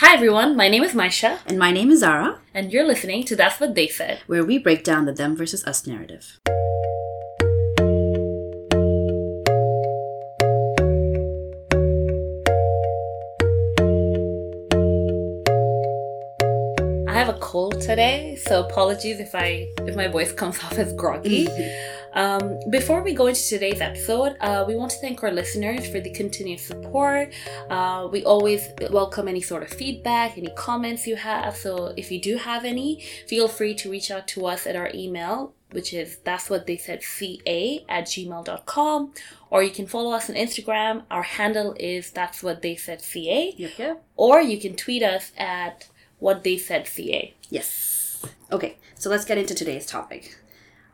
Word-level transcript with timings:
Hi 0.00 0.14
everyone, 0.14 0.54
my 0.54 0.68
name 0.68 0.84
is 0.84 0.92
Maisha, 0.92 1.40
And 1.44 1.58
my 1.58 1.72
name 1.72 1.90
is 1.90 2.00
Zara, 2.00 2.38
and 2.54 2.72
you're 2.72 2.86
listening 2.86 3.24
to 3.24 3.34
That's 3.34 3.58
What 3.58 3.74
They 3.74 3.88
Said. 3.88 4.20
where 4.28 4.44
we 4.44 4.56
break 4.56 4.84
down 4.84 5.06
the 5.06 5.12
them 5.12 5.34
versus 5.34 5.64
us 5.64 5.88
narrative. 5.88 6.38
I 17.08 17.12
have 17.12 17.28
a 17.28 17.38
cold 17.40 17.80
today, 17.80 18.38
so 18.40 18.60
apologies 18.60 19.18
if 19.18 19.34
I 19.34 19.68
if 19.80 19.96
my 19.96 20.06
voice 20.06 20.30
comes 20.30 20.58
off 20.64 20.78
as 20.78 20.92
groggy. 20.92 21.48
Um, 22.18 22.58
before 22.68 23.04
we 23.04 23.14
go 23.14 23.28
into 23.28 23.40
today's 23.40 23.80
episode, 23.80 24.36
uh, 24.40 24.64
we 24.66 24.74
want 24.74 24.90
to 24.90 24.98
thank 24.98 25.22
our 25.22 25.30
listeners 25.30 25.88
for 25.88 26.00
the 26.00 26.10
continued 26.10 26.58
support. 26.58 27.32
Uh, 27.70 28.08
we 28.10 28.24
always 28.24 28.66
welcome 28.90 29.28
any 29.28 29.40
sort 29.40 29.62
of 29.62 29.68
feedback, 29.68 30.36
any 30.36 30.50
comments 30.56 31.06
you 31.06 31.14
have. 31.14 31.56
So 31.56 31.94
if 31.96 32.10
you 32.10 32.20
do 32.20 32.36
have 32.36 32.64
any, 32.64 33.04
feel 33.28 33.46
free 33.46 33.72
to 33.76 33.88
reach 33.88 34.10
out 34.10 34.26
to 34.34 34.46
us 34.46 34.66
at 34.66 34.74
our 34.74 34.90
email, 34.92 35.54
which 35.70 35.94
is 35.94 36.18
that's 36.24 36.50
what 36.50 36.66
they 36.66 36.76
said 36.76 37.04
ca 37.04 37.84
at 37.88 38.06
gmail.com, 38.06 39.12
or 39.50 39.62
you 39.62 39.70
can 39.70 39.86
follow 39.86 40.10
us 40.10 40.28
on 40.28 40.34
Instagram. 40.34 41.04
Our 41.12 41.22
handle 41.22 41.76
is 41.78 42.10
that's 42.10 42.42
what 42.42 42.62
they 42.62 42.74
said 42.74 43.00
ca, 43.00 43.54
yep. 43.56 44.04
or 44.16 44.40
you 44.40 44.58
can 44.58 44.74
tweet 44.74 45.04
us 45.04 45.30
at 45.38 45.86
what 46.18 46.42
they 46.42 46.58
said 46.58 46.88
ca. 46.88 47.32
Yes. 47.48 48.26
Okay, 48.50 48.76
so 48.96 49.08
let's 49.08 49.24
get 49.24 49.38
into 49.38 49.54
today's 49.54 49.86
topic. 49.86 50.36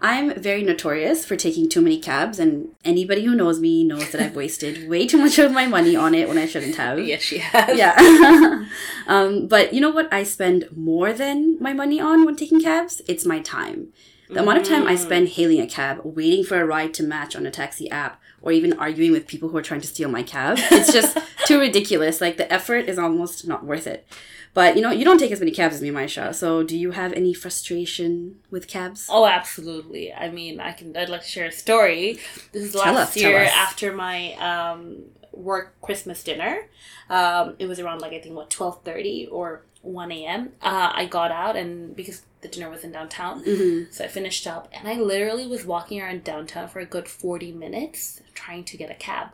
I'm 0.05 0.35
very 0.39 0.63
notorious 0.63 1.25
for 1.25 1.35
taking 1.35 1.67
too 1.67 1.81
many 1.81 1.99
cabs, 1.99 2.39
and 2.39 2.75
anybody 2.85 3.25
who 3.25 3.35
knows 3.35 3.59
me 3.59 3.85
knows 3.85 4.11
that 4.11 4.21
I've 4.21 4.37
wasted 4.37 4.87
way 4.87 5.07
too 5.07 5.17
much 5.17 5.39
of 5.39 5.51
my 5.51 5.67
money 5.67 5.97
on 5.97 6.15
it 6.15 6.29
when 6.29 6.37
I 6.37 6.45
shouldn't 6.45 6.77
have. 6.77 6.99
Yes, 6.99 7.23
she 7.23 7.39
has. 7.39 7.79
Yeah. 7.79 8.67
um, 9.07 9.49
but 9.49 9.73
you 9.73 9.81
know 9.81 9.89
what 9.89 10.13
I 10.13 10.23
spend 10.23 10.69
more 10.77 11.15
than 11.15 11.57
my 11.59 11.73
money 11.73 12.01
on 12.01 12.27
when 12.27 12.37
taking 12.37 12.61
cabs? 12.61 13.01
It's 13.09 13.25
my 13.25 13.41
time. 13.41 13.95
The 14.35 14.43
amount 14.43 14.59
of 14.59 14.65
time 14.65 14.89
I 14.89 14.97
spend 14.97 15.29
hailing 15.29 15.61
a 15.61 15.67
cab, 15.67 16.01
waiting 16.03 16.43
for 16.43 16.61
a 16.61 16.67
ride 16.67 16.93
to 16.95 17.05
match 17.05 17.37
on 17.37 17.47
a 17.47 17.53
taxi 17.53 17.89
app, 17.89 18.21
or 18.43 18.51
even 18.51 18.73
arguing 18.73 19.13
with 19.13 19.29
people 19.29 19.49
who 19.49 19.57
are 19.57 19.63
trying 19.63 19.81
to 19.81 19.87
steal 19.87 20.09
my 20.09 20.25
cab, 20.25 20.59
it's 20.73 20.93
just 20.93 21.17
too 21.47 21.61
ridiculous. 21.61 22.21
Like 22.21 22.37
the 22.37 22.53
effort 22.53 22.89
is 22.89 22.99
almost 22.99 23.47
not 23.47 23.65
worth 23.65 23.87
it. 23.87 24.09
But 24.53 24.75
you 24.75 24.83
know, 24.83 24.91
you 24.91 25.05
don't 25.05 25.19
take 25.19 25.31
as 25.31 25.39
many 25.39 25.53
cabs 25.53 25.77
as 25.77 25.83
me, 25.83 25.91
Maisha. 25.91 26.35
So 26.35 26.65
do 26.65 26.77
you 26.77 26.91
have 26.91 27.13
any 27.13 27.33
frustration 27.33 28.41
with 28.51 28.67
cabs? 28.67 29.07
Oh, 29.09 29.25
absolutely. 29.25 30.13
I 30.13 30.31
mean, 30.31 30.59
I 30.59 30.73
can. 30.73 30.97
I'd 30.97 31.09
like 31.09 31.23
to 31.23 31.29
share 31.29 31.47
a 31.47 31.53
story. 31.53 32.19
This 32.51 32.65
is 32.65 32.75
last 32.75 32.97
us, 32.97 33.17
year 33.17 33.39
after 33.39 33.93
my 33.93 34.33
um, 34.35 34.97
work 35.31 35.81
Christmas 35.81 36.25
dinner. 36.25 36.67
Um, 37.09 37.55
it 37.61 37.67
was 37.67 37.79
around 37.79 38.01
like 38.01 38.13
I 38.13 38.19
think 38.19 38.35
what 38.35 38.51
twelve 38.51 38.83
thirty 38.83 39.29
or 39.31 39.63
one 39.83 40.11
a.m. 40.11 40.53
Uh, 40.61 40.91
I 40.93 41.07
got 41.07 41.31
out 41.31 41.57
and 41.57 41.95
because 41.95 42.23
the 42.45 42.49
dinner 42.55 42.71
was 42.71 42.85
in 42.85 42.93
downtown, 42.93 43.37
Mm-hmm. 43.45 43.91
so 43.95 44.05
I 44.05 44.09
finished 44.19 44.47
up 44.55 44.69
and 44.77 44.87
I 44.93 44.95
literally 45.13 45.47
was 45.55 45.65
walking 45.75 46.01
around 46.01 46.23
downtown 46.33 46.69
for 46.69 46.79
a 46.81 46.87
good 46.95 47.09
forty 47.09 47.51
minutes 47.65 48.21
trying 48.43 48.63
to 48.71 48.77
get 48.83 48.91
a 48.97 49.01
cab. 49.09 49.29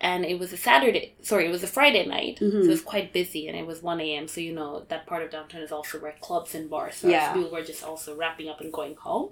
And 0.00 0.24
it 0.32 0.38
was 0.38 0.52
a 0.52 0.56
Saturday, 0.56 1.14
sorry, 1.22 1.46
it 1.46 1.50
was 1.58 1.64
a 1.64 1.72
Friday 1.78 2.04
night, 2.16 2.34
so 2.38 2.44
Mhm. 2.46 2.64
it 2.66 2.74
was 2.78 2.82
quite 2.94 3.12
busy, 3.20 3.42
and 3.48 3.56
it 3.60 3.66
was 3.66 3.82
one 3.82 4.00
a.m. 4.06 4.26
So 4.28 4.38
you 4.46 4.52
know 4.58 4.70
that 4.90 5.06
part 5.10 5.22
of 5.24 5.30
downtown 5.36 5.62
is 5.62 5.72
also 5.72 5.94
where 6.02 6.14
clubs 6.26 6.54
and 6.54 6.68
bars. 6.70 6.96
So 7.00 7.08
Yeah. 7.08 7.32
people 7.32 7.50
were 7.50 7.64
just 7.72 7.82
also 7.90 8.10
wrapping 8.20 8.48
up 8.52 8.60
and 8.60 8.72
going 8.80 8.94
home 9.08 9.30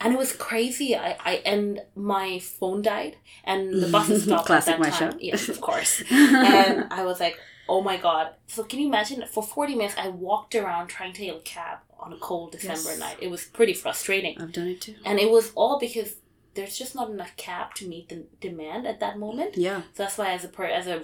and 0.00 0.12
it 0.14 0.18
was 0.24 0.32
crazy. 0.48 0.90
I, 0.94 1.10
I 1.30 1.32
and 1.54 1.80
my 1.96 2.38
phone 2.38 2.80
died, 2.82 3.14
and 3.44 3.60
the 3.82 3.88
bus 3.96 4.06
stopped 4.22 4.46
Classic 4.46 4.74
at 4.74 4.80
that 4.80 4.86
Maisha. 4.92 5.10
time. 5.10 5.18
Yes, 5.30 5.48
of 5.48 5.60
course. 5.60 5.92
and 6.10 6.74
I 6.98 7.04
was 7.04 7.18
like, 7.24 7.36
"Oh 7.68 7.80
my 7.90 7.96
god!" 7.96 8.26
So 8.46 8.62
can 8.62 8.78
you 8.80 8.86
imagine? 8.92 9.24
For 9.34 9.42
forty 9.42 9.74
minutes, 9.74 9.96
I 9.98 10.08
walked 10.08 10.54
around 10.54 10.86
trying 10.96 11.12
to 11.14 11.24
hail 11.24 11.38
a 11.38 11.40
cab 11.56 11.78
on 11.98 12.12
a 12.12 12.16
cold 12.18 12.52
December 12.52 12.90
Yes. 12.90 12.98
night. 12.98 13.16
It 13.20 13.30
was 13.30 13.44
pretty 13.44 13.74
frustrating, 13.74 14.40
I've 14.40 14.52
done 14.52 14.68
it 14.68 14.80
too. 14.80 14.94
and 15.04 15.18
it 15.18 15.30
was 15.30 15.52
all 15.54 15.78
because 15.78 16.16
there's 16.54 16.76
just 16.78 16.94
not 16.94 17.10
enough 17.10 17.36
cab 17.36 17.74
to 17.74 17.86
meet 17.86 18.08
the 18.08 18.24
demand 18.40 18.86
at 18.86 18.98
that 19.00 19.18
moment. 19.18 19.56
Yeah. 19.56 19.82
So 19.94 20.02
that's 20.02 20.18
why, 20.18 20.32
as 20.32 20.44
a 20.44 20.48
per, 20.48 20.64
as 20.64 20.86
a 20.86 21.02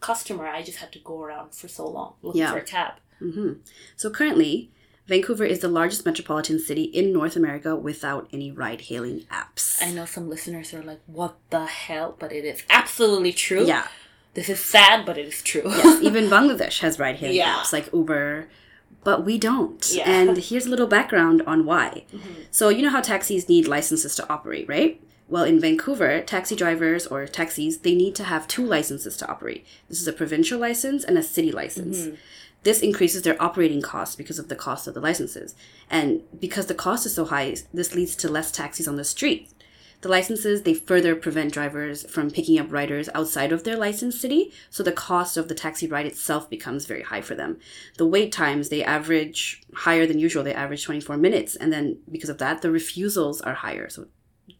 customer, 0.00 0.46
I 0.46 0.62
just 0.62 0.78
had 0.78 0.92
to 0.92 0.98
go 1.00 1.20
around 1.22 1.54
for 1.54 1.68
so 1.68 1.86
long 1.88 2.14
looking 2.22 2.40
Yeah. 2.40 2.52
for 2.52 2.58
a 2.58 2.62
cab. 2.64 2.94
hmm 3.18 3.52
So 3.96 4.10
currently, 4.10 4.70
Vancouver 5.06 5.44
is 5.44 5.60
the 5.60 5.68
largest 5.68 6.04
metropolitan 6.04 6.58
city 6.58 6.82
in 6.84 7.12
North 7.12 7.34
America 7.36 7.74
without 7.74 8.28
any 8.32 8.50
ride 8.52 8.82
hailing 8.82 9.20
apps. 9.30 9.82
I 9.82 9.90
know 9.90 10.04
some 10.04 10.28
listeners 10.28 10.72
are 10.74 10.82
like, 10.82 11.00
"What 11.06 11.36
the 11.50 11.64
hell?" 11.66 12.14
But 12.18 12.30
it 12.32 12.44
is 12.44 12.62
absolutely 12.70 13.32
true. 13.32 13.64
Yeah. 13.64 13.88
This 14.34 14.48
is 14.50 14.60
sad, 14.60 15.04
but 15.06 15.16
it 15.18 15.26
is 15.26 15.42
true. 15.42 15.62
Yes, 15.64 16.02
even 16.08 16.24
Bangladesh 16.28 16.80
has 16.80 16.98
ride 16.98 17.16
hailing 17.16 17.36
Yeah. 17.36 17.54
apps 17.56 17.72
like 17.72 17.88
Uber, 17.92 18.48
but 19.04 19.24
we 19.24 19.38
don't. 19.38 19.88
Yeah. 19.92 20.10
And 20.10 20.36
here's 20.38 20.66
a 20.66 20.70
little 20.70 20.86
background 20.86 21.42
on 21.46 21.64
why. 21.64 22.04
Mhm. 22.12 22.20
So, 22.50 22.68
you 22.68 22.82
know 22.82 22.90
how 22.90 23.00
taxis 23.00 23.48
need 23.48 23.66
licenses 23.68 24.14
to 24.16 24.28
operate, 24.32 24.68
right? 24.68 25.00
Well, 25.28 25.44
in 25.44 25.60
Vancouver, 25.60 26.20
taxi 26.22 26.56
drivers 26.56 27.06
or 27.06 27.26
taxis, 27.26 27.78
they 27.78 27.94
need 27.94 28.14
to 28.16 28.24
have 28.24 28.48
two 28.48 28.64
licenses 28.64 29.16
to 29.18 29.28
operate. 29.28 29.64
This 29.88 30.00
is 30.00 30.08
a 30.08 30.12
provincial 30.12 30.58
license 30.58 31.04
and 31.04 31.18
a 31.18 31.22
city 31.22 31.52
license. 31.52 31.98
Mhm. 31.98 32.16
This 32.64 32.80
increases 32.80 33.22
their 33.22 33.40
operating 33.40 33.82
costs 33.82 34.16
because 34.16 34.38
of 34.38 34.48
the 34.48 34.56
cost 34.56 34.86
of 34.88 34.94
the 34.94 35.00
licenses. 35.00 35.54
And 35.90 36.22
because 36.40 36.66
the 36.66 36.74
cost 36.74 37.06
is 37.06 37.14
so 37.14 37.24
high, 37.26 37.56
this 37.72 37.94
leads 37.94 38.16
to 38.16 38.28
less 38.28 38.50
taxis 38.50 38.88
on 38.88 38.96
the 38.96 39.04
street. 39.04 39.48
The 40.00 40.08
licenses, 40.08 40.62
they 40.62 40.74
further 40.74 41.16
prevent 41.16 41.52
drivers 41.52 42.08
from 42.08 42.30
picking 42.30 42.58
up 42.58 42.70
riders 42.70 43.08
outside 43.14 43.50
of 43.50 43.64
their 43.64 43.76
licensed 43.76 44.20
city, 44.20 44.52
so 44.70 44.84
the 44.84 44.92
cost 44.92 45.36
of 45.36 45.48
the 45.48 45.56
taxi 45.56 45.88
ride 45.88 46.06
itself 46.06 46.48
becomes 46.48 46.86
very 46.86 47.02
high 47.02 47.20
for 47.20 47.34
them. 47.34 47.58
The 47.96 48.06
wait 48.06 48.30
times, 48.30 48.68
they 48.68 48.84
average 48.84 49.60
higher 49.74 50.06
than 50.06 50.20
usual. 50.20 50.44
They 50.44 50.54
average 50.54 50.84
24 50.84 51.16
minutes. 51.16 51.56
And 51.56 51.72
then 51.72 51.98
because 52.10 52.30
of 52.30 52.38
that, 52.38 52.62
the 52.62 52.70
refusals 52.70 53.40
are 53.40 53.54
higher. 53.54 53.88
So 53.88 54.06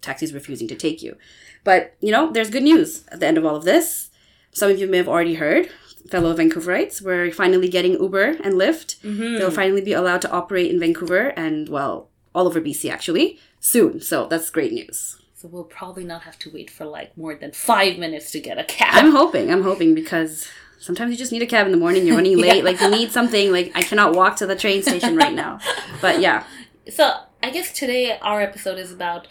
taxis 0.00 0.32
refusing 0.32 0.66
to 0.69 0.75
take 0.75 1.03
you. 1.03 1.16
But, 1.62 1.94
you 2.00 2.10
know, 2.10 2.32
there's 2.32 2.50
good 2.50 2.65
news 2.65 3.04
at 3.12 3.21
the 3.21 3.27
end 3.27 3.38
of 3.38 3.44
all 3.44 3.54
of 3.54 3.65
this. 3.65 4.10
Some 4.53 4.71
of 4.71 4.78
you 4.81 4.88
may 4.88 4.97
have 4.97 5.09
already 5.09 5.34
heard, 5.34 5.69
fellow 6.10 6.34
Vancouverites, 6.34 7.00
we're 7.00 7.31
finally 7.31 7.69
getting 7.69 7.93
Uber 7.93 8.38
and 8.43 8.54
Lyft. 8.54 8.98
Mhm. 9.03 9.38
They'll 9.38 9.50
finally 9.50 9.82
be 9.82 9.93
allowed 9.93 10.22
to 10.22 10.31
operate 10.31 10.71
in 10.71 10.81
Vancouver 10.81 11.28
and, 11.37 11.69
well, 11.69 12.10
all 12.34 12.47
over 12.47 12.60
BC 12.60 12.91
actually, 12.91 13.38
soon. 13.60 14.00
So 14.00 14.27
that's 14.27 14.50
great 14.50 14.72
news. 14.72 15.16
So 15.41 15.47
we'll 15.47 15.62
probably 15.62 16.03
not 16.03 16.22
have 16.22 16.37
to 16.41 16.50
wait 16.50 16.69
for 16.69 16.84
like 16.84 17.16
more 17.16 17.32
than 17.37 17.53
five 17.53 17.97
minutes 17.97 18.32
to 18.32 18.41
get 18.41 18.59
a 18.59 18.65
cab. 18.65 18.91
I'm 18.93 19.12
hoping, 19.12 19.53
I'm 19.53 19.62
hoping 19.62 19.94
because 19.94 20.49
sometimes 20.81 21.12
you 21.12 21.16
just 21.16 21.31
need 21.31 21.43
a 21.43 21.47
cab 21.47 21.65
in 21.66 21.71
the 21.71 21.78
morning, 21.78 22.04
you're 22.09 22.16
running 22.16 22.37
late, 22.47 22.56
Yeah. 22.56 22.62
like 22.65 22.81
you 22.81 22.91
need 22.91 23.12
something, 23.12 23.53
like 23.53 23.71
I 23.77 23.82
cannot 23.82 24.15
walk 24.16 24.34
to 24.38 24.47
the 24.47 24.56
train 24.56 24.82
station 24.82 25.15
right 25.15 25.32
now. 25.32 25.60
But 26.00 26.21
yeah, 26.21 26.43
so 26.91 27.21
I 27.41 27.50
guess 27.50 27.72
today 27.72 28.19
our 28.21 28.41
episode 28.41 28.78
is 28.78 28.91
about 28.93 29.28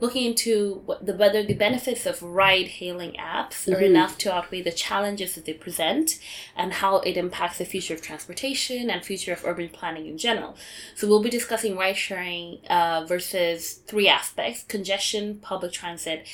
looking 0.00 0.24
into 0.26 0.82
what 0.86 1.06
the 1.06 1.14
whether 1.14 1.42
the 1.42 1.54
benefits 1.54 2.04
of 2.04 2.22
ride 2.22 2.66
hailing 2.66 3.12
apps 3.12 3.68
are 3.68 3.80
Mhm. 3.80 3.86
enough 3.86 4.18
to 4.18 4.32
outweigh 4.34 4.60
the 4.60 4.72
challenges 4.72 5.34
that 5.34 5.44
they 5.44 5.52
present 5.52 6.18
and 6.56 6.74
how 6.74 6.96
it 6.98 7.16
impacts 7.16 7.58
the 7.58 7.64
future 7.64 7.94
of 7.94 8.02
transportation 8.02 8.90
and 8.90 9.04
future 9.04 9.32
of 9.32 9.44
urban 9.44 9.68
planning 9.68 10.06
in 10.06 10.18
general. 10.18 10.56
So 10.96 11.06
we'll 11.06 11.22
be 11.22 11.30
discussing 11.30 11.76
ride 11.76 11.96
sharing 11.96 12.58
uh, 12.68 13.04
versus 13.06 13.74
three 13.86 14.08
aspects 14.08 14.64
congestion, 14.64 15.38
public 15.38 15.72
transit, 15.72 16.26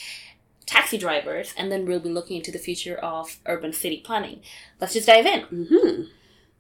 taxi 0.67 0.97
drivers, 0.97 1.53
and 1.57 1.71
then 1.71 1.85
we'll 1.85 2.01
be 2.01 2.09
looking 2.09 2.37
into 2.39 2.53
the 2.53 2.59
future 2.59 2.97
of 2.97 3.39
urban 3.45 3.73
city 3.73 4.01
planning. 4.05 4.41
Let's 4.81 4.95
just 4.95 5.07
dive 5.07 5.27
in. 5.27 5.41
hmm 5.43 6.03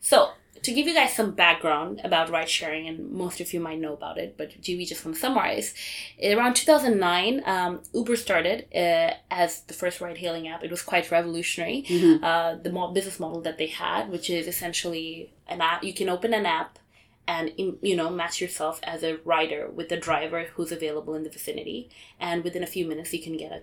So, 0.01 0.31
to 0.63 0.73
give 0.73 0.87
you 0.87 0.95
guys 0.95 1.15
some 1.15 1.31
background 1.33 2.01
about 2.05 2.31
ride 2.31 2.49
sharing, 2.49 2.87
and 2.89 3.11
most 3.11 3.41
of 3.41 3.53
you 3.53 3.61
might 3.61 3.79
know 3.81 3.93
about 3.95 4.19
it, 4.19 4.37
but 4.37 4.61
GB 4.61 4.87
just 4.87 5.05
want 5.05 5.15
to 5.17 5.21
summarize. 5.21 5.75
Around 6.23 6.55
2009, 6.55 7.43
um, 7.47 7.81
Uber 7.95 8.17
started 8.17 8.67
uh, 8.75 9.15
as 9.31 9.63
the 9.63 9.75
first 9.75 10.01
ride 10.01 10.19
hailing 10.19 10.49
app. 10.49 10.63
It 10.65 10.71
was 10.71 10.83
quite 10.83 11.11
revolutionary. 11.11 11.85
hmm 11.89 12.17
Uh, 12.23 12.57
the 12.57 12.71
mo- 12.71 12.93
business 12.93 13.19
model 13.21 13.41
that 13.43 13.59
they 13.59 13.67
had, 13.69 14.11
which 14.11 14.29
is 14.31 14.47
essentially 14.47 15.33
an 15.49 15.61
app, 15.61 15.83
you 15.85 15.95
can 15.95 16.09
open 16.09 16.33
an 16.35 16.47
app 16.47 16.79
and 17.29 17.53
you 17.83 17.95
know 17.97 18.09
match 18.11 18.41
yourself 18.41 18.81
as 18.83 19.03
a 19.05 19.19
rider 19.25 19.63
with 19.79 19.93
a 19.93 19.97
driver 20.09 20.41
who's 20.55 20.73
available 20.73 21.15
in 21.15 21.23
the 21.23 21.31
vicinity 21.31 21.89
and 22.19 22.43
within 22.43 22.63
a 22.63 22.67
few 22.67 22.85
minutes 22.87 23.13
you 23.13 23.23
can 23.23 23.37
get 23.37 23.53
a 23.53 23.61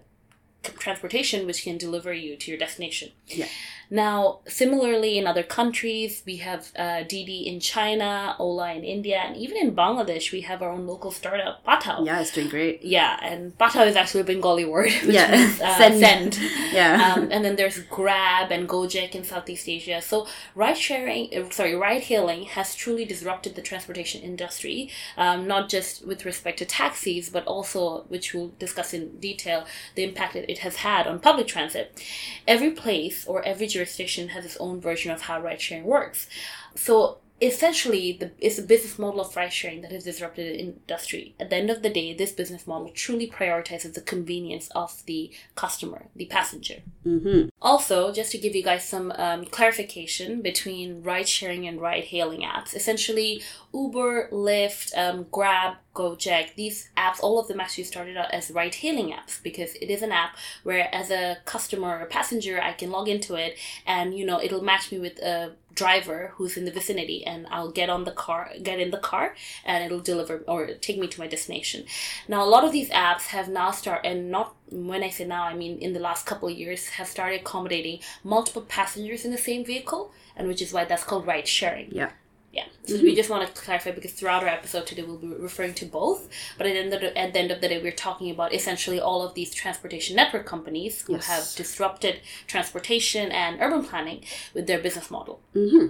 transportation 0.64 1.46
which 1.46 1.64
can 1.64 1.78
deliver 1.78 2.14
you 2.14 2.36
to 2.36 2.52
your 2.52 2.58
destination 2.60 3.12
Yeah. 3.28 3.46
now 3.90 4.40
similarly 4.48 5.18
in 5.18 5.26
other 5.28 5.44
countries 5.44 6.24
we 6.26 6.38
have 6.38 6.72
uh, 6.78 7.04
Didi 7.04 7.48
in 7.48 7.60
China 7.60 8.36
Ola 8.40 8.74
in 8.74 8.84
India 8.84 9.18
and 9.26 9.38
even 9.38 9.56
in 9.58 9.76
Bangladesh 9.76 10.32
we 10.32 10.42
have 10.42 10.62
our 10.62 10.70
own 10.72 10.86
local 10.86 11.12
startup 11.12 11.64
Pathao 11.66 12.06
yeah, 12.06 12.20
it's 12.20 12.32
doing 12.32 12.50
great. 12.50 12.84
yeah 12.84 13.18
and 13.22 13.58
Pathao 13.58 13.88
is 13.88 13.96
actually 13.96 14.22
a 14.22 14.26
Bengali 14.26 14.66
word 14.66 14.92
which 15.06 15.16
Yeah. 15.16 15.32
means 15.32 15.62
uh, 15.62 15.78
Send. 15.78 16.00
send 16.00 16.40
Yeah. 16.74 17.14
um, 17.16 17.30
and 17.32 17.46
then 17.46 17.56
there's 17.56 17.80
Grab 17.80 18.52
and 18.52 18.68
Gojek 18.68 19.16
in 19.16 19.24
Southeast 19.24 19.70
Asia. 19.70 20.02
So 20.02 20.28
ride 20.54 20.78
sharing, 20.78 21.34
uh, 21.36 21.50
sorry, 21.50 21.76
ride 21.76 22.04
hailing 22.04 22.44
has 22.44 22.76
truly 22.76 23.06
disrupted 23.06 23.56
the 23.56 23.62
transportation 23.62 24.22
industry, 24.22 24.90
um, 25.18 25.48
not 25.48 25.70
just 25.70 26.06
with 26.06 26.26
respect 26.26 26.60
to 26.60 26.66
taxis, 26.66 27.30
but 27.30 27.46
also, 27.46 28.04
which 28.10 28.34
we'll 28.34 28.52
discuss 28.60 28.94
in 28.94 29.18
detail, 29.20 29.66
the 29.96 30.04
impact 30.04 30.34
that 30.34 30.47
it 30.48 30.60
has 30.60 30.78
had 30.78 31.08
on 31.08 31.20
public 31.20 31.48
transit. 31.48 32.04
Every 32.48 32.72
place 32.72 33.26
or 33.26 33.44
every 33.44 33.68
jurisdiction 33.68 34.30
has 34.30 34.46
its 34.46 34.58
own 34.58 34.80
version 34.82 35.12
of 35.12 35.24
how 35.24 35.42
ride 35.42 35.62
sharing 35.62 35.86
works. 35.86 36.28
So 36.76 37.20
essentially 37.40 38.14
the 38.14 38.32
it's 38.40 38.58
a 38.58 38.64
business 38.64 38.98
model 38.98 39.22
of 39.22 39.36
ride 39.36 39.54
sharing 39.54 39.82
that 39.82 39.92
has 39.92 40.04
disrupted 40.04 40.54
the 40.54 40.60
industry. 40.60 41.36
At 41.40 41.50
the 41.50 41.56
end 41.56 41.70
of 41.70 41.84
the 41.84 41.90
day, 41.90 42.14
this 42.14 42.32
business 42.32 42.66
model 42.66 42.90
truly 42.90 43.30
prioritizes 43.30 43.94
the 43.94 44.02
convenience 44.02 44.70
of 44.74 45.04
the 45.06 45.32
customer, 45.56 46.08
the 46.16 46.26
passenger. 46.26 46.82
Mm-hmm. 47.06 47.50
Also, 47.62 48.12
just 48.12 48.32
to 48.32 48.38
give 48.38 48.56
you 48.56 48.64
guys 48.64 48.88
some 48.88 49.12
um, 49.18 49.46
clarification 49.46 50.42
between 50.42 51.04
ride 51.04 51.30
sharing 51.30 51.68
and 51.68 51.80
ride 51.80 52.06
hailing 52.06 52.42
apps, 52.42 52.76
essentially 52.76 53.44
Uber, 53.74 54.30
Lyft, 54.32 54.98
um, 54.98 55.28
Grab, 55.32 55.76
Gojek, 55.98 56.56
these 56.56 56.90
apps, 56.96 57.20
all 57.22 57.40
of 57.40 57.48
them 57.48 57.60
actually 57.60 57.86
started 57.86 58.16
out 58.18 58.32
as 58.32 58.52
ride 58.52 58.76
hailing 58.76 59.10
apps 59.12 59.42
because 59.42 59.74
it 59.76 59.90
is 59.90 60.04
an 60.04 60.12
app 60.12 60.38
where, 60.64 60.94
as 60.94 61.10
a 61.10 61.38
customer 61.46 62.00
or 62.00 62.06
passenger, 62.06 62.62
I 62.62 62.74
can 62.74 62.92
log 62.92 63.08
into 63.10 63.34
it 63.36 63.58
and 63.86 64.16
you 64.18 64.26
know 64.26 64.40
it'll 64.42 64.64
match 64.64 64.92
me 64.92 65.00
with 65.00 65.18
a 65.20 65.54
driver 65.74 66.34
who's 66.36 66.58
in 66.58 66.66
the 66.66 66.72
vicinity 66.72 67.26
and 67.26 67.46
I'll 67.52 67.72
get 67.72 67.90
on 67.90 68.04
the 68.04 68.12
car 68.12 68.50
get 68.64 68.80
in 68.80 68.90
the 68.90 68.98
car 68.98 69.36
and 69.64 69.84
it'll 69.84 70.00
deliver 70.00 70.44
or 70.48 70.74
take 70.74 70.98
me 70.98 71.08
to 71.08 71.20
my 71.20 71.28
destination. 71.28 71.86
Now 72.28 72.44
a 72.44 72.50
lot 72.50 72.64
of 72.64 72.72
these 72.72 72.90
apps 72.90 73.28
have 73.28 73.48
now 73.48 73.72
start 73.72 74.02
and 74.04 74.32
not 74.32 74.56
when 74.72 75.04
I 75.04 75.10
say 75.10 75.26
now 75.26 75.44
I 75.44 75.54
mean 75.54 75.78
in 75.80 75.94
the 75.94 76.00
last 76.00 76.26
couple 76.26 76.50
of 76.50 76.58
years 76.58 76.90
have 76.98 77.08
started 77.08 77.42
accommodating 77.42 78.00
multiple 78.24 78.64
passengers 78.64 79.24
in 79.24 79.32
the 79.32 79.38
same 79.38 79.64
vehicle 79.64 80.12
and 80.36 80.48
which 80.48 80.62
is 80.62 80.74
why 80.74 80.84
that's 80.86 81.04
called 81.04 81.28
ride 81.28 81.48
sharing. 81.48 81.92
Yeah. 81.92 82.12
Yeah. 82.58 82.66
So 82.88 82.96
we 83.04 83.16
just 83.16 83.30
want 83.30 83.48
to 83.48 83.62
clarify 83.62 83.92
because 83.92 84.12
throughout 84.12 84.44
our 84.44 84.50
episode 84.50 84.88
today 84.88 85.04
we'll 85.04 85.18
be 85.18 85.28
referring 85.28 85.76
to 85.76 85.86
both. 85.86 86.28
But 86.58 86.66
at 86.68 86.74
the 86.74 86.80
end 86.80 86.94
of 86.94 87.02
the, 87.02 87.18
at 87.18 87.34
the, 87.34 87.40
end 87.40 87.52
of 87.52 87.62
the 87.62 87.68
day, 87.70 87.82
we're 87.82 87.92
talking 87.92 88.32
about 88.32 88.54
essentially 88.54 89.00
all 89.00 89.22
of 89.22 89.36
these 89.36 89.54
transportation 89.54 90.16
network 90.16 90.46
companies 90.46 91.04
who 91.04 91.14
Yes. 91.14 91.28
have 91.28 91.56
disrupted 91.56 92.20
transportation 92.48 93.32
and 93.32 93.62
urban 93.62 93.84
planning 93.84 94.24
with 94.54 94.68
their 94.68 94.80
business 94.80 95.10
model. 95.12 95.40
Mm-hmm. 95.56 95.88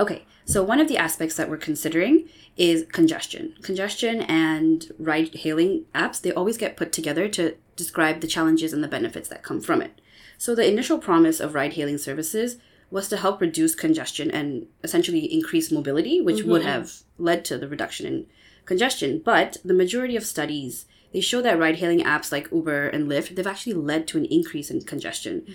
Okay, 0.00 0.24
so 0.44 0.62
one 0.62 0.80
of 0.80 0.88
the 0.88 0.98
aspects 0.98 1.36
that 1.36 1.48
we're 1.48 1.56
considering 1.56 2.28
is 2.56 2.84
congestion. 2.90 3.54
Congestion 3.62 4.22
and 4.22 4.90
ride 4.98 5.34
hailing 5.34 5.84
apps, 5.94 6.20
they 6.20 6.32
always 6.32 6.56
get 6.56 6.76
put 6.76 6.92
together 6.92 7.28
to 7.28 7.56
describe 7.76 8.20
the 8.20 8.26
challenges 8.26 8.72
and 8.72 8.82
the 8.82 8.88
benefits 8.88 9.28
that 9.28 9.44
come 9.44 9.60
from 9.60 9.80
it. 9.80 10.00
So 10.36 10.54
the 10.54 10.68
initial 10.68 10.98
promise 10.98 11.38
of 11.38 11.54
ride 11.54 11.74
hailing 11.74 11.98
services 11.98 12.56
was 12.90 13.08
to 13.08 13.16
help 13.16 13.40
reduce 13.40 13.74
congestion 13.74 14.30
and 14.30 14.66
essentially 14.82 15.20
increase 15.32 15.70
mobility, 15.72 16.20
which 16.20 16.42
would 16.44 16.62
Mhm. 16.62 16.66
have 16.66 16.92
led 17.18 17.44
to 17.46 17.58
the 17.58 17.68
reduction 17.68 18.06
in 18.06 18.26
congestion. 18.64 19.20
But 19.24 19.56
the 19.64 19.74
majority 19.74 20.16
of 20.16 20.24
studies 20.24 20.86
they 21.12 21.20
show 21.20 21.40
that 21.42 21.56
ride 21.60 21.76
hailing 21.76 22.00
apps 22.00 22.32
like 22.32 22.48
Uber 22.50 22.88
and 22.88 23.08
Lyft, 23.08 23.36
they've 23.36 23.46
actually 23.46 23.74
led 23.74 24.08
to 24.08 24.18
an 24.18 24.24
increase 24.24 24.68
in 24.68 24.80
congestion 24.80 25.46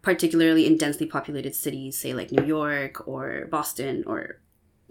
particularly 0.00 0.64
in 0.64 0.76
densely 0.76 1.06
populated 1.06 1.56
cities, 1.56 1.98
say 1.98 2.14
like 2.14 2.30
New 2.30 2.44
York 2.44 3.06
or 3.08 3.48
Boston 3.50 4.04
or 4.06 4.38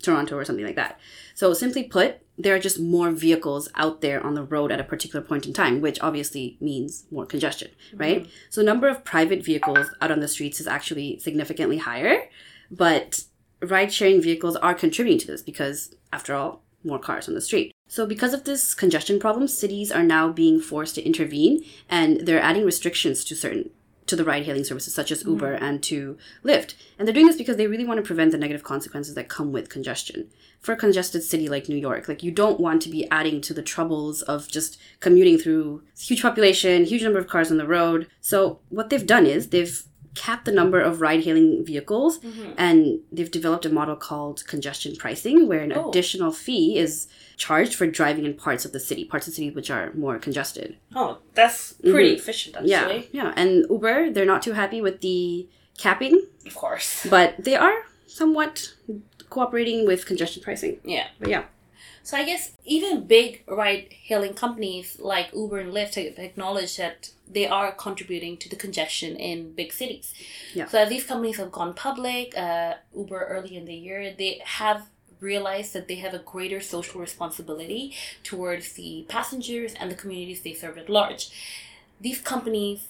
Toronto 0.04 0.36
or 0.38 0.44
something 0.44 0.66
like 0.66 0.76
that. 0.76 1.00
So, 1.34 1.54
simply 1.54 1.84
put, 1.84 2.18
there 2.38 2.56
are 2.56 2.60
just 2.60 2.80
more 2.80 3.12
vehicles 3.12 3.68
out 3.76 4.02
there 4.02 4.24
on 4.24 4.36
the 4.36 4.44
road 4.44 4.72
at 4.72 4.80
a 4.80 4.84
particular 4.84 5.26
point 5.26 5.48
in 5.48 5.54
time, 5.54 5.82
which 5.82 6.00
obviously 6.02 6.58
means 6.62 7.06
more 7.10 7.26
congestion, 7.26 7.70
mm-hmm. 7.88 7.98
right? 7.98 8.28
So, 8.50 8.62
the 8.62 8.66
number 8.66 8.88
of 8.88 9.04
private 9.04 9.44
vehicles 9.44 9.88
out 10.02 10.12
on 10.12 10.20
the 10.20 10.28
streets 10.28 10.60
is 10.60 10.68
actually 10.68 11.20
significantly 11.20 11.78
higher, 11.78 12.30
but 12.70 13.24
ride 13.62 13.92
sharing 13.92 14.22
vehicles 14.22 14.56
are 14.56 14.76
contributing 14.76 15.20
to 15.20 15.28
this 15.28 15.42
because, 15.42 15.96
after 16.14 16.36
all, 16.36 16.64
more 16.84 17.00
cars 17.00 17.28
on 17.28 17.34
the 17.34 17.42
street. 17.42 17.74
So, 17.88 18.06
because 18.06 18.34
of 18.34 18.44
this 18.44 18.74
congestion 18.74 19.20
problem, 19.20 19.48
cities 19.48 19.92
are 19.92 20.04
now 20.04 20.32
being 20.32 20.60
forced 20.60 20.96
to 20.96 21.04
intervene 21.04 21.64
and 21.90 22.22
they're 22.22 22.42
adding 22.42 22.66
restrictions 22.66 23.24
to 23.26 23.36
certain 23.36 23.72
to 24.08 24.16
the 24.16 24.24
ride 24.24 24.46
hailing 24.46 24.64
services 24.64 24.94
such 24.94 25.12
as 25.12 25.24
Uber 25.24 25.56
mm-hmm. 25.56 25.64
and 25.64 25.84
to 25.84 26.18
Lyft. 26.44 26.74
And 26.98 27.08
they're 27.08 27.14
doing 27.14 27.28
this 27.28 27.36
because 27.36 27.58
they 27.58 27.68
really 27.68 27.86
want 27.86 28.00
to 28.00 28.06
prevent 28.06 28.32
the 28.32 28.38
negative 28.38 28.64
consequences 28.64 29.16
that 29.16 29.30
come 29.30 29.52
with 29.52 29.70
congestion. 29.70 30.30
For 30.60 30.72
a 30.74 30.78
congested 30.78 31.24
city 31.24 31.48
like 31.48 31.70
New 31.70 31.78
York, 31.78 32.08
like 32.08 32.24
you 32.24 32.32
don't 32.32 32.60
want 32.60 32.82
to 32.84 32.90
be 32.90 33.10
adding 33.12 33.42
to 33.42 33.54
the 33.54 33.62
troubles 33.62 34.22
of 34.24 34.48
just 34.48 34.80
commuting 35.00 35.38
through 35.38 35.84
huge 35.98 36.22
population, 36.22 36.86
huge 36.86 37.04
number 37.04 37.20
of 37.20 37.28
cars 37.28 37.52
on 37.52 37.58
the 37.58 37.68
road. 37.68 38.08
So 38.22 38.60
what 38.70 38.90
they've 38.90 39.06
done 39.06 39.26
is 39.26 39.50
they've 39.50 39.84
capped 40.26 40.46
the 40.46 40.52
number 40.62 40.80
of 40.90 41.00
ride 41.02 41.24
hailing 41.24 41.64
vehicles 41.72 42.20
and 42.58 43.00
they've 43.12 43.32
developed 43.40 43.66
a 43.66 43.70
model 43.80 43.96
called 43.96 44.38
congestion 44.54 44.96
pricing 45.04 45.48
where 45.50 45.60
an 45.68 45.72
Oh. 45.76 45.90
additional 45.90 46.32
fee 46.32 46.78
is 46.86 47.08
charged 47.46 47.74
for 47.76 47.86
driving 48.00 48.26
in 48.26 48.34
parts 48.34 48.64
of 48.66 48.72
the 48.76 48.80
city, 48.90 49.04
parts 49.06 49.26
of 49.28 49.32
the 49.32 49.36
city 49.36 49.50
which 49.52 49.70
are 49.76 49.94
more 49.94 50.18
congested. 50.28 50.70
Oh, 50.96 51.12
that's 51.40 51.74
pretty 51.94 52.14
Mhm. 52.16 52.20
efficient 52.22 52.56
Yeah, 52.64 52.82
actually. 52.82 53.10
yeah. 53.20 53.34
And 53.42 53.66
Uber, 53.70 53.98
they're 54.14 54.26
not 54.34 54.42
too 54.42 54.54
happy 54.54 54.80
with 54.82 54.98
the 55.02 55.48
capping, 55.78 56.16
Of 56.46 56.56
course. 56.56 57.06
but 57.10 57.36
they 57.38 57.56
are 57.56 57.78
somewhat 58.08 58.74
cooperating 59.30 59.86
with 59.86 60.06
congestion 60.06 60.42
pricing. 60.42 60.80
Yeah. 60.84 61.08
But 61.20 61.30
yeah, 61.30 61.44
So 62.08 62.16
I 62.16 62.24
guess 62.24 62.54
even 62.64 63.06
big 63.06 63.44
ride 63.50 63.90
hailing 63.92 64.34
companies 64.34 64.98
like 64.98 65.28
Uber 65.34 65.60
and 65.60 65.74
Lyft 65.74 65.96
have 65.96 66.18
acknowledged 66.18 66.78
that 66.78 67.12
they 67.30 67.46
are 67.46 67.74
contributing 67.74 68.38
to 68.38 68.48
the 68.48 68.56
congestion 68.56 69.18
in 69.18 69.52
big 69.52 69.74
cities. 69.74 70.14
Yeah. 70.54 70.68
So 70.68 70.80
as 70.80 70.88
these 70.88 71.04
companies 71.04 71.36
have 71.36 71.52
gone 71.52 71.74
public, 71.74 72.34
uh, 72.38 72.76
Uber 72.96 73.26
early 73.26 73.58
in 73.58 73.66
the 73.66 73.74
year, 73.74 74.16
they 74.18 74.40
have 74.46 74.88
realized 75.20 75.74
that 75.74 75.90
they 75.90 75.96
have 75.96 76.14
a 76.14 76.20
greater 76.20 76.62
social 76.62 77.02
responsibility 77.02 77.94
towards 78.24 78.72
the 78.80 79.06
passengers 79.10 79.74
and 79.78 79.92
the 79.92 79.96
communities 79.96 80.44
they 80.44 80.54
serve 80.54 80.78
at 80.78 80.90
large. 80.90 81.30
These 82.00 82.22
companies, 82.22 82.88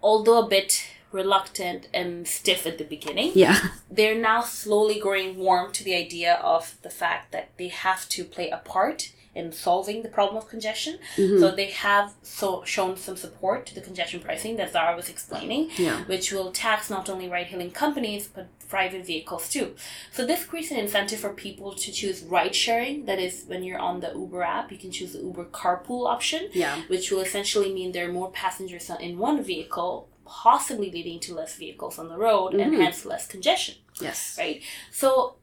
although 0.00 0.46
a 0.46 0.48
bit 0.48 0.86
reluctant 1.12 1.88
and 1.94 2.26
stiff 2.28 2.66
at 2.66 2.78
the 2.78 2.84
beginning, 2.84 3.32
yeah, 3.34 3.58
they're 3.90 4.18
now 4.18 4.42
slowly 4.42 4.98
growing 5.00 5.36
warm 5.36 5.72
to 5.72 5.84
the 5.84 5.94
idea 5.94 6.34
of 6.34 6.76
the 6.82 6.90
fact 6.90 7.32
that 7.32 7.50
they 7.58 7.68
have 7.68 8.08
to 8.10 8.24
play 8.24 8.50
a 8.50 8.58
part 8.58 9.12
in 9.34 9.52
solving 9.52 10.02
the 10.02 10.08
problem 10.08 10.36
of 10.36 10.48
congestion. 10.48 10.98
Mhm. 11.16 11.38
So 11.38 11.50
they 11.54 11.66
have 11.70 12.14
so 12.22 12.64
shown 12.64 12.96
some 12.96 13.16
support 13.16 13.66
to 13.66 13.74
the 13.74 13.80
congestion 13.80 14.20
pricing 14.20 14.56
that 14.56 14.72
Zara 14.72 14.96
was 14.96 15.08
explaining, 15.08 15.70
yeah, 15.76 16.02
which 16.04 16.32
will 16.32 16.50
tax 16.50 16.90
not 16.90 17.08
only 17.08 17.28
ride-hailing 17.28 17.70
companies 17.70 18.26
but 18.26 18.46
private 18.68 19.06
vehicles 19.06 19.48
too. 19.48 19.74
So 20.12 20.26
this 20.26 20.44
creates 20.44 20.70
an 20.70 20.78
incentive 20.78 21.20
for 21.20 21.32
people 21.32 21.72
to 21.74 21.92
choose 21.92 22.22
ride 22.22 22.54
sharing. 22.54 23.06
That 23.06 23.18
is, 23.18 23.44
when 23.46 23.62
you're 23.64 23.78
on 23.78 24.00
the 24.00 24.12
Uber 24.12 24.42
app, 24.42 24.70
you 24.72 24.76
can 24.78 24.90
choose 24.90 25.12
the 25.12 25.20
Uber 25.20 25.46
carpool 25.46 26.06
option 26.06 26.48
yeah, 26.52 26.82
which 26.88 27.10
will 27.10 27.20
essentially 27.20 27.72
mean 27.72 27.92
there 27.92 28.08
are 28.08 28.12
more 28.12 28.30
passengers 28.30 28.90
in 29.00 29.18
one 29.18 29.42
vehicle, 29.42 30.08
possibly 30.28 30.90
leading 30.90 31.18
to 31.20 31.34
less 31.34 31.56
vehicles 31.56 31.98
on 31.98 32.08
the 32.08 32.16
road 32.16 32.54
and 32.54 32.72
Mhm. 32.72 32.82
hence 32.84 33.04
less 33.04 33.26
congestion, 33.26 33.76
yes, 34.00 34.36
right? 34.38 34.62
So 34.92 35.34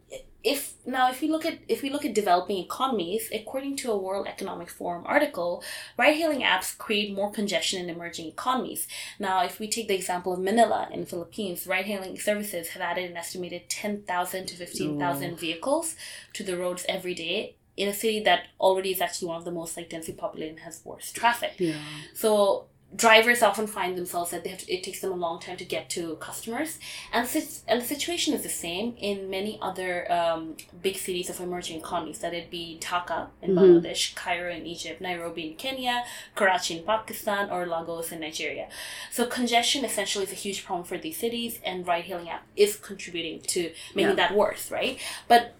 if 0.44 0.74
now 0.86 1.10
if 1.10 1.22
we 1.22 1.28
look 1.28 1.44
at 1.44 1.58
if 1.68 1.82
we 1.82 1.90
look 1.90 2.06
at 2.06 2.14
developing 2.14 2.60
economies, 2.64 3.24
according 3.34 3.76
to 3.78 3.92
a 3.92 3.98
World 3.98 4.28
Economic 4.28 4.70
Forum 4.70 5.04
article, 5.08 5.64
ride-hailing 5.98 6.42
apps 6.42 6.78
create 6.78 7.10
more 7.20 7.32
congestion 7.32 7.82
in 7.84 7.90
emerging 7.90 8.28
economies. 8.28 8.88
Now, 9.18 9.44
if 9.44 9.60
we 9.60 9.68
take 9.68 9.88
the 9.88 9.96
example 9.96 10.32
of 10.34 10.40
Manila 10.40 10.88
in 10.94 11.00
the 11.02 11.08
Philippines, 11.08 11.66
ride-hailing 11.66 12.20
services 12.20 12.70
have 12.74 12.82
added 12.84 13.10
an 13.10 13.18
estimated 13.18 13.64
ten 13.70 14.04
thousand 14.04 14.46
to 14.50 14.56
fifteen 14.56 15.00
thousand 15.00 15.38
vehicles 15.40 15.96
to 16.34 16.44
the 16.44 16.56
roads 16.58 16.86
every 16.88 17.16
day. 17.16 17.56
In 17.78 17.90
a 17.90 17.94
city 17.94 18.20
that 18.24 18.42
already 18.60 18.92
is 18.92 19.02
actually 19.02 19.28
one 19.30 19.38
of 19.38 19.44
the 19.44 19.52
most 19.52 19.76
like 19.76 19.90
densely 19.90 20.14
populated 20.14 20.52
and 20.52 20.60
has 20.62 20.80
worse 20.86 21.12
traffic. 21.12 21.54
yeah, 21.58 21.74
So 22.14 22.68
drivers 22.96 23.42
often 23.42 23.68
find 23.68 23.98
themselves 23.98 24.32
that 24.32 24.44
they 24.44 24.50
have 24.50 24.60
to, 24.60 24.74
it 24.74 24.84
takes 24.84 25.02
them 25.02 25.12
a 25.12 25.16
long 25.16 25.40
time 25.40 25.58
to 25.58 25.66
get 25.66 25.90
to 25.90 26.16
customers, 26.18 26.80
and 27.12 27.28
and 27.68 27.82
the 27.82 27.86
situation 27.86 28.34
is 28.34 28.44
the 28.44 28.50
same 28.50 28.96
in 28.98 29.30
many 29.30 29.58
other 29.62 30.10
um, 30.12 30.56
big 30.82 30.96
cities 30.96 31.30
of 31.30 31.40
emerging 31.40 31.78
economies. 31.80 32.20
That 32.20 32.34
it 32.34 32.50
be 32.50 32.78
Dhaka 32.82 33.28
in 33.42 33.52
Mhm. 33.52 33.58
Bangladesh, 33.58 34.16
Cairo 34.16 34.52
in 34.54 34.66
Egypt, 34.66 35.02
Nairobi 35.02 35.48
in 35.50 35.56
Kenya, 35.56 36.06
Karachi 36.36 36.78
in 36.78 36.84
Pakistan, 36.86 37.50
or 37.50 37.66
Lagos 37.66 38.12
in 38.12 38.20
Nigeria. 38.22 38.70
So 39.12 39.26
congestion 39.26 39.84
essentially 39.84 40.26
is 40.26 40.32
a 40.32 40.36
huge 40.36 40.64
problem 40.66 40.86
for 40.86 40.98
these 40.98 41.18
cities, 41.18 41.60
and 41.66 41.86
ride-hailing 41.88 42.30
app 42.30 42.44
is 42.56 42.76
contributing 42.78 43.42
to 43.54 43.72
making 43.94 44.10
Yeah. 44.12 44.16
that 44.28 44.36
worse, 44.36 44.72
right? 44.72 45.00
But 45.28 45.54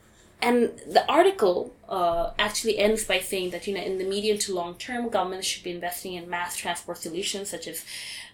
and 0.48 0.58
the 0.96 1.04
article 1.20 1.58
uh, 1.90 2.26
actually 2.48 2.76
ends 2.78 3.04
by 3.12 3.20
saying 3.32 3.50
that 3.54 3.64
you 3.68 3.74
know 3.76 3.82
in 3.90 3.98
the 4.02 4.04
medium 4.16 4.38
to 4.46 4.54
long 4.54 4.74
term, 4.86 5.10
governments 5.10 5.48
should 5.48 5.64
be 5.64 5.72
investing 5.72 6.14
in 6.14 6.30
mass 6.30 6.56
transport 6.64 6.98
solutions 6.98 7.50
such 7.50 7.68
as 7.68 7.78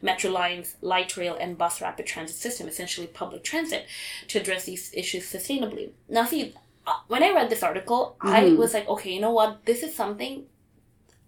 metro 0.01 0.29
lines, 0.31 0.75
light 0.81 1.11
rail, 1.17 1.35
and 1.43 1.57
bus 1.57 1.81
rapid 1.81 2.05
transit 2.05 2.35
system, 2.45 2.67
essentially 2.67 3.07
public 3.07 3.43
transit, 3.51 3.83
to 4.29 4.39
address 4.41 4.65
these 4.65 4.91
issues 5.01 5.23
sustainably. 5.35 5.85
Now, 6.09 6.25
see, 6.25 6.53
uh, 6.87 6.99
when 7.07 7.23
I 7.23 7.31
read 7.37 7.49
this 7.49 7.63
article, 7.63 8.01
I 8.19 8.41
Mhm. 8.43 8.57
was 8.57 8.73
like, 8.73 8.87
okay, 8.95 9.11
you 9.15 9.21
know 9.25 9.35
what? 9.39 9.65
This 9.65 9.81
is 9.83 9.95
something 9.95 10.33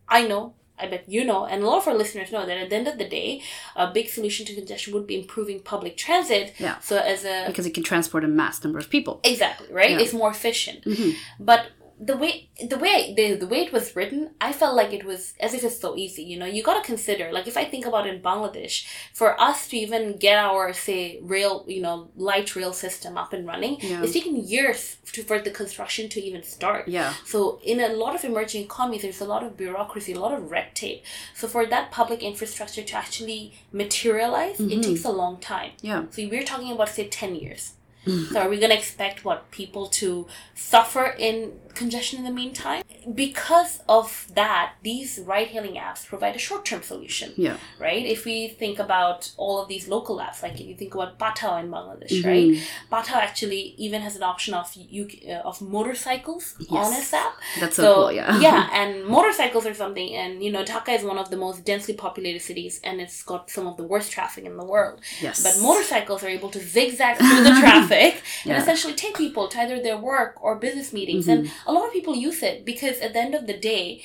I 0.08 0.28
know. 0.28 0.54
I 0.84 0.88
bet 0.88 1.04
you 1.08 1.24
know, 1.24 1.46
and 1.46 1.64
a 1.64 1.66
lot 1.70 1.78
of 1.82 1.88
our 1.88 1.98
listeners 2.04 2.32
know 2.32 2.46
that 2.46 2.58
at 2.64 2.70
the 2.70 2.76
end 2.76 2.88
of 2.88 2.98
the 2.98 3.10
day, 3.20 3.42
a 3.76 3.86
big 3.98 4.08
solution 4.10 4.46
to 4.48 4.54
congestion 4.54 4.94
would 4.94 5.08
be 5.08 5.16
improving 5.24 5.58
public 5.74 5.94
transit. 6.06 6.54
Yeah. 6.60 6.78
So 6.80 6.98
as 6.98 7.24
a 7.26 7.46
because 7.48 7.66
it 7.66 7.74
can 7.74 7.84
transport 7.84 8.24
a 8.24 8.28
mass 8.28 8.64
number 8.64 8.80
of 8.80 8.90
people. 8.90 9.14
Exactly, 9.24 9.68
right? 9.72 9.92
Yeah. 9.92 10.00
It's 10.04 10.14
more 10.14 10.32
efficient. 10.38 10.84
Mhm. 10.86 11.16
But 11.40 11.62
the 12.00 12.18
way 12.18 12.50
the 12.70 12.78
way 12.78 13.14
the, 13.16 13.36
the 13.36 13.48
way 13.48 13.60
it 13.62 13.72
was 13.72 13.96
written 13.96 14.32
i 14.42 14.52
felt 14.52 14.76
like 14.76 14.92
it 14.92 15.06
was 15.06 15.34
as 15.40 15.54
if 15.54 15.64
it's 15.64 15.80
so 15.80 15.96
easy 15.96 16.24
you 16.24 16.38
know 16.40 16.46
you 16.46 16.64
got 16.64 16.78
to 16.82 16.86
consider 16.86 17.32
like 17.32 17.48
if 17.48 17.56
i 17.56 17.64
think 17.64 17.86
about 17.86 18.08
in 18.08 18.20
bangladesh 18.22 18.86
for 19.14 19.40
us 19.40 19.68
to 19.68 19.78
even 19.78 20.18
get 20.18 20.38
our 20.38 20.74
say 20.74 21.20
rail 21.22 21.64
you 21.68 21.82
know 21.82 22.10
light 22.16 22.56
rail 22.56 22.74
system 22.74 23.18
up 23.18 23.32
and 23.32 23.46
running 23.46 23.78
Yeah. 23.80 24.02
it's 24.04 24.14
taken 24.14 24.36
years 24.36 24.98
to, 25.14 25.22
for 25.24 25.40
the 25.40 25.52
construction 25.52 26.10
to 26.10 26.20
even 26.22 26.42
start 26.44 26.88
Yeah. 26.88 27.14
so 27.26 27.60
in 27.64 27.80
a 27.80 27.90
lot 27.90 28.16
of 28.16 28.24
emerging 28.24 28.64
economies 28.64 29.04
there's 29.04 29.22
a 29.22 29.26
lot 29.26 29.44
of 29.44 29.56
bureaucracy 29.56 30.14
a 30.14 30.20
lot 30.20 30.34
of 30.34 30.50
red 30.50 30.74
tape 30.74 31.04
so 31.36 31.48
for 31.48 31.66
that 31.68 31.92
public 31.92 32.24
infrastructure 32.24 32.82
to 32.84 32.96
actually 32.96 33.54
materialize 33.72 34.60
it 34.60 34.68
Mhm. 34.80 34.84
takes 34.84 35.06
a 35.06 35.12
long 35.12 35.38
time 35.40 35.72
Yeah. 35.82 36.06
so 36.10 36.28
we're 36.28 36.44
talking 36.52 36.72
about 36.72 36.90
say 36.90 37.08
10 37.08 37.36
years. 37.36 37.74
So 38.06 38.38
are 38.42 38.50
we 38.50 38.58
going 38.60 38.70
to 38.72 38.76
expect 38.78 39.24
what 39.24 39.50
people 39.52 39.88
to 40.02 40.28
suffer 40.56 41.16
in 41.18 41.54
congestion 41.76 42.20
in 42.20 42.26
the 42.26 42.32
meantime? 42.32 42.84
Because 43.14 43.80
of 43.90 44.28
that, 44.36 44.74
these 44.84 45.20
ride-hailing 45.20 45.76
apps 45.76 46.06
provide 46.06 46.36
a 46.36 46.40
short-term 46.40 46.82
solution, 46.84 47.34
Yeah. 47.38 47.58
right? 47.80 48.06
If 48.06 48.26
we 48.26 48.48
think 48.48 48.80
about 48.80 49.32
all 49.38 49.62
of 49.62 49.68
these 49.68 49.88
local 49.88 50.18
apps, 50.20 50.42
like 50.44 50.54
if 50.62 50.66
you 50.68 50.76
think 50.76 50.94
about 50.96 51.18
Pathao 51.20 51.60
in 51.62 51.70
Bangladesh, 51.70 52.12
Mhm. 52.22 52.26
right? 52.32 52.52
Pathao 52.92 53.16
actually 53.30 53.76
even 53.78 54.02
has 54.02 54.16
an 54.16 54.24
option 54.24 54.54
of 54.54 54.68
you 54.76 55.04
uh, 55.28 55.50
of 55.50 55.62
motorcycles 55.62 56.56
on 56.70 56.92
Yes. 56.92 57.00
its 57.02 57.14
app. 57.14 57.34
That's 57.60 57.76
so, 57.76 57.94
cool. 57.96 58.12
Yeah. 58.12 58.40
yeah, 58.40 58.70
and 58.80 59.06
motorcycles 59.06 59.66
are 59.66 59.74
something, 59.74 60.10
and 60.16 60.44
you 60.44 60.52
know, 60.52 60.64
Dhaka 60.64 60.92
is 60.98 61.04
one 61.04 61.18
of 61.18 61.30
the 61.30 61.38
most 61.38 61.64
densely 61.66 61.94
populated 61.94 62.42
cities, 62.42 62.80
and 62.84 63.00
it's 63.02 63.22
got 63.24 63.50
some 63.50 63.68
of 63.68 63.76
the 63.78 63.84
worst 63.84 64.12
traffic 64.12 64.44
in 64.46 64.56
the 64.58 64.66
world. 64.74 65.00
yes. 65.22 65.44
But 65.44 65.54
motorcycles 65.62 66.24
are 66.24 66.30
able 66.30 66.50
to 66.50 66.60
zigzag 66.60 67.18
through 67.18 67.44
the 67.50 67.56
traffic 67.64 68.22
and 68.46 68.54
essentially 68.62 68.94
take 68.94 69.16
people 69.18 69.48
to 69.50 69.60
either 69.62 69.78
their 69.82 69.98
work 69.98 70.32
or 70.44 70.56
business 70.56 70.92
meetings. 70.94 71.28
And 71.28 71.52
a 71.66 71.72
lot 71.74 71.86
of 71.88 71.94
people 71.94 72.16
use 72.16 72.42
it 72.44 72.66
because 72.66 73.00
at 73.00 73.14
the 73.14 73.20
end 73.20 73.36
of 73.36 73.48
the 73.48 73.58
day, 73.58 74.04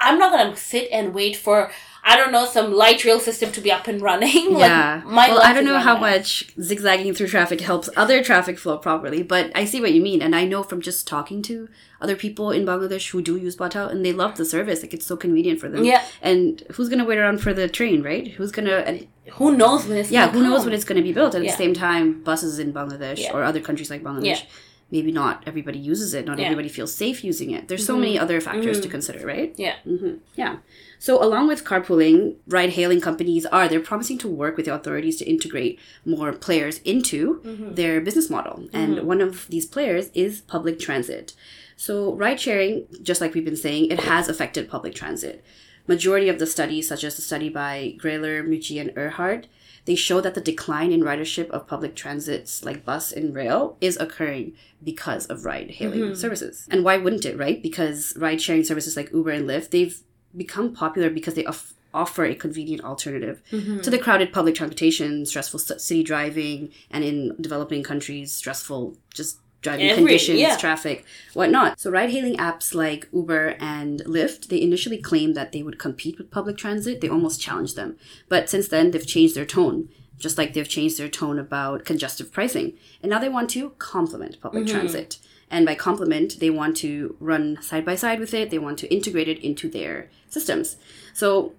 I'm 0.00 0.18
not 0.18 0.32
gonna 0.32 0.56
sit 0.56 0.88
and 0.92 1.14
wait 1.14 1.36
for 1.36 1.70
I 2.06 2.18
don't 2.18 2.32
know 2.32 2.44
some 2.44 2.74
light 2.74 3.02
rail 3.06 3.18
system 3.18 3.50
to 3.52 3.62
be 3.62 3.72
up 3.72 3.86
and 3.88 4.00
running. 4.02 4.52
Like, 4.54 4.68
yeah. 4.68 5.02
my 5.06 5.28
well, 5.28 5.40
I 5.40 5.54
don't 5.54 5.64
know 5.64 5.78
how 5.78 5.94
out. 5.94 6.00
much 6.02 6.54
zigzagging 6.60 7.14
through 7.14 7.28
traffic 7.28 7.60
helps 7.62 7.88
other 7.96 8.22
traffic 8.22 8.58
flow 8.58 8.76
properly, 8.76 9.22
but 9.22 9.50
I 9.54 9.64
see 9.64 9.80
what 9.80 9.92
you 9.94 10.02
mean. 10.02 10.20
And 10.20 10.36
I 10.36 10.44
know 10.44 10.62
from 10.62 10.82
just 10.82 11.06
talking 11.06 11.40
to 11.44 11.68
other 12.02 12.14
people 12.14 12.50
in 12.50 12.66
Bangladesh 12.66 13.10
who 13.10 13.22
do 13.22 13.36
use 13.38 13.56
Pathao 13.56 13.90
and 13.90 14.04
they 14.04 14.12
love 14.12 14.36
the 14.36 14.44
service. 14.44 14.82
Like 14.82 14.92
it's 14.92 15.06
so 15.06 15.16
convenient 15.16 15.60
for 15.60 15.70
them. 15.70 15.82
Yeah. 15.82 16.04
And 16.20 16.62
who's 16.74 16.90
going 16.90 16.98
to 16.98 17.06
wait 17.06 17.16
around 17.18 17.38
for 17.38 17.54
the 17.54 17.68
train, 17.68 18.02
right? 18.02 18.28
Who's 18.28 18.52
going 18.52 18.66
to, 18.68 18.86
and 18.86 19.06
Who 19.32 19.56
knows 19.56 19.86
when 19.86 19.96
it's 19.96 20.10
yeah, 20.10 20.26
gonna 20.26 20.38
who 20.40 20.44
knows 20.50 20.66
when 20.66 20.74
it's 20.74 20.84
going 20.84 20.98
to 20.98 21.02
be 21.02 21.14
built? 21.14 21.34
At 21.34 21.42
Yeah. 21.42 21.52
the 21.52 21.56
same 21.56 21.72
time, 21.72 22.22
buses 22.22 22.58
in 22.58 22.74
Bangladesh 22.74 23.20
Yeah. 23.20 23.32
or 23.32 23.42
other 23.42 23.60
countries 23.60 23.88
like 23.88 24.02
Bangladesh, 24.02 24.24
Yeah. 24.26 24.40
Maybe 24.94 25.12
not 25.12 25.42
everybody 25.50 25.80
uses 25.92 26.14
it. 26.14 26.24
Not 26.24 26.38
Yeah. 26.38 26.46
everybody 26.46 26.70
feels 26.78 26.92
safe 27.04 27.18
using 27.30 27.50
it. 27.56 27.62
There's 27.68 27.84
so 27.84 27.94
mm-hmm. 27.94 28.00
many 28.06 28.18
other 28.24 28.40
factors 28.40 28.78
to 28.78 28.84
mm-hmm. 28.84 28.90
consider, 28.96 29.26
right? 29.34 29.52
Yeah. 29.66 29.76
hmm 29.84 30.14
Yeah. 30.42 30.54
So 31.06 31.12
along 31.26 31.48
with 31.48 31.64
carpooling, 31.70 32.18
ride-hailing 32.56 33.00
companies 33.08 33.44
are 33.56 33.66
they're 33.68 33.88
promising 33.92 34.18
to 34.24 34.28
work 34.42 34.56
with 34.56 34.66
the 34.66 34.74
authorities 34.78 35.16
to 35.18 35.24
integrate 35.34 35.78
more 36.14 36.32
players 36.46 36.78
into 36.92 37.20
mm-hmm. 37.40 37.74
their 37.78 38.00
business 38.00 38.30
model, 38.30 38.54
and 38.72 38.92
one 39.12 39.20
of 39.20 39.32
these 39.54 39.66
players 39.74 40.04
is 40.14 40.32
public 40.54 40.78
transit. 40.86 41.34
So 41.76 42.14
ride-sharing, 42.14 42.86
just 43.02 43.20
like 43.20 43.34
we've 43.34 43.44
been 43.44 43.56
saying, 43.56 43.90
it 43.90 44.00
has 44.00 44.28
affected 44.28 44.68
public 44.68 44.94
transit. 44.94 45.44
Majority 45.86 46.28
of 46.28 46.38
the 46.38 46.46
studies, 46.46 46.88
such 46.88 47.04
as 47.04 47.16
the 47.16 47.22
study 47.22 47.48
by 47.48 47.96
Graehler, 47.98 48.46
Mucci, 48.46 48.80
and 48.80 48.90
Erhardt, 48.90 49.46
they 49.84 49.94
show 49.94 50.20
that 50.20 50.34
the 50.34 50.40
decline 50.40 50.92
in 50.92 51.02
ridership 51.02 51.50
of 51.50 51.66
public 51.66 51.94
transits 51.94 52.64
like 52.64 52.84
bus 52.84 53.12
and 53.12 53.34
rail 53.34 53.76
is 53.80 53.98
occurring 53.98 54.54
because 54.82 55.26
of 55.26 55.44
ride 55.44 55.72
hailing 55.72 56.00
mm-hmm. 56.00 56.14
services. 56.14 56.66
And 56.70 56.84
why 56.84 56.96
wouldn't 56.96 57.26
it, 57.26 57.36
right? 57.36 57.62
Because 57.62 58.14
ride 58.16 58.40
sharing 58.40 58.64
services 58.64 58.96
like 58.96 59.12
Uber 59.12 59.30
and 59.30 59.48
Lyft, 59.48 59.70
they've 59.70 60.00
become 60.34 60.74
popular 60.74 61.10
because 61.10 61.34
they 61.34 61.44
off- 61.44 61.74
offer 61.92 62.24
a 62.24 62.34
convenient 62.34 62.82
alternative 62.82 63.42
mm-hmm. 63.52 63.80
to 63.80 63.90
the 63.90 63.98
crowded 63.98 64.32
public 64.32 64.54
transportation, 64.54 65.26
stressful 65.26 65.58
city 65.58 66.02
driving, 66.02 66.72
and 66.90 67.04
in 67.04 67.36
developing 67.40 67.82
countries, 67.82 68.32
stressful 68.32 68.96
just 69.12 69.38
driving 69.64 69.88
Every- 69.88 70.04
conditions, 70.04 70.38
yeah. 70.38 70.56
traffic, 70.56 71.04
whatnot. 71.32 71.80
So 71.80 71.90
ride 71.90 72.10
hailing 72.10 72.36
apps 72.36 72.74
like 72.74 73.08
Uber 73.12 73.56
and 73.58 74.00
Lyft, 74.04 74.48
they 74.48 74.60
initially 74.60 74.98
claimed 74.98 75.34
that 75.34 75.50
they 75.50 75.62
would 75.64 75.80
compete 75.80 76.18
with 76.18 76.30
public 76.30 76.56
transit. 76.56 77.00
They 77.00 77.08
almost 77.08 77.40
challenged 77.40 77.74
them. 77.74 77.96
But 78.28 78.48
since 78.48 78.68
then, 78.68 78.92
they've 78.92 79.06
changed 79.06 79.34
their 79.34 79.46
tone, 79.46 79.88
just 80.18 80.38
like 80.38 80.52
they've 80.52 80.68
changed 80.68 80.98
their 80.98 81.08
tone 81.08 81.38
about 81.40 81.84
congestive 81.84 82.30
pricing. 82.30 82.74
And 83.02 83.10
now 83.10 83.18
they 83.18 83.28
want 83.28 83.50
to 83.50 83.70
complement 83.78 84.40
public 84.40 84.64
mm-hmm. 84.64 84.76
transit. 84.76 85.18
And 85.50 85.66
by 85.66 85.74
complement, 85.74 86.40
they 86.40 86.50
want 86.50 86.76
to 86.78 87.16
run 87.18 87.60
side 87.60 87.84
by 87.84 87.96
side 87.96 88.20
with 88.20 88.34
it. 88.34 88.50
They 88.50 88.58
want 88.58 88.78
to 88.80 88.94
integrate 88.94 89.28
it 89.28 89.38
into 89.38 89.68
their 89.68 90.10
systems. 90.28 90.76
So 91.12 91.54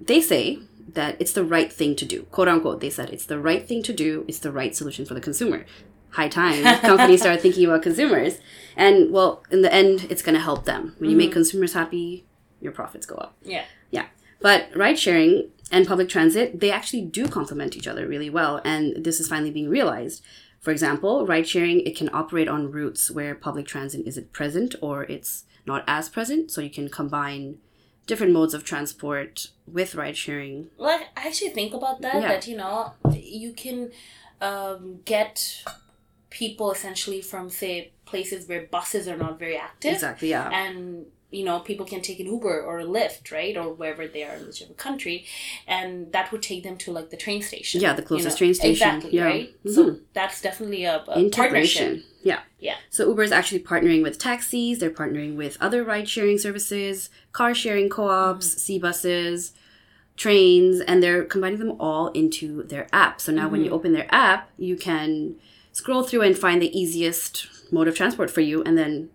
they 0.00 0.20
say 0.20 0.58
that 0.92 1.16
it's 1.18 1.32
the 1.32 1.44
right 1.44 1.72
thing 1.72 1.96
to 1.96 2.04
do. 2.04 2.22
Quote 2.24 2.48
unquote, 2.48 2.80
they 2.80 2.90
said 2.90 3.10
it's 3.10 3.26
the 3.26 3.38
right 3.38 3.66
thing 3.66 3.82
to 3.84 3.92
do. 3.92 4.24
It's 4.28 4.38
the 4.40 4.52
right 4.52 4.74
solution 4.76 5.04
for 5.04 5.14
the 5.14 5.20
consumer. 5.20 5.64
High 6.10 6.28
time 6.28 6.62
companies 6.80 7.20
start 7.20 7.40
thinking 7.40 7.66
about 7.66 7.82
consumers. 7.82 8.38
And 8.76 9.12
well, 9.12 9.42
in 9.50 9.62
the 9.62 9.72
end, 9.72 10.06
it's 10.10 10.22
going 10.22 10.34
to 10.34 10.40
help 10.40 10.64
them. 10.64 10.94
When 10.98 11.10
you 11.10 11.16
make 11.16 11.32
consumers 11.32 11.72
happy, 11.72 12.26
your 12.60 12.72
profits 12.72 13.06
go 13.06 13.16
up. 13.16 13.36
Yeah. 13.42 13.64
Yeah. 13.90 14.06
But 14.40 14.68
ride 14.74 14.98
sharing 14.98 15.50
and 15.70 15.86
public 15.86 16.08
transit, 16.08 16.60
they 16.60 16.70
actually 16.70 17.02
do 17.02 17.28
complement 17.28 17.76
each 17.76 17.88
other 17.88 18.06
really 18.06 18.30
well. 18.30 18.60
And 18.64 19.04
this 19.04 19.20
is 19.20 19.28
finally 19.28 19.50
being 19.50 19.68
realized. 19.68 20.22
For 20.60 20.70
example, 20.70 21.26
ride 21.26 21.48
sharing, 21.48 21.80
it 21.80 21.96
can 21.96 22.10
operate 22.12 22.48
on 22.48 22.70
routes 22.70 23.10
where 23.10 23.34
public 23.34 23.66
transit 23.66 24.06
isn't 24.06 24.32
present 24.32 24.74
or 24.80 25.04
it's 25.04 25.44
not 25.64 25.84
as 25.86 26.08
present. 26.08 26.50
So 26.50 26.60
you 26.60 26.70
can 26.70 26.88
combine 26.88 27.58
different 28.06 28.32
modes 28.32 28.54
of 28.54 28.64
transport 28.64 29.48
with 29.66 29.94
ride 29.94 30.16
sharing. 30.16 30.68
Well, 30.78 30.88
I 30.90 31.20
I 31.20 31.26
actually 31.28 31.50
think 31.50 31.74
about 31.74 32.00
that. 32.02 32.14
Yeah. 32.22 32.28
That 32.28 32.46
you 32.46 32.56
know, 32.56 32.92
you 33.12 33.52
can 33.52 33.90
um, 34.40 35.00
get 35.04 35.64
people 36.42 36.68
essentially 36.76 37.20
from 37.30 37.44
say 37.62 37.72
places 38.12 38.40
where 38.48 38.62
buses 38.76 39.04
are 39.10 39.16
not 39.24 39.34
very 39.44 39.56
active, 39.68 39.94
Exactly, 39.98 40.28
yeah. 40.30 40.48
and 40.62 41.06
you 41.36 41.44
know 41.48 41.58
people 41.70 41.86
can 41.92 42.00
take 42.08 42.18
an 42.24 42.26
Uber 42.36 42.56
or 42.68 42.74
a 42.86 42.88
Lyft, 42.96 43.24
right, 43.38 43.56
or 43.60 43.66
wherever 43.80 44.04
they 44.14 44.22
are 44.28 44.36
in 44.38 44.44
whichever 44.46 44.74
country, 44.86 45.16
and 45.76 45.90
that 46.14 46.26
would 46.30 46.42
take 46.50 46.62
them 46.66 46.76
to 46.84 46.88
like 46.98 47.08
the 47.14 47.20
train 47.24 47.40
station. 47.50 47.80
Yeah, 47.84 47.94
the 47.94 48.02
you 48.02 48.08
closest 48.10 48.34
know. 48.36 48.38
train 48.40 48.54
station. 48.54 48.88
Exactly, 48.96 49.10
Yeah. 49.18 49.24
right. 49.32 49.48
Mhm. 49.64 49.74
So 49.74 49.80
that's 50.18 50.38
definitely 50.48 50.84
a, 50.84 50.96
a 50.96 51.04
partnership. 51.04 51.24
Integration. 51.26 52.02
Yeah. 52.30 52.40
Yeah. 52.68 52.76
So 52.96 53.00
Uber 53.10 53.24
is 53.30 53.32
actually 53.38 53.62
partnering 53.72 54.02
with 54.06 54.16
taxis, 54.28 54.78
they're 54.80 54.98
partnering 55.02 55.34
with 55.42 55.54
other 55.66 55.80
ride 55.92 56.08
sharing 56.14 56.38
services, 56.46 56.96
car 57.38 57.52
sharing 57.62 57.88
co 57.96 58.04
ops, 58.08 58.46
Mm-hmm. 58.48 58.58
C 58.64 58.78
buses, 58.86 59.38
trains, 60.16 60.80
and 60.88 60.96
they're 61.02 61.24
combining 61.24 61.58
them 61.64 61.74
all 61.80 62.08
into 62.08 62.62
their 62.72 62.86
app. 62.92 63.20
So 63.24 63.32
now 63.32 63.48
when 63.48 63.60
Mm-hmm. 63.60 63.66
you 63.70 63.76
open 63.78 63.90
their 63.92 64.08
app, 64.28 64.42
you 64.68 64.76
can 64.88 65.36
scroll 65.76 66.02
through 66.02 66.22
and 66.22 66.36
find 66.36 66.62
the 66.62 66.72
easiest 66.78 67.48
mode 67.70 67.86
of 67.86 67.94
transport 67.94 68.30
for 68.30 68.40
you, 68.40 68.62
and 68.62 68.78
then 68.78 69.10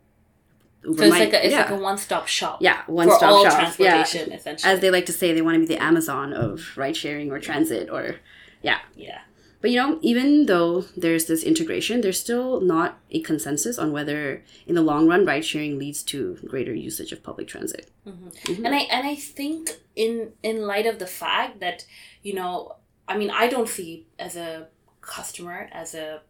Uber 0.84 0.98
So 0.98 1.04
it's 1.06 1.12
might, 1.12 1.20
like 1.20 1.34
a, 1.34 1.46
it's 1.46 1.52
yeah. 1.54 1.62
like 1.62 1.72
a 1.72 1.76
one 1.76 1.98
stop 1.98 2.28
shop. 2.28 2.60
yeah, 2.62 2.84
one 2.86 3.08
for 3.08 3.16
stop 3.16 3.32
all 3.32 3.44
shop. 3.44 3.54
Yeah. 3.80 3.96
transportation, 3.96 4.32
essentially. 4.32 4.72
As 4.72 4.80
they 4.80 4.92
like 4.92 5.08
to 5.08 5.14
say, 5.14 5.34
they 5.34 5.42
want 5.42 5.56
to 5.56 5.60
be 5.60 5.66
the 5.66 5.82
Amazon 5.82 6.34
of 6.34 6.78
ride 6.78 6.96
sharing 6.96 7.32
or 7.32 7.40
transit 7.40 7.90
or 7.90 8.18
yeah. 8.62 8.80
yeah. 8.96 9.22
But 9.60 9.72
you 9.72 9.78
know, 9.78 10.00
even 10.02 10.46
though 10.46 10.82
there's 10.96 11.26
this 11.26 11.44
integration, 11.44 12.02
there's 12.02 12.20
still 12.20 12.62
not 12.62 13.00
a 13.12 13.22
consensus 13.22 13.78
on 13.80 13.92
whether, 13.92 14.44
in 14.68 14.76
the 14.76 14.82
long 14.82 15.08
run, 15.08 15.26
ride 15.26 15.46
sharing 15.46 15.80
leads 15.80 16.04
to 16.04 16.38
greater 16.48 16.74
usage 16.74 17.12
of 17.12 17.24
public 17.24 17.48
transit. 17.48 17.90
Mm-hmm. 18.08 18.28
Mm-hmm. 18.28 18.66
and 18.66 18.76
I 18.76 18.80
and 18.80 19.08
I 19.08 19.16
think 19.16 19.72
in 19.96 20.34
in 20.44 20.62
light 20.62 20.86
of 20.86 21.00
the 21.00 21.08
fact 21.08 21.60
that 21.60 21.86
you 22.22 22.34
know 22.34 22.76
I 23.08 23.18
mean 23.18 23.30
I 23.30 23.48
don't 23.48 23.70
see 23.70 24.08
as 24.18 24.36
a 24.36 24.68
customer 25.02 25.70
as 25.72 25.94
a 25.96 26.22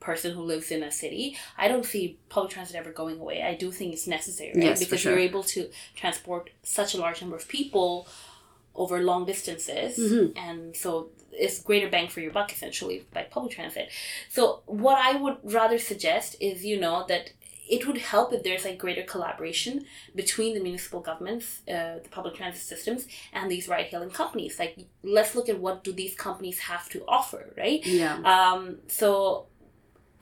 person 0.00 0.32
who 0.34 0.42
lives 0.42 0.70
in 0.70 0.82
a 0.82 0.90
city 0.92 1.36
I 1.56 1.68
don't 1.68 1.84
see 1.84 2.18
public 2.28 2.52
transit 2.52 2.76
ever 2.76 2.92
going 2.92 3.18
away 3.20 3.42
I 3.42 3.54
do 3.54 3.70
think 3.72 3.92
it's 3.92 4.06
necessary 4.06 4.52
right 4.54 4.64
Yes, 4.64 4.78
because 4.80 5.00
sure. 5.00 5.12
you're 5.12 5.20
able 5.20 5.42
to 5.54 5.68
transport 5.96 6.50
such 6.62 6.94
a 6.94 6.98
large 6.98 7.20
number 7.20 7.36
of 7.36 7.48
people 7.48 8.06
over 8.74 9.00
long 9.02 9.24
distances 9.26 9.98
Mhm. 9.98 10.32
and 10.36 10.76
so 10.76 11.10
it's 11.32 11.60
greater 11.60 11.88
bang 11.88 12.08
for 12.08 12.20
your 12.20 12.32
buck 12.32 12.52
essentially 12.52 13.04
by 13.12 13.22
public 13.24 13.52
transit 13.52 13.88
so 14.28 14.62
what 14.66 14.98
I 14.98 15.12
would 15.22 15.36
rather 15.42 15.78
suggest 15.78 16.36
is 16.40 16.64
you 16.64 16.78
know 16.78 17.04
that 17.08 17.32
it 17.70 17.86
would 17.86 17.98
help 17.98 18.32
if 18.32 18.42
there's 18.44 18.64
like 18.64 18.78
greater 18.78 19.02
collaboration 19.02 19.84
between 20.14 20.54
the 20.54 20.60
municipal 20.60 21.00
governments, 21.00 21.60
uh, 21.68 21.98
the 22.02 22.08
public 22.10 22.34
transit 22.34 22.62
systems, 22.62 23.06
and 23.30 23.50
these 23.50 23.68
ride-hailing 23.68 24.08
companies. 24.08 24.58
Like, 24.58 24.74
let's 25.02 25.34
look 25.34 25.50
at 25.50 25.58
what 25.58 25.84
do 25.84 25.92
these 25.92 26.14
companies 26.14 26.60
have 26.60 26.88
to 26.94 27.04
offer, 27.06 27.52
right? 27.58 27.84
Yeah. 27.84 28.14
Um, 28.34 28.78
so 28.88 29.48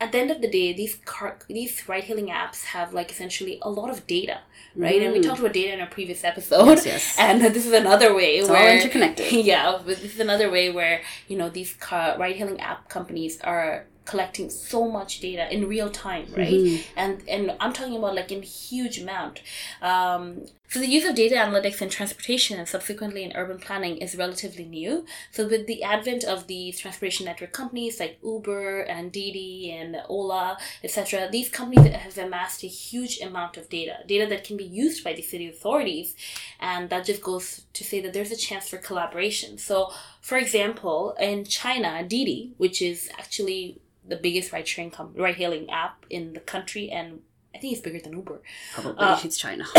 at 0.00 0.12
the 0.12 0.18
end 0.18 0.30
of 0.30 0.40
the 0.42 0.48
day, 0.48 0.72
these 0.72 0.96
car 1.04 1.38
these 1.48 1.88
ride-hailing 1.88 2.28
apps 2.28 2.64
have 2.64 2.92
like 2.92 3.10
essentially 3.10 3.58
a 3.62 3.70
lot 3.70 3.88
of 3.90 4.06
data, 4.06 4.40
right? 4.74 5.00
And 5.02 5.12
we 5.12 5.20
Mm. 5.20 5.26
talked 5.26 5.40
about 5.40 5.54
data 5.54 5.72
in 5.72 5.80
a 5.80 5.86
previous 5.86 6.22
episode. 6.24 6.66
Yes, 6.66 6.86
yes. 6.86 7.16
And 7.26 7.40
this 7.40 7.64
is 7.66 7.72
another 7.72 8.14
way 8.14 8.36
It's 8.36 8.48
all 8.50 8.56
interconnected. 8.68 9.32
yeah, 9.52 9.78
this 9.84 10.02
is 10.04 10.20
another 10.20 10.50
way 10.50 10.70
where 10.70 11.00
you 11.28 11.36
know 11.38 11.48
these 11.48 11.72
car 11.74 12.16
ride-hailing 12.18 12.60
app 12.60 12.88
companies 12.88 13.40
are 13.40 13.86
collecting 14.06 14.48
so 14.48 14.88
much 14.88 15.20
data 15.20 15.52
in 15.52 15.68
real 15.68 15.90
time, 15.90 16.26
right? 16.36 16.86
And 16.96 17.22
and 17.28 17.56
I'm 17.60 17.72
talking 17.72 17.96
about 17.96 18.14
like 18.14 18.32
in 18.32 18.42
huge 18.42 18.98
amount. 18.98 19.42
Um, 19.82 20.46
so 20.68 20.80
the 20.80 20.88
use 20.88 21.04
of 21.04 21.14
data 21.14 21.36
analytics 21.36 21.80
in 21.80 21.88
transportation 21.90 22.58
and 22.58 22.68
subsequently 22.68 23.22
in 23.22 23.32
urban 23.36 23.58
planning 23.58 23.98
is 23.98 24.16
relatively 24.16 24.64
new. 24.64 25.04
So 25.30 25.46
with 25.46 25.66
the 25.66 25.82
advent 25.84 26.24
of 26.24 26.48
these 26.48 26.80
transportation 26.80 27.26
network 27.26 27.52
companies 27.52 28.00
like 28.00 28.18
Uber 28.22 28.80
and 28.80 29.12
Didi 29.12 29.70
and 29.70 29.96
Ola, 30.08 30.58
etc., 30.82 31.28
these 31.30 31.48
companies 31.48 31.92
have 31.92 32.18
amassed 32.18 32.64
a 32.64 32.66
huge 32.66 33.20
amount 33.20 33.56
of 33.56 33.68
data, 33.68 33.98
data 34.06 34.26
that 34.26 34.42
can 34.42 34.56
be 34.56 34.64
used 34.64 35.04
by 35.04 35.12
the 35.12 35.22
city 35.22 35.48
authorities, 35.48 36.16
and 36.58 36.90
that 36.90 37.04
just 37.04 37.22
goes 37.22 37.62
to 37.72 37.84
say 37.84 38.00
that 38.00 38.12
there's 38.12 38.32
a 38.32 38.36
chance 38.36 38.68
for 38.68 38.78
collaboration. 38.78 39.58
So, 39.58 39.92
for 40.20 40.36
example, 40.36 41.14
in 41.20 41.44
China, 41.44 42.04
Didi, 42.06 42.54
which 42.56 42.82
is 42.82 43.08
actually 43.18 43.80
the 44.08 44.16
biggest 44.16 44.52
ride 44.52 44.66
sharing 44.68 44.90
com- 44.90 45.14
ride 45.16 45.36
hailing 45.36 45.68
app 45.70 46.04
in 46.10 46.32
the 46.32 46.40
country 46.40 46.90
and 46.90 47.20
I 47.54 47.58
think 47.58 47.72
it's 47.72 47.80
bigger 47.80 47.98
than 48.00 48.12
Uber. 48.12 48.42
Probably 48.74 48.94
Uh, 48.98 49.18
it's 49.24 49.38
China. 49.38 49.64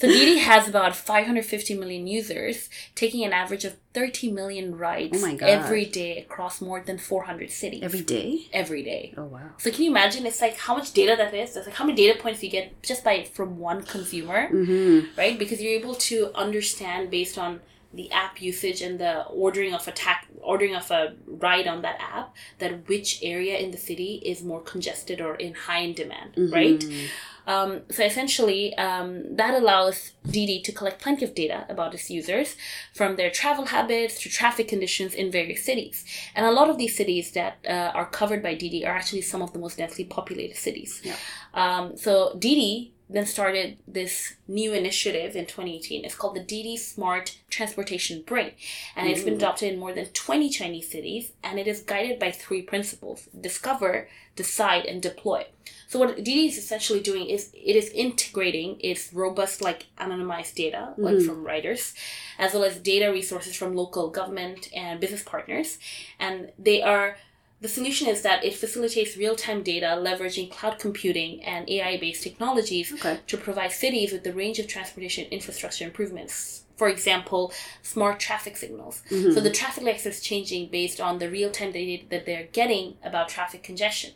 So 0.00 0.08
Didi 0.08 0.38
has 0.38 0.68
about 0.68 0.94
550 0.96 1.74
million 1.74 2.06
users, 2.06 2.68
taking 2.94 3.24
an 3.24 3.32
average 3.32 3.64
of 3.64 3.76
30 3.94 4.32
million 4.32 4.76
rides 4.76 5.22
Oh 5.22 5.36
every 5.40 5.84
day 5.84 6.18
across 6.18 6.60
more 6.60 6.80
than 6.80 6.98
400 6.98 7.50
cities. 7.50 7.82
Every 7.82 8.00
day? 8.02 8.48
Every 8.52 8.82
day. 8.82 9.14
Oh 9.16 9.24
wow. 9.24 9.50
So 9.58 9.70
can 9.70 9.84
you 9.84 9.90
imagine? 9.90 10.26
It's 10.26 10.40
like 10.40 10.56
how 10.58 10.76
much 10.76 10.92
data 10.92 11.14
that 11.16 11.32
is. 11.32 11.56
It's 11.56 11.66
like 11.66 11.76
how 11.76 11.84
many 11.84 11.96
data 11.96 12.18
points 12.20 12.42
you 12.42 12.50
get 12.50 12.82
just 12.82 13.04
by 13.04 13.24
from 13.24 13.58
one 13.58 13.82
consumer, 13.82 14.48
Mm-hmm. 14.50 15.16
right? 15.16 15.38
Because 15.38 15.62
you're 15.62 15.78
able 15.80 15.94
to 16.10 16.32
understand 16.34 17.10
based 17.10 17.38
on 17.38 17.60
the 17.94 18.10
app 18.12 18.40
usage 18.40 18.82
and 18.82 18.98
the 18.98 19.24
ordering 19.26 19.74
of 19.74 19.86
a 19.88 19.92
tac- 19.92 20.28
ordering 20.40 20.74
of 20.74 20.90
a 20.90 21.14
ride 21.26 21.66
on 21.66 21.82
that 21.82 21.98
app 22.00 22.34
that 22.58 22.88
which 22.88 23.20
area 23.22 23.56
in 23.56 23.70
the 23.70 23.78
city 23.78 24.22
is 24.24 24.42
more 24.42 24.60
congested 24.60 25.20
or 25.20 25.34
in 25.36 25.54
high 25.54 25.80
in 25.80 25.92
demand, 25.94 26.34
right? 26.36 26.80
Mm-hmm. 26.80 27.06
Um, 27.46 27.82
so 27.90 28.02
essentially, 28.04 28.74
um, 28.76 29.36
that 29.36 29.54
allows 29.54 30.12
Didi 30.26 30.60
to 30.62 30.72
collect 30.72 31.02
plenty 31.02 31.24
of 31.24 31.34
data 31.34 31.66
about 31.68 31.92
its 31.92 32.08
users 32.10 32.56
from 32.94 33.16
their 33.16 33.30
travel 33.30 33.66
habits 33.66 34.20
to 34.22 34.30
traffic 34.30 34.68
conditions 34.68 35.14
in 35.14 35.30
various 35.30 35.64
cities. 35.64 36.04
And 36.34 36.46
a 36.46 36.50
lot 36.50 36.70
of 36.70 36.78
these 36.78 36.96
cities 36.96 37.32
that 37.32 37.58
uh, 37.68 37.92
are 37.94 38.06
covered 38.06 38.42
by 38.42 38.54
Didi 38.54 38.86
are 38.86 38.94
actually 38.94 39.20
some 39.20 39.42
of 39.42 39.52
the 39.52 39.58
most 39.58 39.76
densely 39.76 40.04
populated 40.04 40.56
cities. 40.56 41.02
Yeah. 41.04 41.16
Um, 41.52 41.96
so 41.96 42.34
Didi 42.38 42.93
then 43.08 43.26
started 43.26 43.76
this 43.86 44.34
new 44.48 44.72
initiative 44.72 45.36
in 45.36 45.44
2018. 45.44 46.04
It's 46.04 46.14
called 46.14 46.36
the 46.36 46.42
Didi 46.42 46.76
Smart 46.76 47.38
Transportation 47.50 48.22
Brain, 48.22 48.52
and 48.96 49.08
it's 49.08 49.22
been 49.22 49.34
adopted 49.34 49.72
in 49.72 49.78
more 49.78 49.92
than 49.92 50.06
20 50.06 50.48
Chinese 50.48 50.90
cities, 50.90 51.32
and 51.42 51.58
it 51.58 51.66
is 51.66 51.80
guided 51.80 52.18
by 52.18 52.30
three 52.30 52.62
principles: 52.62 53.28
discover, 53.38 54.08
decide, 54.36 54.86
and 54.86 55.02
deploy. 55.02 55.46
So 55.86 55.98
what 55.98 56.16
Didi 56.16 56.46
is 56.46 56.58
essentially 56.58 57.00
doing 57.00 57.26
is 57.26 57.50
it 57.52 57.76
is 57.76 57.90
integrating 57.90 58.80
its 58.80 59.12
robust 59.12 59.60
like 59.60 59.86
anonymized 59.98 60.54
data 60.54 60.94
like 60.96 61.16
mm-hmm. 61.16 61.26
from 61.26 61.44
riders, 61.44 61.94
as 62.38 62.54
well 62.54 62.64
as 62.64 62.78
data 62.78 63.12
resources 63.12 63.54
from 63.54 63.76
local 63.76 64.08
government 64.10 64.70
and 64.74 64.98
business 64.98 65.22
partners, 65.22 65.78
and 66.18 66.50
they 66.58 66.82
are 66.82 67.16
the 67.64 67.68
solution 67.70 68.08
is 68.08 68.20
that 68.20 68.44
it 68.44 68.52
facilitates 68.52 69.16
real-time 69.16 69.62
data 69.62 69.86
leveraging 69.98 70.50
cloud 70.50 70.78
computing 70.78 71.42
and 71.42 71.66
AI-based 71.66 72.22
technologies 72.22 72.92
Okay. 72.92 73.18
to 73.26 73.38
provide 73.38 73.72
cities 73.72 74.12
with 74.12 74.22
the 74.22 74.34
range 74.34 74.58
of 74.58 74.66
transportation 74.68 75.24
infrastructure 75.30 75.86
improvements. 75.86 76.64
For 76.76 76.88
example, 76.90 77.54
smart 77.80 78.20
traffic 78.20 78.58
signals. 78.58 79.00
Mm-hmm. 79.08 79.32
So 79.32 79.40
the 79.40 79.50
traffic 79.50 79.82
lights 79.82 80.04
is 80.04 80.20
changing 80.20 80.68
based 80.68 81.00
on 81.00 81.20
the 81.20 81.30
real-time 81.30 81.72
data 81.72 82.04
that 82.10 82.26
they're 82.26 82.48
getting 82.52 82.98
about 83.02 83.30
traffic 83.30 83.62
congestion. 83.62 84.10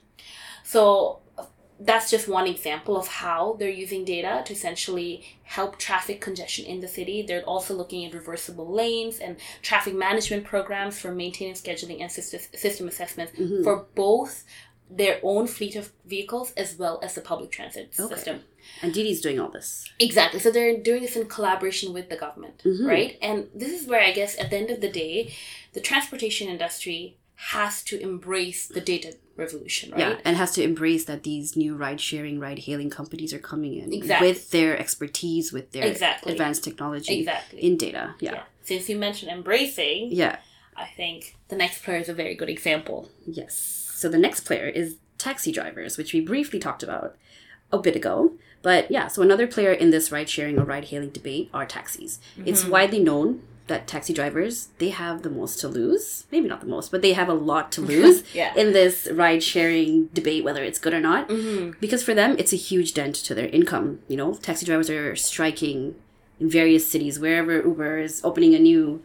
So 0.63 1.21
that's 1.81 2.11
just 2.11 2.27
one 2.29 2.47
example 2.47 2.97
of 2.97 3.07
how 3.07 3.57
they're 3.59 3.69
using 3.71 4.05
data 4.05 4.43
to 4.47 4.53
essentially 4.53 5.25
help 5.45 5.79
traffic 5.79 6.21
congestion 6.21 6.65
in 6.65 6.81
the 6.81 6.89
city. 6.89 7.23
They're 7.23 7.45
also 7.45 7.75
looking 7.75 8.05
at 8.05 8.13
reversible 8.15 8.67
lanes 8.73 9.19
and 9.21 9.37
traffic 9.63 9.95
management 9.95 10.45
programs 10.45 10.99
for 10.99 11.13
maintenance, 11.13 11.61
scheduling, 11.63 12.01
and 12.01 12.11
system, 12.11 12.41
system 12.55 12.89
assessments 12.89 13.33
for 13.63 13.87
both 13.95 14.45
their 14.91 15.21
own 15.23 15.47
fleet 15.47 15.77
of 15.77 15.93
vehicles 16.07 16.53
as 16.57 16.77
well 16.79 16.99
as 17.03 17.15
the 17.15 17.21
public 17.21 17.51
transit 17.53 17.93
Okay. 18.01 18.15
system. 18.15 18.43
And 18.83 18.93
Didi's 18.93 19.21
doing 19.21 19.39
all 19.39 19.51
this. 19.51 19.85
Exactly. 20.01 20.41
So 20.41 20.51
they're 20.51 20.79
doing 20.79 21.03
this 21.03 21.15
in 21.15 21.27
collaboration 21.27 21.93
with 21.93 22.09
the 22.09 22.17
government, 22.17 22.63
Mhm. 22.65 22.87
right? 22.87 23.19
And 23.21 23.49
this 23.55 23.71
is 23.71 23.87
where 23.87 24.01
I 24.01 24.13
guess 24.13 24.39
at 24.39 24.49
the 24.51 24.57
end 24.57 24.71
of 24.71 24.81
the 24.81 24.89
day, 24.89 25.35
the 25.75 25.81
transportation 25.81 26.49
industry 26.49 27.18
has 27.41 27.83
to 27.85 28.01
embrace 28.01 28.67
the 28.67 28.81
data 28.81 29.15
revolution, 29.37 29.93
right? 29.93 30.01
Yeah, 30.01 30.19
and 30.25 30.37
has 30.37 30.53
to 30.55 30.63
embrace 30.63 31.05
that 31.05 31.23
these 31.23 31.57
new 31.57 31.77
ride 31.77 32.01
sharing, 32.01 32.41
ride 32.41 32.59
hailing 32.61 32.91
companies 32.91 33.33
are 33.33 33.39
coming 33.39 33.75
in 33.79 33.93
Exactly. 33.93 34.29
with 34.29 34.51
their 34.51 34.77
expertise, 34.77 35.53
with 35.53 35.71
their 35.71 35.85
Exactly. 35.87 36.33
advanced 36.33 36.65
technology 36.65 37.21
Exactly. 37.21 37.61
in 37.65 37.77
data. 37.77 38.17
Yeah. 38.19 38.43
Since 38.63 38.89
you 38.89 38.97
mentioned 38.99 39.31
embracing, 39.31 40.11
Yeah. 40.11 40.39
I 40.77 40.87
think 40.97 41.37
the 41.49 41.57
next 41.57 41.85
player 41.85 41.99
is 41.99 42.09
a 42.09 42.15
very 42.15 42.35
good 42.35 42.49
example. 42.49 43.09
Yes. 43.27 43.55
So 43.95 44.09
the 44.09 44.19
next 44.19 44.41
player 44.41 44.67
is 44.67 44.97
taxi 45.17 45.53
drivers, 45.53 45.97
which 45.97 46.13
we 46.13 46.21
briefly 46.21 46.59
talked 46.59 46.83
about 46.83 47.17
a 47.71 47.79
bit 47.79 47.95
ago. 47.97 48.33
But 48.63 48.91
yeah, 48.91 49.07
so 49.07 49.23
another 49.23 49.47
player 49.47 49.73
in 49.73 49.91
this 49.91 50.11
ride 50.11 50.29
sharing 50.29 50.59
or 50.59 50.65
ride 50.65 50.87
hailing 50.87 51.11
debate 51.11 51.51
are 51.55 51.67
taxis. 51.67 52.19
It's 52.45 52.63
Mm-hmm. 52.63 52.71
widely 52.71 52.99
known 53.01 53.43
that 53.69 53.87
taxi 53.87 54.13
drivers 54.13 54.69
they 54.79 54.89
have 54.91 55.23
the 55.23 55.31
most 55.31 55.61
to 55.61 55.69
lose 55.69 56.25
maybe 56.33 56.49
not 56.49 56.61
the 56.61 56.67
most 56.67 56.91
but 56.91 57.03
they 57.03 57.13
have 57.13 57.29
a 57.29 57.35
lot 57.35 57.71
to 57.73 57.81
lose 57.81 58.23
Yeah. 58.35 58.53
in 58.57 58.73
this 58.73 59.09
ride 59.13 59.43
sharing 59.43 60.07
debate 60.09 60.43
whether 60.45 60.63
it's 60.65 60.79
good 60.79 60.95
or 60.95 61.01
not 61.01 61.29
Mm-hmm. 61.29 61.79
because 61.81 62.03
for 62.03 62.15
them 62.15 62.35
it's 62.39 62.53
a 62.53 62.57
huge 62.57 62.95
dent 62.95 63.15
to 63.17 63.35
their 63.35 63.49
income 63.49 64.01
you 64.09 64.17
know 64.17 64.35
taxi 64.35 64.67
drivers 64.67 64.91
are 64.91 65.15
striking 65.17 65.95
in 66.41 66.49
various 66.51 66.91
cities 66.91 67.19
wherever 67.19 67.55
uber 67.63 67.99
is 67.99 68.21
opening 68.25 68.55
a 68.55 68.59
new 68.59 69.03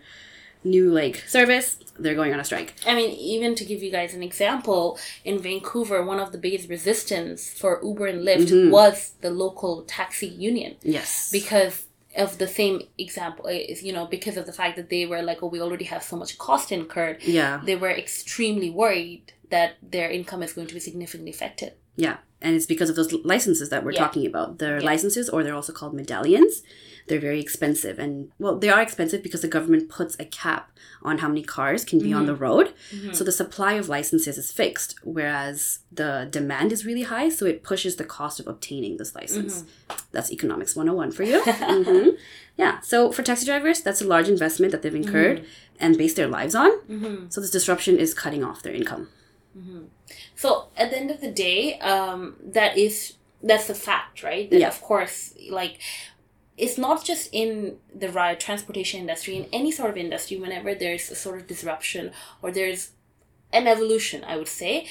new 0.64 0.90
like 0.92 1.18
service 1.28 1.78
they're 2.00 2.16
going 2.16 2.34
on 2.34 2.40
a 2.40 2.44
strike 2.44 2.74
I 2.88 2.96
mean, 2.96 3.12
even 3.12 3.54
to 3.56 3.64
give 3.66 3.84
you 3.84 3.92
guys 3.92 4.14
an 4.16 4.24
example, 4.24 4.98
in 5.24 5.38
Vancouver, 5.40 6.04
one 6.04 6.20
of 6.20 6.32
the 6.32 6.40
biggest 6.40 6.68
resistance 6.68 7.54
for 7.54 7.80
Uber 7.84 8.08
and 8.08 8.22
Lyft 8.28 8.50
Mm-hmm. 8.50 8.72
was 8.72 9.12
the 9.22 9.30
local 9.30 9.84
taxi 9.84 10.26
union. 10.28 10.76
yes 10.82 11.30
because 11.32 11.86
of 12.16 12.38
the 12.38 12.48
same 12.48 12.82
example 12.98 13.48
eh, 13.48 13.66
is 13.70 13.84
you 13.84 13.94
know 13.94 14.06
because 14.06 14.38
of 14.38 14.46
the 14.46 14.54
fact 14.54 14.76
that 14.76 14.90
they 14.90 15.06
were 15.06 15.22
like 15.22 15.42
oh 15.42 15.48
we 15.48 15.62
already 15.62 15.86
have 15.86 16.04
so 16.04 16.16
much 16.16 16.38
cost 16.38 16.72
incurred 16.72 17.18
yeah 17.24 17.62
they 17.66 17.76
were 17.76 17.90
extremely 17.90 18.70
worried 18.70 19.34
that 19.50 19.76
their 19.82 20.10
income 20.10 20.42
is 20.44 20.54
going 20.54 20.68
to 20.68 20.74
be 20.74 20.80
significantly 20.80 21.32
affected 21.32 21.74
Yeah, 21.96 22.18
and 22.42 22.56
it's 22.56 22.66
because 22.66 22.90
of 22.90 22.96
those 22.96 23.14
licenses 23.24 23.70
that 23.70 23.84
we're 23.86 23.92
Yeah. 23.92 24.06
talking 24.06 24.26
about. 24.26 24.58
They're 24.58 24.80
Yeah. 24.82 24.92
licenses, 24.94 25.30
or 25.30 25.44
they're 25.44 25.60
also 25.62 25.74
called 25.80 25.94
medallions. 25.94 26.64
They're 27.08 27.20
very 27.30 27.40
expensive, 27.40 28.00
and 28.00 28.14
well, 28.40 28.58
they 28.58 28.70
are 28.70 28.82
expensive 28.82 29.22
because 29.22 29.42
the 29.42 29.48
government 29.58 29.90
puts 29.90 30.16
a 30.20 30.26
cap 30.26 30.72
on 31.04 31.20
how 31.20 31.28
many 31.28 31.44
cars 31.44 31.86
can 31.86 32.00
be 32.00 32.12
on 32.12 32.22
mm-hmm. 32.22 32.28
the 32.28 32.36
road. 32.36 32.68
Mm-hmm. 32.92 33.14
So 33.14 33.24
the 33.24 33.32
supply 33.32 33.74
of 33.74 33.90
licenses 33.90 34.36
is 34.40 34.52
fixed, 34.52 34.96
whereas 35.04 35.80
the 35.92 36.28
demand 36.32 36.72
is 36.72 36.86
really 36.90 37.04
high. 37.04 37.30
So 37.30 37.46
it 37.46 37.62
pushes 37.62 37.98
the 37.98 38.06
cost 38.18 38.40
of 38.40 38.48
obtaining 38.48 38.98
this 38.98 39.14
license. 39.14 39.56
Mm-hmm. 39.62 40.03
That's 40.14 40.32
economics 40.32 40.76
101 40.76 41.12
for 41.12 41.24
you. 41.24 41.42
hmm 41.44 42.10
Yeah. 42.56 42.80
So 42.82 43.12
for 43.12 43.24
taxi 43.24 43.46
drivers, 43.48 43.82
that's 43.82 44.02
a 44.02 44.08
large 44.08 44.30
investment 44.30 44.72
that 44.72 44.82
they've 44.84 44.94
incurred 45.04 45.44
and 45.80 45.98
based 45.98 46.16
their 46.18 46.28
lives 46.28 46.54
on. 46.56 46.72
So 47.32 47.42
this 47.42 47.50
disruption 47.50 47.98
is 47.98 48.14
cutting 48.14 48.44
off 48.44 48.62
their 48.64 48.74
income. 48.82 49.10
so 50.36 50.68
at 50.78 50.90
the 50.92 50.98
end 50.98 51.12
of 51.12 51.20
the 51.22 51.32
day 51.32 51.78
um 51.80 52.36
that 52.58 52.78
is 52.78 53.14
that's 53.50 53.70
a 53.70 53.76
fact 53.76 54.24
right 54.24 54.50
that 54.50 54.60
Yeah. 54.60 54.68
of 54.68 54.82
course 54.82 55.34
like 55.60 55.76
it's 56.58 56.78
not 56.78 57.04
just 57.04 57.30
in 57.32 57.78
the 58.02 58.10
ride 58.10 58.40
transportation 58.40 59.00
industry 59.04 59.36
in 59.36 59.46
any 59.60 59.72
sort 59.72 59.90
of 59.92 59.98
industry 59.98 60.38
whenever 60.38 60.74
there's 60.76 61.10
a 61.12 61.16
sort 61.16 61.36
of 61.40 61.48
disruption 61.48 62.12
or 62.42 62.52
there's 62.52 62.92
an 63.52 63.68
evolution 63.68 64.24
i 64.32 64.36
would 64.38 64.48
say 64.62 64.88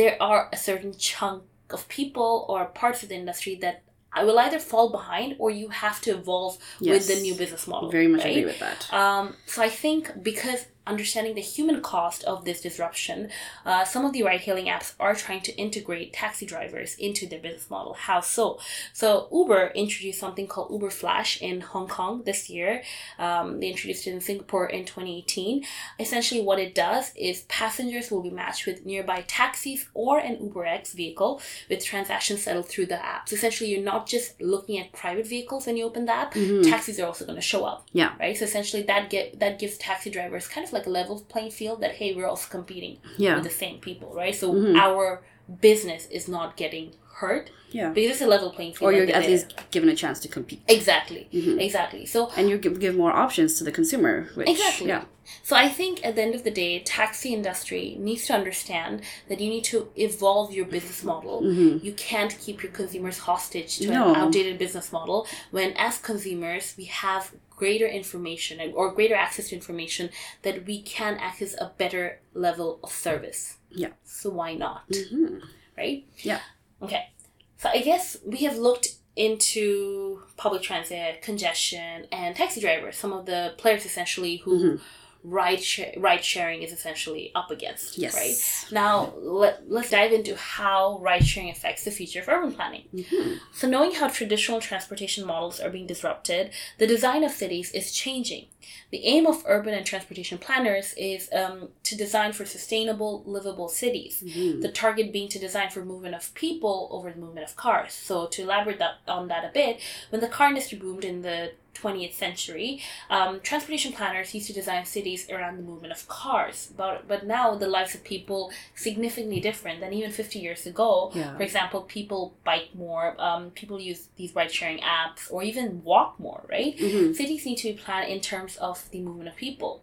there 0.00 0.16
are 0.22 0.48
a 0.52 0.56
certain 0.56 0.92
chunk 1.10 1.42
of 1.70 1.86
people 1.88 2.46
or 2.48 2.64
parts 2.66 3.02
of 3.02 3.08
the 3.10 3.14
industry 3.22 3.54
that 3.64 3.82
I 4.12 4.24
will 4.24 4.38
either 4.38 4.58
fall 4.58 4.90
behind 4.90 5.36
or 5.38 5.50
you 5.50 5.68
have 5.68 6.00
to 6.02 6.12
evolve 6.12 6.58
with 6.80 7.08
the 7.08 7.20
new 7.20 7.34
business 7.34 7.66
model. 7.66 7.88
I 7.88 7.92
very 7.92 8.08
much 8.08 8.24
right? 8.24 8.30
agree 8.30 8.44
with 8.46 8.58
that. 8.60 8.92
Um, 8.92 9.36
so 9.46 9.62
I 9.62 9.68
think 9.68 10.22
because 10.22 10.66
understanding 10.88 11.34
the 11.34 11.40
human 11.40 11.80
cost 11.82 12.24
of 12.24 12.44
this 12.44 12.60
disruption, 12.60 13.30
uh, 13.64 13.84
some 13.84 14.04
of 14.04 14.12
the 14.12 14.22
ride-hailing 14.22 14.66
apps 14.66 14.94
are 14.98 15.14
trying 15.14 15.42
to 15.42 15.54
integrate 15.56 16.12
taxi 16.12 16.46
drivers 16.46 16.94
into 16.96 17.26
their 17.26 17.38
business 17.40 17.70
model. 17.70 17.94
How 17.94 18.20
so? 18.20 18.58
So 18.92 19.28
Uber 19.32 19.72
introduced 19.74 20.18
something 20.20 20.46
called 20.46 20.70
Uber 20.72 20.90
Flash 20.90 21.40
in 21.40 21.60
Hong 21.60 21.88
Kong 21.88 22.22
this 22.24 22.48
year. 22.50 22.82
Um, 23.18 23.60
they 23.60 23.68
introduced 23.68 24.06
it 24.06 24.12
in 24.12 24.20
Singapore 24.20 24.66
in 24.68 24.84
2018. 24.84 25.64
Essentially, 26.00 26.40
what 26.40 26.58
it 26.58 26.74
does 26.74 27.12
is 27.16 27.42
passengers 27.42 28.10
will 28.10 28.22
be 28.22 28.30
matched 28.30 28.66
with 28.66 28.84
nearby 28.86 29.24
taxis 29.26 29.86
or 29.94 30.18
an 30.18 30.36
UberX 30.36 30.92
vehicle 30.92 31.40
with 31.68 31.84
transactions 31.84 32.42
settled 32.42 32.68
through 32.68 32.86
the 32.86 33.04
app. 33.04 33.28
So 33.28 33.34
essentially, 33.36 33.70
you're 33.70 33.82
not 33.82 34.06
just 34.06 34.40
looking 34.40 34.78
at 34.78 34.92
private 34.92 35.26
vehicles 35.26 35.66
when 35.66 35.76
you 35.76 35.84
open 35.84 36.06
the 36.06 36.12
app. 36.12 36.32
Taxis 36.32 36.98
are 37.00 37.06
also 37.06 37.24
going 37.24 37.36
to 37.36 37.42
show 37.42 37.64
up 37.64 37.86
Yeah. 37.92 38.12
right? 38.18 38.36
So 38.36 38.44
essentially, 38.44 38.82
that 38.84 39.10
get 39.10 39.38
that 39.40 39.58
gives 39.58 39.76
taxi 39.78 40.10
drivers 40.10 40.48
kind 40.48 40.66
of 40.66 40.72
like 40.72 40.77
like 40.78 40.86
a 40.86 40.90
level 40.90 41.20
playing 41.28 41.50
field 41.50 41.80
that 41.82 41.92
hey, 41.98 42.14
we're 42.14 42.26
also 42.34 42.48
competing 42.58 42.98
Yeah. 43.16 43.34
with 43.36 43.44
the 43.44 43.50
same 43.64 43.78
people, 43.88 44.08
right? 44.14 44.34
So 44.34 44.46
Mhm. 44.52 44.76
our 44.86 45.22
business 45.60 46.06
is 46.18 46.28
not 46.28 46.56
getting 46.56 46.92
hurt 47.20 47.50
Yeah. 47.70 47.90
because 47.90 48.12
it's 48.12 48.20
a 48.22 48.26
level 48.26 48.50
playing 48.50 48.74
field. 48.74 48.86
Or 48.88 48.92
you're 48.96 49.10
at 49.20 49.26
least 49.26 49.46
given 49.74 49.88
a 49.88 49.96
chance 49.96 50.20
to 50.20 50.28
compete. 50.28 50.60
exactly, 50.68 51.22
Mhm. 51.32 51.60
exactly. 51.60 52.06
So 52.06 52.30
And 52.36 52.48
you 52.50 52.56
give, 52.58 52.78
give 52.78 52.94
more 52.96 53.12
options 53.24 53.58
to 53.58 53.64
the 53.64 53.72
consumer, 53.72 54.28
which 54.34 54.48
Exactly. 54.48 54.88
yeah, 54.88 55.04
So 55.42 55.54
I 55.56 55.68
think 55.68 55.94
at 56.06 56.14
the 56.16 56.22
end 56.22 56.34
of 56.34 56.42
the 56.42 56.50
day, 56.50 56.72
taxi 56.98 57.34
industry 57.34 57.96
needs 57.98 58.26
to 58.28 58.32
understand 58.40 59.02
that 59.28 59.40
you 59.42 59.50
need 59.50 59.64
to 59.64 59.78
evolve 59.96 60.54
your 60.54 60.64
business 60.64 61.04
model. 61.04 61.42
Mhm. 61.42 61.84
You 61.84 61.92
can't 61.92 62.34
keep 62.42 62.62
your 62.62 62.72
consumers 62.72 63.18
hostage 63.18 63.72
to 63.80 63.88
No. 63.90 64.08
an 64.10 64.16
outdated 64.16 64.56
business 64.64 64.90
model 64.90 65.26
when 65.50 65.72
as 65.76 65.98
consumers 65.98 66.64
we 66.78 66.84
have 66.84 67.32
greater 67.58 67.86
information 68.00 68.54
or 68.74 68.92
greater 68.92 69.14
access 69.14 69.48
to 69.48 69.54
information 69.60 70.10
that 70.42 70.56
we 70.66 70.76
can 70.82 71.14
access 71.28 71.54
a 71.60 71.72
better 71.82 72.20
level 72.34 72.78
of 72.84 72.90
service. 72.92 73.56
Yeah. 73.70 73.92
So 74.04 74.30
why 74.30 74.54
not? 74.54 74.88
Mhm. 74.90 75.42
Right? 75.76 76.04
Yeah. 76.30 76.40
Okay. 76.80 77.10
So 77.58 77.68
I 77.68 77.80
guess 77.82 78.16
we 78.24 78.38
have 78.46 78.56
looked 78.56 78.88
into 79.16 80.22
public 80.36 80.62
transit, 80.62 81.22
congestion, 81.22 82.06
and 82.12 82.36
taxi 82.36 82.60
drivers, 82.60 82.96
some 82.96 83.12
of 83.12 83.26
the 83.26 83.54
players 83.58 83.84
essentially 83.84 84.36
who 84.44 84.52
Mhm. 84.58 84.80
Ride 85.24 85.62
sh- 85.62 85.80
ride 85.96 86.24
sharing 86.24 86.62
is 86.62 86.72
essentially 86.72 87.32
up 87.34 87.50
against. 87.50 87.98
Yes. 87.98 88.14
Right. 88.14 88.72
Now 88.72 89.12
let, 89.16 89.68
let's 89.70 89.90
dive 89.90 90.12
into 90.12 90.36
how 90.36 90.98
ride 91.00 91.26
sharing 91.26 91.50
affects 91.50 91.84
the 91.84 91.90
future 91.90 92.20
of 92.20 92.28
urban 92.28 92.52
planning. 92.52 92.84
Mhm. 92.94 93.38
So 93.52 93.68
knowing 93.68 93.92
how 93.94 94.08
traditional 94.08 94.60
transportation 94.60 95.26
models 95.26 95.60
are 95.60 95.70
being 95.70 95.86
disrupted, 95.86 96.50
the 96.78 96.86
design 96.86 97.24
of 97.24 97.32
cities 97.32 97.70
is 97.72 97.92
changing. 97.92 98.46
The 98.90 99.04
aim 99.04 99.26
of 99.26 99.42
urban 99.46 99.74
and 99.74 99.84
transportation 99.86 100.38
planners 100.38 100.94
is 100.96 101.28
um, 101.32 101.68
to 101.84 101.96
design 101.96 102.32
for 102.32 102.44
sustainable, 102.44 103.22
livable 103.26 103.68
cities. 103.68 104.22
Mhm. 104.26 104.62
The 104.62 104.70
target 104.70 105.12
being 105.12 105.28
to 105.28 105.38
design 105.38 105.70
for 105.70 105.84
movement 105.84 106.14
of 106.14 106.32
people 106.34 106.88
over 106.90 107.10
the 107.12 107.18
movement 107.20 107.46
of 107.48 107.56
cars. 107.56 107.92
So 107.92 108.26
to 108.28 108.42
elaborate 108.42 108.78
that, 108.78 108.94
on 109.06 109.28
that 109.28 109.44
a 109.44 109.50
bit, 109.52 109.80
when 110.10 110.20
the 110.20 110.28
car 110.28 110.48
industry 110.48 110.78
boomed 110.78 111.04
in 111.04 111.22
the 111.22 111.52
20th 111.74 112.14
century, 112.14 112.82
um, 113.08 113.38
transportation 113.40 113.92
planners 113.92 114.34
used 114.34 114.48
to 114.48 114.52
design 114.52 114.84
cities 114.84 115.30
around 115.30 115.58
the 115.58 115.62
movement 115.62 115.92
of 115.92 116.08
cars. 116.08 116.72
But 116.76 117.06
but 117.06 117.24
now 117.24 117.54
the 117.54 117.68
lives 117.68 117.94
of 117.94 118.02
people 118.02 118.50
significantly 118.74 119.38
different 119.38 119.78
than 119.80 119.92
even 119.92 120.10
50 120.10 120.40
years 120.40 120.66
ago. 120.66 121.12
Yeah. 121.14 121.36
For 121.36 121.44
example, 121.44 121.82
people 121.82 122.34
bike 122.42 122.70
more, 122.74 123.14
um, 123.20 123.50
people 123.52 123.78
use 123.80 124.08
these 124.16 124.34
ride 124.34 124.50
sharing 124.52 124.78
apps, 124.80 125.30
or 125.30 125.44
even 125.44 125.84
walk 125.84 126.18
more. 126.18 126.44
Right? 126.50 126.76
Mhm. 126.76 127.14
cities 127.14 127.46
need 127.46 127.58
to 127.58 127.68
be 127.72 127.78
planned 127.84 128.08
in 128.10 128.20
terms 128.20 128.56
of 128.58 128.88
the 128.90 129.00
movement 129.00 129.28
of 129.28 129.36
people. 129.36 129.82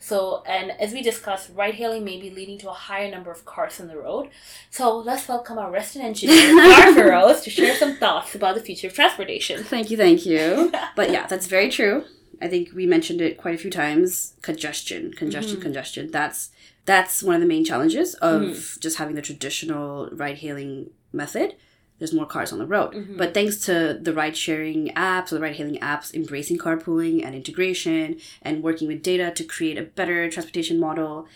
So, 0.00 0.42
and 0.46 0.72
as 0.80 0.92
we 0.92 1.02
discussed, 1.02 1.50
ride 1.54 1.74
hailing 1.76 2.04
may 2.04 2.20
be 2.20 2.30
leading 2.30 2.58
to 2.58 2.70
a 2.70 2.72
higher 2.74 3.10
number 3.10 3.30
of 3.30 3.44
cars 3.44 3.80
on 3.80 3.86
the 3.88 3.96
road. 3.96 4.30
So, 4.70 4.96
let's 4.98 5.28
welcome 5.28 5.58
our 5.58 5.70
resident 5.70 6.08
engineer, 6.08 7.10
Rose, 7.10 7.40
to 7.42 7.50
share 7.50 7.76
some 7.76 7.96
thoughts 7.96 8.34
about 8.34 8.54
the 8.56 8.60
future 8.62 8.88
of 8.88 8.94
transportation. 8.94 9.62
Thank 9.62 9.90
you, 9.90 9.96
thank 9.96 10.26
you. 10.26 10.72
but 10.96 11.10
yeah, 11.10 11.26
that's 11.26 11.46
very 11.46 11.68
true. 11.70 12.04
I 12.40 12.48
think 12.48 12.70
we 12.74 12.86
mentioned 12.86 13.20
it 13.20 13.38
quite 13.38 13.54
a 13.54 13.58
few 13.58 13.70
times. 13.70 14.34
Congestion, 14.42 15.12
congestion, 15.12 15.58
Mhm. 15.58 15.62
congestion. 15.62 16.10
That's 16.10 16.50
that's 16.84 17.22
one 17.22 17.36
of 17.36 17.40
the 17.40 17.46
main 17.46 17.64
challenges 17.64 18.14
of 18.14 18.42
Mhm. 18.42 18.80
just 18.80 18.96
having 18.98 19.14
the 19.14 19.22
traditional 19.22 20.08
ride 20.12 20.38
hailing 20.38 20.90
method. 21.12 21.54
There's 22.02 22.12
more 22.12 22.26
cars 22.26 22.52
on 22.52 22.58
the 22.58 22.66
road. 22.66 22.94
Mhm. 22.94 23.16
But 23.16 23.32
thanks 23.32 23.58
to 23.66 23.96
the 24.02 24.12
ride 24.12 24.36
sharing 24.36 24.88
apps 24.88 25.30
or 25.30 25.36
the 25.36 25.40
ride 25.40 25.54
hailing 25.54 25.78
apps 25.78 26.12
embracing 26.12 26.58
carpooling 26.58 27.24
and 27.24 27.32
integration 27.32 28.16
and 28.42 28.60
working 28.60 28.88
with 28.88 29.04
data 29.04 29.30
to 29.36 29.44
create 29.44 29.78
a 29.78 29.82
better 29.82 30.28
transportation 30.28 30.80
model 30.80 31.28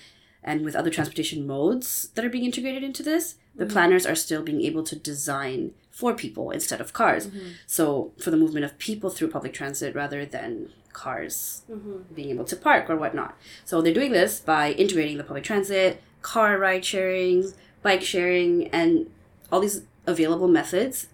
and 0.43 0.65
with 0.65 0.75
other 0.75 0.91
transportation 0.91 1.47
modes 1.47 2.09
that 2.17 2.25
are 2.25 2.29
being 2.29 2.45
integrated 2.45 2.83
into 2.83 3.05
this, 3.05 3.37
the 3.55 3.65
Mhm. 3.65 3.71
planners 3.71 4.05
are 4.07 4.17
still 4.17 4.43
being 4.43 4.61
able 4.61 4.83
to 4.83 4.97
design 4.97 5.71
for 5.93 6.15
people 6.15 6.51
instead 6.51 6.81
of 6.81 6.93
cars. 6.93 7.29
Mhm. 7.29 7.53
So 7.69 8.11
for 8.19 8.33
the 8.33 8.37
movement 8.37 8.65
of 8.65 8.77
people 8.79 9.09
through 9.09 9.29
public 9.29 9.53
transit 9.53 9.95
rather 9.95 10.27
than 10.27 10.71
cars 10.93 11.63
Mhm. 11.71 12.13
being 12.13 12.31
able 12.31 12.45
to 12.45 12.57
park 12.57 12.91
or 12.91 12.97
whatnot. 12.97 13.37
So 13.65 13.81
they're 13.81 13.95
doing 13.95 14.11
this 14.11 14.41
by 14.41 14.73
integrating 14.73 15.17
the 15.17 15.23
public 15.23 15.45
transit, 15.45 16.03
car 16.23 16.59
ride 16.59 16.85
sharing, 16.85 17.53
bike 17.85 18.03
sharing, 18.03 18.67
and 18.71 19.09
all 19.53 19.61
these 19.61 19.83
available 20.07 20.49
methods 20.49 21.09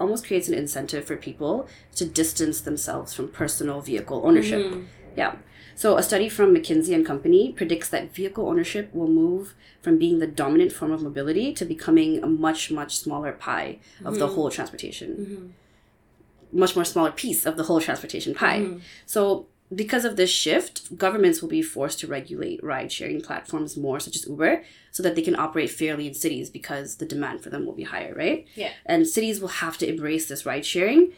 almost 0.00 0.26
creates 0.26 0.48
an 0.48 0.54
incentive 0.54 1.04
for 1.04 1.16
people 1.16 1.68
to 1.94 2.04
distance 2.04 2.60
themselves 2.60 3.14
from 3.14 3.28
personal 3.28 3.80
vehicle 3.80 4.22
ownership. 4.24 4.60
Mhm. 4.66 4.84
Yeah. 5.16 5.36
So 5.76 5.96
a 5.96 6.02
study 6.02 6.28
from 6.28 6.54
McKinsey 6.54 6.94
and 6.94 7.04
Company 7.06 7.52
predicts 7.52 7.88
that 7.88 8.14
vehicle 8.14 8.48
ownership 8.48 8.90
will 8.94 9.08
move 9.08 9.54
from 9.82 9.98
being 9.98 10.18
the 10.20 10.26
dominant 10.26 10.72
form 10.72 10.92
of 10.92 11.02
mobility 11.02 11.52
to 11.54 11.64
becoming 11.64 12.22
a 12.22 12.26
much 12.26 12.70
much 12.70 12.96
smaller 12.96 13.32
pie 13.32 13.78
of 14.04 14.18
the 14.18 14.26
Mhm. 14.28 14.34
whole 14.34 14.50
transportation 14.50 15.10
Mhm. 15.16 16.58
much 16.58 16.76
more 16.76 16.84
smaller 16.84 17.10
piece 17.10 17.44
of 17.46 17.56
the 17.56 17.64
whole 17.64 17.80
transportation 17.80 18.34
pie. 18.34 18.60
Mhm. 18.60 18.80
So 19.06 19.46
because 19.74 20.04
of 20.04 20.16
this 20.16 20.30
shift, 20.30 20.96
governments 20.98 21.40
will 21.40 21.48
be 21.48 21.62
forced 21.62 21.98
to 22.00 22.06
regulate 22.06 22.62
ride 22.62 22.92
sharing 22.92 23.20
platforms 23.20 23.76
more, 23.76 23.98
such 24.00 24.16
as 24.16 24.26
Uber, 24.26 24.64
so 24.90 25.02
that 25.02 25.14
they 25.14 25.22
can 25.22 25.36
operate 25.36 25.70
fairly 25.70 26.06
in 26.06 26.14
cities 26.14 26.50
because 26.50 26.96
the 26.96 27.06
demand 27.06 27.42
for 27.42 27.50
them 27.50 27.64
will 27.66 27.74
be 27.74 27.84
higher, 27.84 28.14
right? 28.14 28.46
Yeah. 28.54 28.70
And 28.86 29.06
cities 29.06 29.40
will 29.40 29.48
have 29.48 29.78
to 29.78 29.88
embrace 29.88 30.26
this 30.28 30.44
ride 30.46 30.66
sharing, 30.66 31.12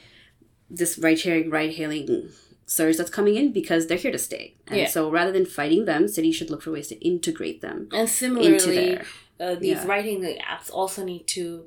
this 0.71 0.99
ride 0.99 1.19
sharing, 1.19 1.51
ride 1.51 1.73
hailing 1.75 2.31
surge 2.66 2.97
that's 2.97 3.11
coming 3.11 3.37
in 3.37 3.53
because 3.53 3.87
they're 3.87 3.97
here 3.99 4.11
to 4.11 4.19
stay. 4.19 4.55
And 4.66 4.81
Yeah. 4.81 4.87
so 4.88 5.11
rather 5.11 5.31
than 5.31 5.47
fighting 5.47 5.85
them, 5.85 6.09
cities 6.09 6.35
should 6.37 6.51
look 6.51 6.62
for 6.62 6.73
ways 6.73 6.88
to 6.88 6.97
integrate 7.05 7.61
them 7.61 7.88
And 7.92 8.09
similarly, 8.09 8.99
uh, 9.38 9.55
these 9.55 9.77
Yeah. 9.79 9.87
writing 9.87 10.23
apps 10.23 10.71
also 10.73 11.05
need 11.05 11.27
to 11.29 11.66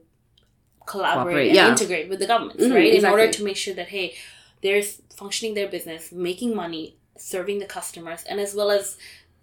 collaborate 0.86 1.26
Cooperate, 1.26 1.48
and 1.50 1.56
yeah. 1.56 1.70
integrate 1.70 2.10
with 2.10 2.20
the 2.20 2.26
governments, 2.26 2.64
Mhm, 2.64 2.74
right? 2.76 2.94
In 2.94 3.06
order 3.06 3.32
to 3.32 3.44
make 3.44 3.56
sure 3.56 3.74
that 3.76 3.90
hey, 3.90 4.16
there's 4.62 5.02
functioning 5.20 5.54
their 5.54 5.68
business, 5.68 6.12
making 6.12 6.56
money, 6.56 6.96
serving 7.18 7.60
the 7.60 7.66
customers, 7.66 8.24
and 8.30 8.40
as 8.40 8.56
well 8.56 8.72
as 8.72 8.98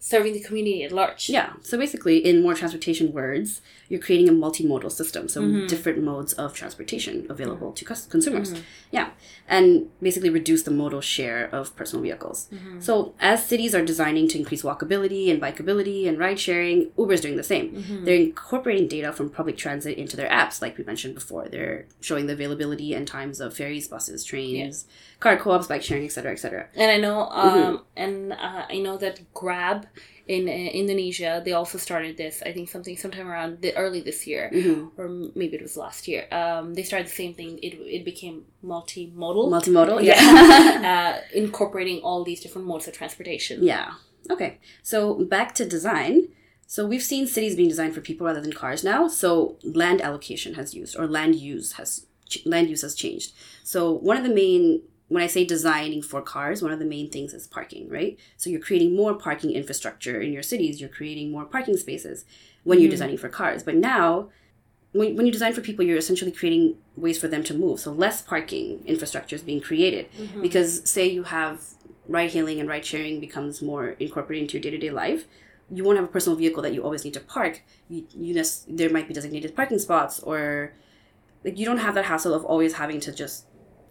serving 0.08 0.32
the 0.34 0.40
community 0.40 0.84
at 0.84 0.92
large. 0.92 1.28
Yeah. 1.28 1.54
So 1.62 1.76
basically, 1.76 2.18
in 2.24 2.40
more 2.40 2.54
transportation 2.54 3.12
words, 3.12 3.60
you're 3.88 3.98
creating 4.06 4.28
a 4.28 4.32
multimodal 4.32 4.92
system. 4.92 5.26
So 5.28 5.42
Mhm. 5.42 5.66
different 5.68 6.00
modes 6.00 6.32
of 6.34 6.54
transportation 6.54 7.26
available 7.28 7.72
to 7.72 7.84
cus- 7.84 8.06
consumers. 8.06 8.52
Mhm. 8.52 8.60
Yeah. 8.92 9.08
And 9.48 9.66
basically 10.00 10.30
reduce 10.30 10.62
the 10.62 10.70
modal 10.70 11.00
share 11.00 11.42
of 11.52 11.74
personal 11.74 12.02
vehicles. 12.04 12.48
Mhm. 12.54 12.80
So 12.80 13.14
as 13.18 13.44
cities 13.44 13.74
are 13.74 13.84
designing 13.84 14.28
to 14.28 14.38
increase 14.38 14.62
walkability 14.62 15.28
and 15.30 15.42
bikeability 15.42 16.08
and 16.08 16.14
ride 16.20 16.38
sharing, 16.38 16.78
Uber's 16.96 17.20
doing 17.20 17.36
the 17.36 17.42
same. 17.54 17.66
Mhm. 17.74 18.04
They're 18.04 18.14
incorporating 18.30 18.86
data 18.86 19.12
from 19.12 19.28
public 19.30 19.56
transit 19.56 19.98
into 19.98 20.16
their 20.16 20.28
apps, 20.28 20.62
like 20.62 20.78
we 20.78 20.84
mentioned 20.84 21.14
before. 21.16 21.48
They're 21.48 21.86
showing 22.00 22.26
the 22.28 22.32
availability 22.34 22.94
and 22.94 23.08
times 23.08 23.40
of 23.40 23.54
ferries, 23.56 23.88
buses, 23.88 24.22
trains, 24.24 24.86
car 25.18 25.36
co-ops, 25.36 25.66
bike 25.66 25.82
sharing, 25.82 26.04
etc., 26.04 26.30
etc. 26.32 26.66
And 26.76 26.90
I 26.92 26.98
know, 26.98 27.16
Mm-hmm. 27.32 27.58
um, 27.68 27.82
and 27.96 28.32
uh, 28.34 28.64
I 28.68 28.78
know 28.78 28.96
that 28.98 29.20
Grab 29.34 29.86
in 30.26 30.48
uh, 30.48 30.52
Indonesia, 30.52 31.40
they 31.44 31.52
also 31.52 31.78
started 31.78 32.16
this. 32.16 32.42
I 32.44 32.52
think 32.52 32.68
something 32.68 32.96
sometime 32.96 33.28
around 33.28 33.62
the 33.62 33.76
early 33.76 34.00
this 34.00 34.26
year, 34.26 34.50
Mm-hmm. 34.52 35.00
or 35.00 35.08
maybe 35.34 35.56
it 35.56 35.62
was 35.62 35.76
last 35.76 36.08
year. 36.08 36.26
Um, 36.32 36.74
they 36.74 36.82
started 36.82 37.06
the 37.06 37.12
same 37.22 37.34
thing. 37.34 37.58
It 37.62 37.74
it 37.98 38.04
became 38.04 38.44
multimodal. 38.64 39.48
Multimodal, 39.48 40.02
yeah, 40.02 40.18
uh, 41.20 41.20
incorporating 41.34 42.00
all 42.02 42.24
these 42.24 42.40
different 42.40 42.66
modes 42.66 42.88
of 42.88 42.94
transportation. 42.94 43.62
Yeah. 43.62 43.94
Okay. 44.30 44.58
So 44.82 45.24
back 45.24 45.54
to 45.56 45.64
design. 45.64 46.28
So 46.66 46.84
we've 46.84 47.02
seen 47.12 47.28
cities 47.28 47.54
being 47.54 47.68
designed 47.68 47.94
for 47.94 48.00
people 48.00 48.26
rather 48.26 48.40
than 48.40 48.52
cars 48.52 48.82
now. 48.82 49.06
So 49.06 49.56
land 49.62 50.00
allocation 50.02 50.54
has 50.54 50.74
used 50.74 50.96
or 50.98 51.06
land 51.06 51.36
use 51.36 51.72
has 51.78 52.06
land 52.44 52.68
use 52.68 52.82
has 52.82 52.94
changed. 52.96 53.32
So 53.62 53.92
one 53.92 54.16
of 54.16 54.24
the 54.24 54.34
main 54.34 54.82
when 55.08 55.22
I 55.22 55.26
say 55.28 55.44
designing 55.44 56.02
for 56.02 56.20
cars, 56.20 56.62
one 56.62 56.72
of 56.72 56.78
the 56.80 56.84
main 56.84 57.08
things 57.10 57.32
is 57.32 57.46
parking, 57.46 57.88
right? 57.88 58.18
So 58.36 58.50
you're 58.50 58.60
creating 58.60 58.96
more 58.96 59.14
parking 59.14 59.52
infrastructure 59.52 60.20
in 60.20 60.32
your 60.32 60.42
cities. 60.42 60.80
You're 60.80 60.88
creating 60.90 61.30
more 61.30 61.44
parking 61.44 61.76
spaces 61.76 62.24
when 62.64 62.80
you're 62.80 62.88
Mhm. 62.88 62.92
designing 62.92 63.16
for 63.18 63.28
cars. 63.28 63.62
But 63.62 63.76
now, 63.76 64.30
when, 64.92 65.14
when 65.16 65.24
you 65.26 65.32
design 65.32 65.52
for 65.52 65.60
people, 65.60 65.84
you're 65.84 65.98
essentially 65.98 66.32
creating 66.32 66.76
ways 66.96 67.18
for 67.18 67.28
them 67.28 67.44
to 67.44 67.54
move. 67.54 67.78
So 67.80 67.92
less 67.92 68.20
parking 68.22 68.82
infrastructure 68.86 69.36
is 69.36 69.42
being 69.42 69.60
created 69.60 70.06
Mhm. 70.18 70.42
because 70.42 70.82
say 70.90 71.06
you 71.06 71.22
have 71.24 71.60
ride 72.08 72.30
hailing 72.30 72.58
and 72.60 72.68
ride 72.68 72.84
sharing 72.84 73.20
becomes 73.20 73.60
more 73.62 73.90
incorporated 74.00 74.42
into 74.42 74.56
your 74.56 74.62
day-to-day 74.62 74.90
life 74.90 75.26
you 75.68 75.82
won't 75.82 75.96
have 75.98 76.04
a 76.04 76.12
personal 76.16 76.36
vehicle 76.38 76.62
that 76.62 76.72
you 76.72 76.80
always 76.84 77.04
need 77.04 77.12
to 77.12 77.18
park 77.18 77.62
you, 77.88 78.06
you 78.14 78.32
nes- 78.32 78.64
there 78.68 78.88
might 78.88 79.08
be 79.08 79.12
designated 79.14 79.56
parking 79.56 79.80
spots 79.80 80.20
or 80.20 80.72
like 81.44 81.58
you 81.58 81.66
don't 81.66 81.78
have 81.78 81.96
that 81.96 82.04
hassle 82.04 82.32
of 82.32 82.44
always 82.44 82.74
having 82.74 83.00
to 83.00 83.10
just 83.12 83.46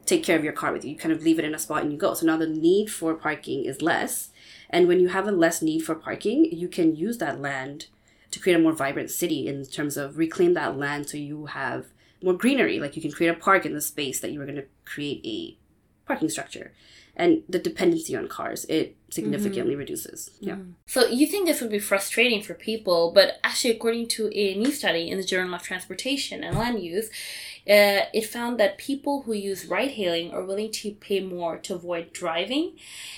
take 0.06 0.24
care 0.24 0.38
of 0.38 0.44
your 0.44 0.54
car 0.54 0.72
with 0.72 0.84
you. 0.84 0.92
You 0.92 0.98
kind 0.98 1.12
of 1.12 1.24
leave 1.24 1.40
it 1.40 1.46
in 1.46 1.56
a 1.56 1.60
spot 1.60 1.84
and 1.84 1.92
you 1.92 1.98
go. 1.98 2.14
So 2.14 2.26
now 2.26 2.38
the 2.38 2.48
need 2.48 2.92
for 2.92 3.14
parking 3.16 3.66
is 3.66 3.82
less. 3.82 4.30
And 4.70 4.88
when 4.88 5.00
you 5.00 5.10
have 5.10 5.28
a 5.28 5.32
less 5.32 5.62
need 5.62 5.82
for 5.82 5.96
parking 5.96 6.46
you 6.46 6.68
can 6.68 6.96
use 6.96 7.18
that 7.20 7.40
land 7.40 7.88
to 8.32 8.40
create 8.40 8.56
a 8.56 8.60
more 8.60 8.74
vibrant 8.74 9.10
city 9.10 9.48
in 9.48 9.66
terms 9.66 9.98
of 9.98 10.18
reclaim 10.18 10.54
that 10.54 10.78
land 10.78 11.10
so 11.10 11.18
you 11.18 11.48
have 11.48 11.86
more 12.22 12.34
greenery. 12.34 12.80
Like 12.80 12.96
you 12.96 13.02
can 13.02 13.12
create 13.12 13.30
a 13.30 13.40
park 13.40 13.66
in 13.66 13.74
the 13.74 13.82
space 13.82 14.20
that 14.20 14.32
you 14.32 14.40
were 14.40 14.46
going 14.46 14.58
to 14.58 14.66
create 14.84 15.22
a 15.26 15.58
parking 16.08 16.30
structure. 16.30 16.74
And 17.18 17.44
the 17.48 17.60
dependency 17.60 18.14
on 18.16 18.28
cars 18.28 18.66
it 18.66 18.98
significantly 19.10 19.72
mm-hmm. 19.72 19.80
reduces. 19.80 20.32
Mm-hmm. 20.36 20.48
Yeah. 20.48 20.58
So 20.86 21.08
you 21.08 21.28
think 21.28 21.48
this 21.48 21.62
would 21.62 21.72
be 21.72 21.80
frustrating 21.80 22.42
for 22.42 22.54
people, 22.54 23.12
but 23.14 23.40
actually, 23.42 23.72
according 23.72 24.10
to 24.10 24.30
a 24.38 24.56
new 24.56 24.72
study 24.72 25.10
in 25.10 25.18
the 25.18 25.24
Journal 25.24 25.56
of 25.56 25.64
Transportation 25.64 26.44
and 26.44 26.58
Land 26.58 26.84
Use, 26.84 27.10
uh, 27.68 28.06
it 28.14 28.26
found 28.28 28.60
that 28.60 28.78
people 28.78 29.24
who 29.24 29.34
use 29.34 29.66
ride 29.66 29.92
hailing 29.92 30.32
are 30.32 30.44
willing 30.44 30.72
to 30.72 30.92
pay 30.92 31.20
more 31.20 31.58
to 31.58 31.74
avoid 31.74 32.14
driving. 32.14 32.74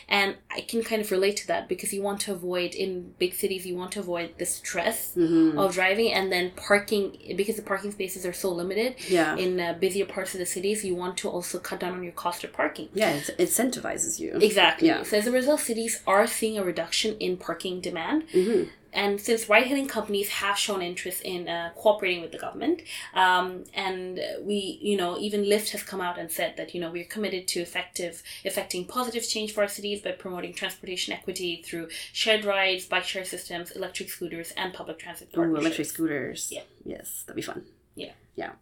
And 0.07 0.35
I 0.49 0.61
can 0.61 0.83
kind 0.83 1.01
of 1.01 1.11
relate 1.11 1.35
to 1.37 1.47
that 1.47 1.67
because 1.67 1.91
you 1.93 2.01
want 2.01 2.21
to 2.21 2.31
avoid, 2.31 2.73
in 2.73 3.13
big 3.19 3.33
cities, 3.35 3.65
you 3.65 3.75
want 3.75 3.91
to 3.93 3.99
avoid 3.99 4.29
the 4.37 4.45
stress 4.45 5.13
Mhm. 5.17 5.57
of 5.57 5.73
driving 5.73 6.13
and 6.13 6.31
then 6.31 6.51
parking, 6.55 7.17
because 7.35 7.57
the 7.57 7.61
parking 7.61 7.91
spaces 7.91 8.25
are 8.25 8.31
so 8.33 8.49
limited 8.49 8.95
Yeah. 9.09 9.35
in 9.35 9.59
uh, 9.59 9.73
busier 9.73 10.05
parts 10.05 10.33
of 10.33 10.39
the 10.39 10.45
cities, 10.45 10.85
you 10.85 10.95
want 10.95 11.17
to 11.17 11.29
also 11.29 11.59
cut 11.59 11.79
down 11.81 11.93
on 11.93 12.03
your 12.03 12.13
cost 12.13 12.43
of 12.45 12.53
parking. 12.53 12.87
Yeah, 12.93 13.15
it 13.15 13.35
incentivizes 13.37 14.17
you. 14.19 14.31
Exactly. 14.39 14.87
Yeah. 14.87 15.03
So 15.03 15.17
as 15.17 15.27
a 15.27 15.31
result, 15.31 15.59
cities 15.59 16.01
are 16.07 16.25
seeing 16.25 16.57
a 16.57 16.63
reduction 16.63 17.17
in 17.19 17.35
parking 17.37 17.81
demand. 17.81 18.23
hmm 18.31 18.63
And 18.97 19.21
since 19.21 19.47
ride 19.47 19.67
hailing 19.67 19.87
companies 19.87 20.29
have 20.41 20.57
shown 20.57 20.81
interest 20.81 21.21
in 21.21 21.47
uh, 21.47 21.69
cooperating 21.75 22.21
with 22.23 22.31
the 22.31 22.39
government, 22.39 22.81
um, 23.13 23.63
and 23.75 24.19
we, 24.41 24.79
you 24.81 24.97
know, 24.97 25.19
even 25.19 25.43
Lyft 25.43 25.69
has 25.69 25.83
come 25.83 26.01
out 26.01 26.17
and 26.17 26.31
said 26.31 26.57
that, 26.57 26.73
you 26.73 26.81
know, 26.81 26.89
we're 26.89 27.05
committed 27.15 27.47
to 27.49 27.59
effective, 27.59 28.23
effecting 28.43 28.85
positive 28.85 29.23
change 29.33 29.53
for 29.53 29.61
our 29.61 29.67
cities 29.67 30.01
by 30.01 30.13
promoting 30.13 30.51
transportation 30.61 31.13
equity 31.13 31.61
through 31.63 31.89
shared 32.11 32.43
rides, 32.43 32.85
bike 32.85 33.03
share 33.03 33.23
systems, 33.23 33.69
electric 33.71 34.09
scooters, 34.09 34.51
and 34.57 34.73
public 34.73 34.97
transit 34.97 35.29
Ooh, 35.37 35.55
electric 35.55 35.87
scooters. 35.87 36.51
Yeah. 36.51 36.63
Yes, 36.83 37.23
that'd 37.27 37.35
be 37.35 37.43
fun. 37.43 37.65
Yeah. 37.93 38.13
Yeah. 38.35 38.53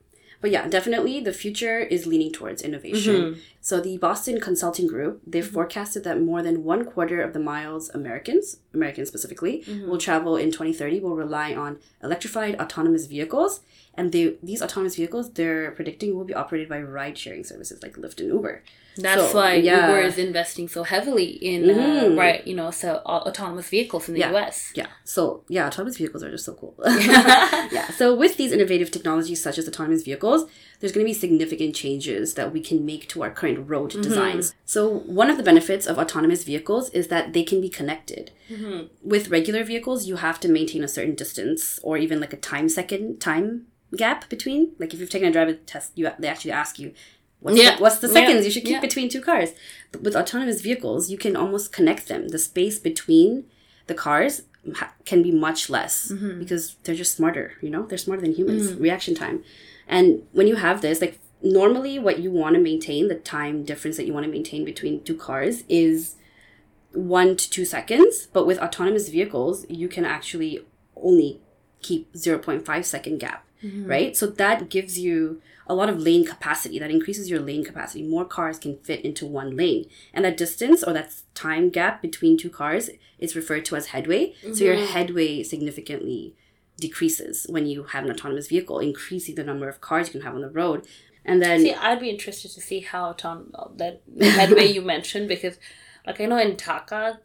But 0.41 0.51
yeah, 0.51 0.67
definitely 0.67 1.21
the 1.21 1.33
future 1.33 1.79
is 1.79 2.05
leaning 2.05 2.31
towards 2.31 2.61
innovation. 2.61 3.15
Mhm. 3.15 3.39
So 3.69 3.81
the 3.81 3.97
Boston 3.97 4.39
Consulting 4.39 4.85
Group, 4.85 5.13
they've 5.25 5.51
forecasted 5.57 6.03
that 6.03 6.21
more 6.21 6.43
than 6.43 6.63
one 6.63 6.85
quarter 6.85 7.19
of 7.23 7.33
the 7.33 7.39
miles 7.39 7.89
Americans, 7.99 8.57
Americans 8.75 9.07
specifically, 9.07 9.55
Mm-hmm. 9.65 9.89
will 9.89 9.97
travel 9.97 10.33
in 10.43 10.49
2030 10.51 10.99
will 10.99 11.15
rely 11.15 11.49
on 11.55 11.71
electrified 12.03 12.53
autonomous 12.63 13.07
vehicles. 13.07 13.61
And 13.97 14.11
they, 14.11 14.35
these 14.43 14.61
autonomous 14.61 14.95
vehicles, 14.97 15.25
they're 15.37 15.71
predicting 15.71 16.15
will 16.15 16.25
be 16.25 16.35
operated 16.35 16.69
by 16.69 16.79
ride 16.99 17.17
sharing 17.17 17.43
services 17.43 17.81
like 17.81 17.93
Lyft 18.03 18.19
and 18.19 18.29
Uber. 18.29 18.61
That's 18.97 19.31
So, 19.31 19.37
why 19.37 19.55
yeah. 19.55 19.87
Uber 19.87 20.01
is 20.01 20.17
investing 20.19 20.67
so 20.67 20.83
heavily 20.83 21.29
in, 21.51 21.61
uh, 21.69 21.73
Mhm. 21.73 22.17
right, 22.25 22.45
you 22.49 22.55
know, 22.59 22.69
so 22.71 22.89
uh, 23.13 23.21
autonomous 23.29 23.67
vehicles 23.75 24.07
in 24.07 24.13
the 24.15 24.19
Yeah. 24.21 24.31
US. 24.35 24.71
Yeah. 24.75 24.87
So 25.15 25.43
yeah, 25.55 25.65
autonomous 25.69 25.97
vehicles 25.97 26.21
are 26.23 26.31
just 26.35 26.45
so 26.49 26.53
cool. 26.61 26.75
yeah. 27.77 27.87
So 27.99 28.05
with 28.23 28.33
these 28.37 28.51
innovative 28.57 28.89
technologies 28.91 29.41
such 29.47 29.57
as 29.57 29.65
autonomous 29.67 30.03
vehicles, 30.03 30.41
there's 30.85 30.93
going 30.93 31.03
to 31.03 31.09
be 31.09 31.13
significant 31.13 31.73
changes 31.75 32.35
that 32.35 32.53
we 32.53 32.59
can 32.61 32.85
make 32.85 33.09
to 33.09 33.23
our 33.23 33.31
current 33.31 33.67
road 33.67 33.89
designs. 34.03 34.53
So 34.65 34.99
one 35.21 35.31
of 35.31 35.37
the 35.37 35.41
benefits 35.41 35.87
of 35.87 35.97
autonomous 35.97 36.43
vehicles 36.43 36.91
is 36.91 37.07
that 37.07 37.33
they 37.33 37.41
can 37.41 37.59
be 37.59 37.69
connected. 37.69 38.29
With 39.01 39.29
regular 39.29 39.63
vehicles, 39.63 40.05
you 40.05 40.17
have 40.17 40.39
to 40.41 40.47
maintain 40.47 40.83
a 40.83 40.87
certain 40.87 41.15
distance 41.15 41.79
or 41.81 41.97
even 41.97 42.19
like 42.19 42.33
a 42.33 42.37
time 42.37 42.69
second 42.69 43.19
time 43.19 43.65
gap 43.97 44.29
between. 44.29 44.73
Like 44.77 44.93
if 44.93 44.99
you've 44.99 45.09
taken 45.09 45.29
a 45.29 45.31
driver 45.31 45.53
test, 45.53 45.93
you 45.95 46.07
they 46.19 46.27
actually 46.27 46.51
ask 46.51 46.77
you. 46.77 46.93
What's, 47.39 47.57
Yeah. 47.57 47.75
the, 47.77 47.81
what's 47.81 47.97
the 47.99 48.07
Yeah. 48.07 48.13
seconds 48.13 48.45
you 48.45 48.51
should 48.51 48.63
keep 48.63 48.73
Yeah. 48.73 48.79
between 48.89 49.09
two 49.09 49.21
cars? 49.21 49.49
But 49.91 50.03
with 50.03 50.15
autonomous 50.15 50.61
vehicles, 50.61 51.09
you 51.09 51.17
can 51.17 51.35
almost 51.35 51.71
connect 51.71 52.07
them. 52.07 52.27
The 52.29 52.37
space 52.39 52.77
between 52.77 53.45
the 53.87 53.93
cars 53.95 54.43
ha- 54.75 54.93
can 55.05 55.23
be 55.23 55.31
much 55.31 55.67
less 55.69 56.11
Mm-hmm. 56.11 56.39
because 56.39 56.75
they're 56.83 56.95
just 57.03 57.15
smarter 57.15 57.53
you 57.63 57.69
know 57.73 57.83
they're 57.87 57.97
smarter 58.05 58.21
than 58.25 58.33
humans 58.33 58.71
Mm. 58.71 58.81
reaction 58.87 59.13
time 59.15 59.43
and 59.87 60.23
when 60.31 60.47
you 60.47 60.55
have 60.55 60.81
this 60.81 61.01
like 61.01 61.19
normally 61.41 61.99
what 61.99 62.19
you 62.19 62.31
want 62.31 62.55
to 62.55 62.61
maintain 62.61 63.07
the 63.07 63.15
time 63.15 63.63
difference 63.63 63.97
that 63.97 64.05
you 64.05 64.13
want 64.13 64.25
to 64.25 64.31
maintain 64.31 64.65
between 64.65 65.03
two 65.03 65.15
cars 65.15 65.63
is 65.69 66.15
one 66.93 67.35
to 67.35 67.49
two 67.49 67.65
seconds. 67.65 68.27
But 68.31 68.47
with 68.47 68.57
autonomous 68.59 69.09
vehicles 69.09 69.65
you 69.69 69.87
can 69.87 70.05
actually 70.05 70.65
only 70.95 71.41
keep 71.81 72.11
0.5 72.13 72.85
second 72.85 73.19
gap 73.19 73.41
Mm-hmm. 73.63 73.87
right? 73.87 74.15
So 74.15 74.27
that 74.27 74.69
gives 74.69 74.99
you 74.99 75.41
a 75.65 75.73
lot 75.73 75.89
of 75.89 75.97
lane 75.99 76.25
capacity. 76.25 76.77
That 76.77 76.91
increases 76.91 77.29
your 77.31 77.39
lane 77.39 77.63
capacity. 77.63 78.03
More 78.03 78.25
cars 78.25 78.59
can 78.59 78.77
fit 78.79 78.99
into 79.03 79.25
one 79.25 79.55
lane. 79.55 79.89
And 80.13 80.23
that 80.25 80.37
distance 80.37 80.83
or 80.83 80.93
that 80.93 81.13
time 81.33 81.69
gap 81.69 82.01
between 82.01 82.37
two 82.37 82.49
cars 82.49 82.89
is 83.17 83.35
referred 83.35 83.65
to 83.65 83.75
as 83.77 83.87
headway. 83.87 84.33
So 84.53 84.65
your 84.65 84.75
Mm-hmm. 84.75 84.91
headway 84.93 85.41
significantly 85.41 86.35
decreases 86.79 87.45
when 87.49 87.65
you 87.65 87.83
have 87.83 88.03
an 88.05 88.11
autonomous 88.11 88.47
vehicle 88.47 88.79
increasing 88.79 89.35
the 89.35 89.43
number 89.43 89.67
of 89.69 89.79
cars 89.81 90.07
you 90.07 90.11
can 90.13 90.21
have 90.21 90.35
on 90.35 90.41
the 90.41 90.49
road 90.49 90.85
and 91.27 91.41
then 91.41 91.59
See, 91.61 91.73
I'd 91.73 91.99
be 91.99 92.09
interested 92.09 92.51
to 92.51 92.61
see 92.61 92.81
how 92.81 93.09
auton- 93.09 93.51
that 93.77 94.01
headway 94.21 94.67
you 94.71 94.81
mentioned 94.83 95.27
because, 95.27 95.57
like, 96.05 96.21
I 96.21 96.25
know 96.25 96.37
in 96.37 96.55
Dhaka, 96.55 97.17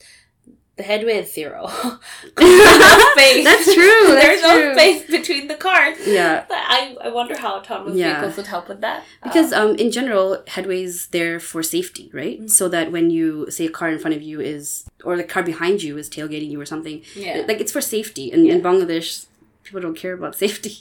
the 0.76 0.82
headway 0.82 1.18
is 1.18 1.34
zero. 1.34 1.68
No 2.38 3.12
space. 3.12 3.44
That's 3.44 3.74
true, 3.74 4.06
that's 4.08 4.22
There's 4.24 4.42
no 4.42 4.72
space 4.72 5.10
between 5.10 5.48
the 5.48 5.54
cars. 5.56 5.98
yeah 6.06 6.44
But 6.48 6.56
I, 6.58 6.96
I 7.04 7.08
wonder 7.10 7.36
how 7.36 7.56
autonomous 7.58 7.96
Yeah. 7.96 8.12
vehicles 8.14 8.36
would 8.38 8.46
help 8.46 8.68
with 8.68 8.80
that. 8.80 9.04
because 9.22 9.52
um, 9.52 9.74
in 9.76 9.90
general 9.90 10.42
headway 10.46 10.82
is 10.82 11.08
there 11.08 11.38
for 11.38 11.62
safety 11.62 12.10
right 12.14 12.38
Mm-hmm. 12.38 12.46
so 12.48 12.68
that 12.68 12.90
when 12.92 13.10
you 13.10 13.50
say 13.50 13.66
a 13.66 13.70
car 13.70 13.90
in 13.90 13.98
front 13.98 14.16
of 14.16 14.22
you 14.22 14.40
is 14.40 14.86
or 15.04 15.16
the 15.18 15.24
car 15.24 15.42
behind 15.42 15.82
you 15.82 15.98
is 15.98 16.08
tailgating 16.08 16.50
you 16.50 16.58
or 16.60 16.64
something 16.64 17.02
yeah. 17.14 17.44
like 17.48 17.60
it's 17.60 17.72
for 17.72 17.80
safety 17.82 18.32
and 18.32 18.46
in 18.46 18.62
bangladesh 18.62 19.26
people 19.70 19.80
don't 19.86 19.96
care 20.04 20.14
about 20.14 20.34
safety 20.44 20.74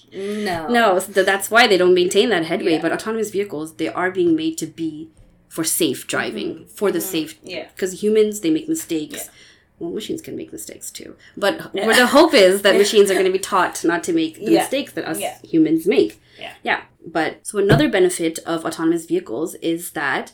no. 0.50 0.68
no 0.68 1.00
so 1.00 1.24
that's 1.24 1.52
why 1.52 1.68
they 1.68 1.78
don't 1.78 1.94
maintain 1.94 2.30
that 2.30 2.46
headway 2.46 2.74
Yeah. 2.74 2.82
but 2.82 2.92
autonomous 2.92 3.30
vehicles 3.38 3.74
they 3.76 3.88
are 4.02 4.10
being 4.12 4.36
made 4.36 4.58
to 4.64 4.68
be 4.82 5.10
for 5.48 5.64
safe 5.64 6.08
driving 6.08 6.66
for 6.78 6.92
the 6.92 7.02
safe 7.02 7.32
Mm-hmm. 7.38 7.48
Yeah. 7.56 7.68
because 7.76 7.92
humans 8.04 8.40
they 8.42 8.52
make 8.58 8.68
mistakes 8.68 9.20
Yeah. 9.26 9.32
well 9.80 9.92
machines 10.00 10.22
can 10.22 10.36
make 10.36 10.52
mistakes 10.52 10.88
too 11.00 11.16
but 11.46 11.74
where 11.74 11.96
the 12.04 12.08
hope 12.18 12.34
is 12.34 12.62
that 12.64 12.76
machines 12.86 13.10
are 13.10 13.18
going 13.20 13.32
to 13.34 13.38
be 13.42 13.46
taught 13.54 13.76
not 13.92 14.02
to 14.08 14.14
make 14.22 14.34
the 14.36 14.52
Yeah. 14.54 14.60
mistakes 14.62 14.92
that 14.94 15.06
us 15.12 15.20
humans 15.54 15.86
make 15.96 16.12
Yeah. 16.44 16.54
yeah 16.70 16.82
but 17.18 17.32
so 17.50 17.54
another 17.66 17.88
benefit 17.98 18.36
of 18.54 18.66
autonomous 18.68 19.06
vehicles 19.06 19.56
is 19.74 19.82
that 20.02 20.26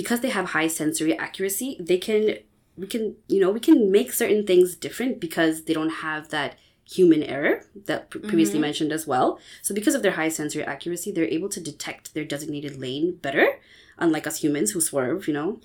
because 0.00 0.20
they 0.20 0.30
have 0.38 0.46
high 0.56 0.68
sensory 0.80 1.14
accuracy 1.26 1.70
they 1.90 1.98
can 2.08 2.22
we 2.82 2.86
can 2.94 3.04
you 3.34 3.40
know 3.42 3.50
we 3.58 3.62
can 3.68 3.78
make 3.98 4.10
certain 4.22 4.42
things 4.50 4.68
different 4.86 5.14
because 5.26 5.54
they 5.64 5.74
don't 5.78 5.96
have 6.08 6.22
that 6.36 6.50
human 6.90 7.22
error 7.22 7.64
that 7.86 8.10
pre- 8.10 8.20
previously 8.20 8.54
Mm-hmm. 8.54 8.60
mentioned 8.62 8.92
as 8.92 9.06
well 9.06 9.38
so 9.62 9.74
because 9.74 9.94
of 9.94 10.02
their 10.02 10.12
high 10.20 10.28
sensory 10.28 10.64
accuracy 10.64 11.12
they're 11.12 11.24
able 11.38 11.48
to 11.48 11.60
detect 11.60 12.14
their 12.14 12.24
designated 12.24 12.78
lane 12.80 13.16
better 13.22 13.46
unlike 13.98 14.26
us 14.26 14.40
humans 14.42 14.70
who 14.72 14.80
swerve 14.80 15.28
you 15.28 15.34
know 15.34 15.60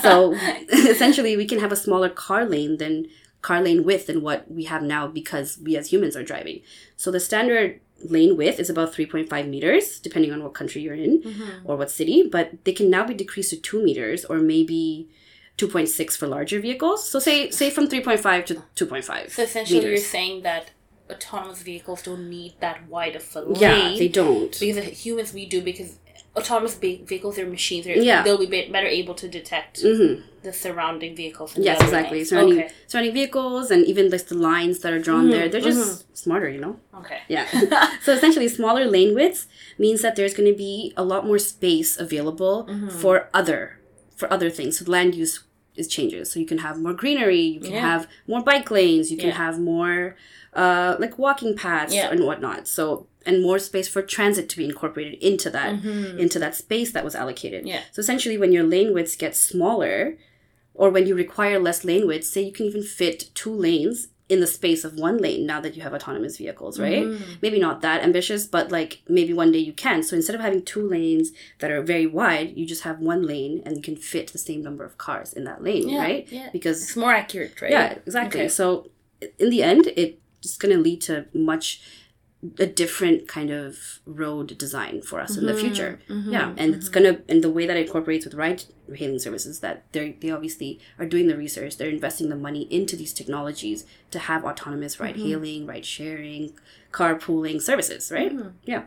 so 0.00 0.32
essentially 0.72 1.36
we 1.36 1.46
can 1.46 1.58
have 1.60 1.72
a 1.72 1.76
smaller 1.76 2.08
car 2.08 2.44
lane 2.44 2.78
than 2.78 3.06
car 3.42 3.60
lane 3.60 3.82
width 3.84 4.06
than 4.06 4.22
what 4.22 4.50
we 4.50 4.64
have 4.64 4.82
now 4.82 5.06
because 5.06 5.58
we 5.62 5.76
as 5.76 5.92
humans 5.92 6.16
are 6.16 6.22
driving 6.22 6.60
so 6.96 7.10
the 7.10 7.20
standard 7.20 7.80
lane 8.04 8.36
width 8.36 8.58
is 8.58 8.70
about 8.70 8.92
3.5 8.94 9.48
meters 9.48 9.98
depending 10.00 10.32
on 10.32 10.42
what 10.42 10.54
country 10.54 10.80
you're 10.82 10.94
in 10.94 11.22
Mm-hmm. 11.22 11.66
or 11.68 11.76
what 11.76 11.90
city 11.90 12.28
but 12.30 12.52
they 12.64 12.72
can 12.72 12.88
now 12.90 13.04
be 13.04 13.14
decreased 13.14 13.50
to 13.50 13.56
2 13.56 13.82
meters 13.84 14.24
or 14.24 14.38
maybe 14.38 15.08
2.6 15.58 16.16
for 16.16 16.26
larger 16.26 16.60
vehicles 16.60 17.08
so 17.08 17.18
say 17.18 17.50
say 17.50 17.70
from 17.70 17.86
3.5 17.88 18.46
to 18.46 18.54
2.5 18.86 19.30
So 19.30 19.42
essentially, 19.42 19.78
meters. 19.80 19.90
you're 19.90 19.98
saying 19.98 20.42
that 20.42 20.70
autonomous 21.10 21.62
vehicles 21.62 22.02
don't 22.02 22.28
need 22.30 22.54
that 22.60 22.88
wide 22.88 23.16
of 23.16 23.24
a 23.36 23.40
lane. 23.40 23.60
yeah 23.60 23.98
they 23.98 24.08
don't 24.08 24.58
because 24.58 24.76
the 24.76 24.82
humans 24.82 25.32
we 25.34 25.46
do 25.46 25.60
because 25.60 25.98
autonomous 26.34 26.74
ve- 26.76 27.02
vehicles 27.04 27.38
are 27.38 27.46
machines 27.46 27.84
they're, 27.84 27.98
Yeah. 27.98 28.22
they'll 28.22 28.38
be 28.38 28.46
be- 28.46 28.70
better 28.70 28.86
able 28.86 29.14
to 29.14 29.28
detect 29.28 29.82
hmm 29.82 30.14
the 30.42 30.52
surrounding 30.52 31.14
vehicles 31.14 31.54
and 31.54 31.64
yes 31.64 31.80
exactly 31.80 32.24
surrounding 32.24 32.58
okay 32.60 32.72
surrounding 32.88 33.12
vehicles 33.14 33.70
and 33.70 33.84
even 33.84 34.10
like 34.10 34.26
the 34.26 34.34
lines 34.36 34.78
that 34.80 34.92
are 34.92 34.98
drawn 34.98 35.28
there 35.30 35.48
they're 35.48 35.60
just 35.60 36.16
smarter 36.16 36.48
you 36.48 36.60
know 36.60 36.80
okay 36.96 37.18
Yeah. 37.28 37.46
so 38.02 38.12
essentially, 38.12 38.48
smaller 38.48 38.86
lane 38.86 39.14
widths 39.14 39.46
means 39.78 40.00
that 40.02 40.16
there's 40.16 40.34
going 40.34 40.50
to 40.50 40.56
be 40.56 40.92
a 40.96 41.04
lot 41.04 41.26
more 41.26 41.38
space 41.38 41.96
available 42.06 42.64
Mm-hmm. 42.68 42.88
for 42.88 43.28
other 43.34 43.78
for 44.22 44.32
other 44.36 44.50
things. 44.58 44.72
So 44.78 44.84
land 44.96 45.14
use 45.22 45.34
is 45.80 45.88
changes. 45.96 46.24
So 46.30 46.38
you 46.42 46.46
can 46.52 46.58
have 46.66 46.76
more 46.84 46.92
greenery. 47.02 47.40
You 47.56 47.60
can 47.66 47.72
Yeah. 47.72 47.90
have 47.92 48.02
more 48.32 48.42
bike 48.50 48.70
lanes. 48.70 49.10
You 49.12 49.18
can 49.24 49.28
Yeah. 49.32 49.44
have 49.46 49.56
more 49.72 49.98
uh, 50.62 50.96
like 51.04 51.14
walking 51.26 51.52
paths 51.56 51.94
Yeah. 51.94 52.10
and 52.12 52.20
whatnot. 52.28 52.68
So 52.76 53.06
and 53.24 53.36
more 53.48 53.58
space 53.70 53.88
for 53.94 54.02
transit 54.02 54.46
to 54.50 54.56
be 54.60 54.64
incorporated 54.72 55.14
into 55.30 55.48
that 55.56 55.70
Mm-hmm. 55.76 56.18
into 56.24 56.38
that 56.44 56.54
space 56.64 56.90
that 56.94 57.04
was 57.08 57.14
allocated. 57.22 57.60
Yeah. 57.66 57.80
So 57.94 57.98
essentially, 58.04 58.36
when 58.42 58.52
your 58.56 58.64
lane 58.74 58.90
widths 58.94 59.16
get 59.24 59.34
smaller, 59.50 59.96
or 60.74 60.86
when 60.94 61.06
you 61.08 61.14
require 61.14 61.58
less 61.58 61.80
lane 61.90 62.06
width, 62.06 62.26
say 62.26 62.40
you 62.48 62.52
can 62.58 62.66
even 62.66 62.82
fit 62.82 63.18
two 63.40 63.54
lanes 63.66 64.08
in 64.32 64.40
the 64.40 64.46
space 64.46 64.82
of 64.84 64.92
one 65.08 65.18
lane 65.26 65.44
now 65.52 65.60
that 65.60 65.74
you 65.76 65.82
have 65.82 65.92
autonomous 65.92 66.38
vehicles, 66.38 66.74
right? 66.86 67.04
Mm-hmm. 67.04 67.32
Maybe 67.42 67.58
not 67.66 67.82
that 67.82 68.02
ambitious, 68.02 68.46
but 68.56 68.64
like 68.78 68.92
maybe 69.18 69.32
one 69.42 69.52
day 69.52 69.58
you 69.58 69.74
can. 69.84 70.02
So 70.02 70.16
instead 70.16 70.34
of 70.34 70.40
having 70.40 70.62
two 70.72 70.84
lanes 70.88 71.32
that 71.60 71.70
are 71.70 71.82
very 71.82 72.06
wide, 72.06 72.56
you 72.56 72.64
just 72.74 72.84
have 72.88 72.98
one 73.12 73.22
lane 73.32 73.62
and 73.64 73.76
you 73.76 73.82
can 73.82 73.96
fit 73.96 74.26
the 74.32 74.38
same 74.38 74.62
number 74.62 74.84
of 74.84 74.96
cars 74.96 75.34
in 75.34 75.44
that 75.44 75.62
lane, 75.62 75.88
Yeah, 75.88 76.02
right? 76.02 76.26
yeah. 76.32 76.48
Because 76.52 76.82
it's 76.82 76.96
more 76.96 77.12
accurate 77.12 77.60
right 77.60 77.70
yeah, 77.70 77.88
exactly. 78.06 78.40
Okay. 78.40 78.48
So 78.48 78.90
in 79.38 79.50
the 79.50 79.62
end, 79.62 79.84
it's 79.96 80.56
going 80.56 80.74
to 80.74 80.80
lead 80.80 81.00
to 81.02 81.26
much 81.34 81.82
a 82.58 82.66
different 82.66 83.28
kind 83.28 83.50
of 83.50 84.00
road 84.04 84.58
design 84.58 85.00
for 85.00 85.20
us 85.20 85.36
in 85.36 85.46
the 85.46 85.52
mm-hmm. 85.52 85.60
future. 85.60 86.00
mhm, 86.08 86.32
Yeah, 86.32 86.52
and 86.56 86.74
it's 86.74 86.88
mm-hmm. 86.88 87.04
gonna 87.04 87.20
and 87.28 87.42
the 87.42 87.50
way 87.50 87.66
that 87.66 87.76
it 87.76 87.86
incorporates 87.86 88.24
with 88.24 88.34
ride 88.34 88.64
hailing 88.92 89.20
services 89.20 89.60
that 89.60 89.84
they 89.92 90.16
they 90.20 90.30
obviously 90.30 90.80
are 90.98 91.06
doing 91.06 91.28
the 91.28 91.36
research. 91.36 91.76
They're 91.76 91.88
investing 91.88 92.30
the 92.30 92.36
money 92.36 92.62
into 92.62 92.96
these 92.96 93.12
technologies 93.12 93.84
to 94.10 94.18
have 94.18 94.44
autonomous 94.44 94.98
ride 94.98 95.14
mm-hmm. 95.14 95.28
hailing, 95.28 95.66
ride 95.66 95.86
sharing, 95.86 96.52
carpooling 96.90 97.62
services. 97.62 98.10
Right? 98.10 98.32
Yeah. 98.64 98.84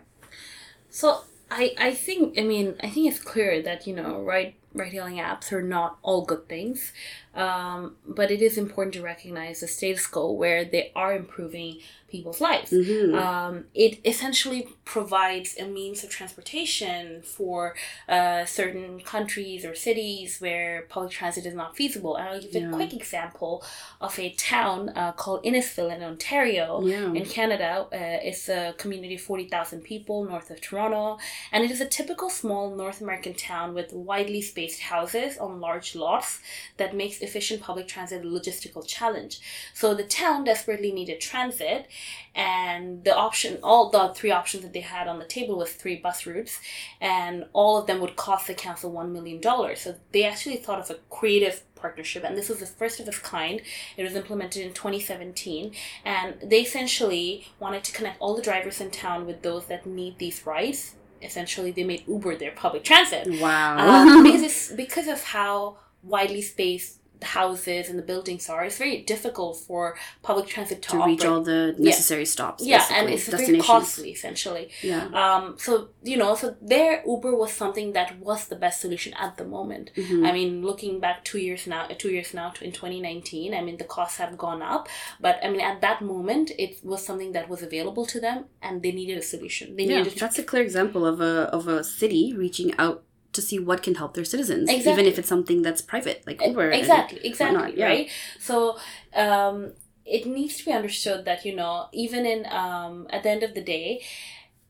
So 0.90 1.22
I 1.50 1.74
I 1.78 1.94
think 1.94 2.38
I 2.38 2.44
mean 2.44 2.76
I 2.84 2.90
think 2.90 3.08
it's 3.08 3.24
clear 3.24 3.62
that 3.62 3.88
you 3.88 3.96
know 3.96 4.22
ride 4.22 4.56
ride 4.76 4.92
hailing 4.94 5.18
apps 5.18 5.52
are 5.52 5.62
not 5.64 5.98
all 6.04 6.22
good 6.26 6.48
things, 6.50 6.92
um, 7.34 7.96
but 8.06 8.30
it 8.32 8.42
is 8.42 8.58
important 8.58 8.94
to 8.96 9.02
recognize 9.02 9.62
the 9.62 9.68
status 9.68 10.06
quo 10.08 10.32
where 10.32 10.64
they 10.66 10.92
are 10.96 11.14
improving 11.16 11.80
people's 12.10 12.40
lives. 12.40 12.72
Mhm. 12.72 13.14
Um, 13.20 13.66
it 13.74 14.00
essentially 14.06 14.62
provides 14.86 15.58
a 15.58 15.66
means 15.66 16.04
of 16.04 16.10
transportation 16.10 17.22
for 17.24 17.76
uh, 18.08 18.46
certain 18.46 19.02
countries 19.02 19.66
or 19.66 19.76
cities 19.76 20.40
where 20.40 20.84
public 20.88 21.12
transit 21.12 21.46
is 21.46 21.54
not 21.54 21.76
feasible. 21.76 22.16
And 22.16 22.26
I'll 22.30 22.42
give 22.42 22.56
Yeah. 22.64 22.70
a 22.70 22.74
quick 22.74 22.94
example 22.94 23.64
of 24.00 24.18
a 24.20 24.30
town 24.56 24.90
uh, 24.96 25.12
called 25.14 25.44
Innisfil 25.44 25.94
in 25.96 26.02
Ontario 26.04 26.82
Yeah. 26.86 27.12
in 27.14 27.26
Canada. 27.26 27.88
Uh, 27.92 28.28
it's 28.30 28.48
a 28.50 28.74
community 28.78 29.16
of 29.16 29.22
40,000 29.22 29.82
people 29.84 30.24
north 30.24 30.50
of 30.52 30.62
Toronto, 30.62 31.18
and 31.52 31.64
it 31.66 31.72
is 31.72 31.82
a 31.82 31.86
typical 32.00 32.30
small 32.30 32.74
North 32.76 33.02
American 33.02 33.34
town 33.34 33.74
with 33.74 33.92
widely 33.92 34.42
spaced 34.42 34.65
houses 34.80 35.38
on 35.38 35.60
large 35.60 35.96
lots 35.96 36.40
that 36.78 36.96
makes 36.96 37.22
efficient 37.22 37.62
public 37.62 37.88
transit 37.88 38.24
a 38.24 38.28
logistical 38.28 38.86
challenge. 38.86 39.40
So 39.74 39.94
the 39.94 40.04
town 40.04 40.44
desperately 40.44 40.92
needed 40.92 41.22
transit, 41.22 41.88
and 42.34 43.04
the 43.04 43.16
option, 43.16 43.60
all 43.64 43.90
the 43.90 44.14
three 44.14 44.32
options 44.32 44.64
that 44.64 44.74
they 44.74 44.82
had 44.82 45.08
on 45.08 45.20
the 45.20 45.26
table 45.26 45.58
was 45.58 45.72
three 45.72 45.96
bus 45.96 46.26
routes, 46.26 46.60
and 47.00 47.46
all 47.54 47.78
of 47.78 47.88
them 47.88 48.02
would 48.02 48.16
cost 48.16 48.48
the 48.48 48.54
council 48.54 48.92
$1 48.92 49.12
million. 49.12 49.42
So 49.76 49.96
they 50.12 50.24
actually 50.24 50.58
thought 50.58 50.80
of 50.80 50.90
a 50.90 51.00
creative 51.10 51.64
partnership, 51.76 52.24
and 52.24 52.38
this 52.38 52.50
was 52.50 52.60
the 52.60 52.66
first 52.66 53.00
of 53.00 53.08
its 53.08 53.20
kind. 53.20 53.62
It 53.98 54.04
was 54.04 54.16
implemented 54.16 54.66
in 54.66 54.74
2017, 54.74 55.74
and 56.04 56.36
they 56.44 56.62
essentially 56.62 57.48
wanted 57.60 57.84
to 57.86 57.94
connect 57.94 58.22
all 58.22 58.36
the 58.36 58.42
drivers 58.42 58.82
in 58.82 58.92
town 58.92 59.26
with 59.26 59.42
those 59.42 59.68
that 59.68 59.86
need 59.86 60.18
these 60.18 60.46
rides. 60.46 60.96
Essentially, 61.26 61.72
they 61.72 61.84
made 61.84 62.08
Uber 62.08 62.36
their 62.38 62.52
public 62.52 62.84
transit 62.84 63.28
Wow. 63.42 63.78
um, 63.78 64.24
because 64.28 64.42
it's 64.42 64.72
because 64.72 65.08
of 65.08 65.22
how 65.24 65.78
widely 66.04 66.42
spaced 66.42 67.00
houses 67.26 67.90
and 67.90 67.98
the 67.98 68.04
buildings 68.04 68.50
are. 68.50 68.64
It's 68.66 68.78
very 68.78 69.02
difficult 69.02 69.58
for 69.58 69.96
public 70.24 70.48
transit 70.48 70.82
to, 70.84 70.90
to 70.92 71.06
reach 71.06 71.26
all 71.26 71.42
the 71.42 71.76
necessary 71.78 72.26
stops. 72.26 72.66
yeah, 72.66 72.86
and 72.92 73.10
it's 73.10 73.28
very 73.28 73.60
costly 73.60 74.12
essentially. 74.12 74.70
Yeah. 74.82 75.06
Um, 75.22 75.56
so 75.58 75.90
you 76.04 76.18
know, 76.18 76.36
so 76.36 76.56
there 76.62 77.04
Uber 77.06 77.36
was 77.36 77.52
something 77.54 77.94
that 77.94 78.20
was 78.20 78.48
the 78.48 78.56
best 78.56 78.82
solution 78.82 79.14
at 79.16 79.38
the 79.38 79.46
moment. 79.46 79.92
Mhm. 79.96 80.26
I 80.28 80.32
mean, 80.32 80.64
looking 80.66 81.00
back 81.00 81.24
two 81.24 81.40
years 81.40 81.68
now, 81.68 81.88
two 81.88 82.10
years 82.12 82.34
now 82.34 82.54
in 82.62 82.72
2019, 82.72 83.54
I 83.54 83.62
mean, 83.62 83.78
the 83.78 83.84
costs 83.84 84.18
have 84.18 84.38
gone 84.38 84.62
up, 84.62 84.88
but 85.20 85.40
I 85.44 85.50
mean, 85.50 85.62
at 85.62 85.82
that 85.82 86.02
moment, 86.02 86.52
it 86.58 86.72
was 86.84 87.06
something 87.06 87.32
that 87.34 87.50
was 87.50 87.62
available 87.64 88.06
to 88.14 88.20
them, 88.20 88.46
and 88.62 88.82
they 88.84 88.92
needed 88.92 89.18
a 89.18 89.22
solution. 89.22 89.76
They 89.76 89.84
Yeah, 89.84 89.98
needed 89.98 90.14
to 90.14 90.20
that's 90.20 90.40
a 90.40 90.44
clear 90.44 90.64
example 90.64 91.06
of 91.06 91.20
a 91.22 91.34
of 91.58 91.68
a 91.68 91.84
city 91.84 92.34
reaching 92.34 92.74
out 92.78 93.04
to 93.36 93.42
see 93.42 93.60
what 93.60 93.84
can 93.84 93.96
help 93.96 94.14
their 94.14 94.26
citizens, 94.26 94.70
even 94.70 95.06
if 95.06 95.20
it's 95.20 95.30
something 95.30 95.62
that's 95.62 95.82
private, 95.82 96.24
like 96.26 96.42
Uber. 96.42 96.72
exactly 96.72 97.20
exactly 97.24 97.78
yeah. 97.78 97.88
right 97.88 98.10
so 98.40 98.78
um 99.16 99.74
it 100.06 100.26
needs 100.26 100.58
to 100.58 100.66
be 100.66 100.72
understood 100.72 101.26
that 101.26 101.46
you 101.46 101.56
know 101.56 101.88
even 101.94 102.26
in 102.26 102.46
um 102.52 103.08
at 103.10 103.24
the 103.24 103.30
end 103.30 103.44
of 103.44 103.54
the 103.54 103.62
day 103.62 104.02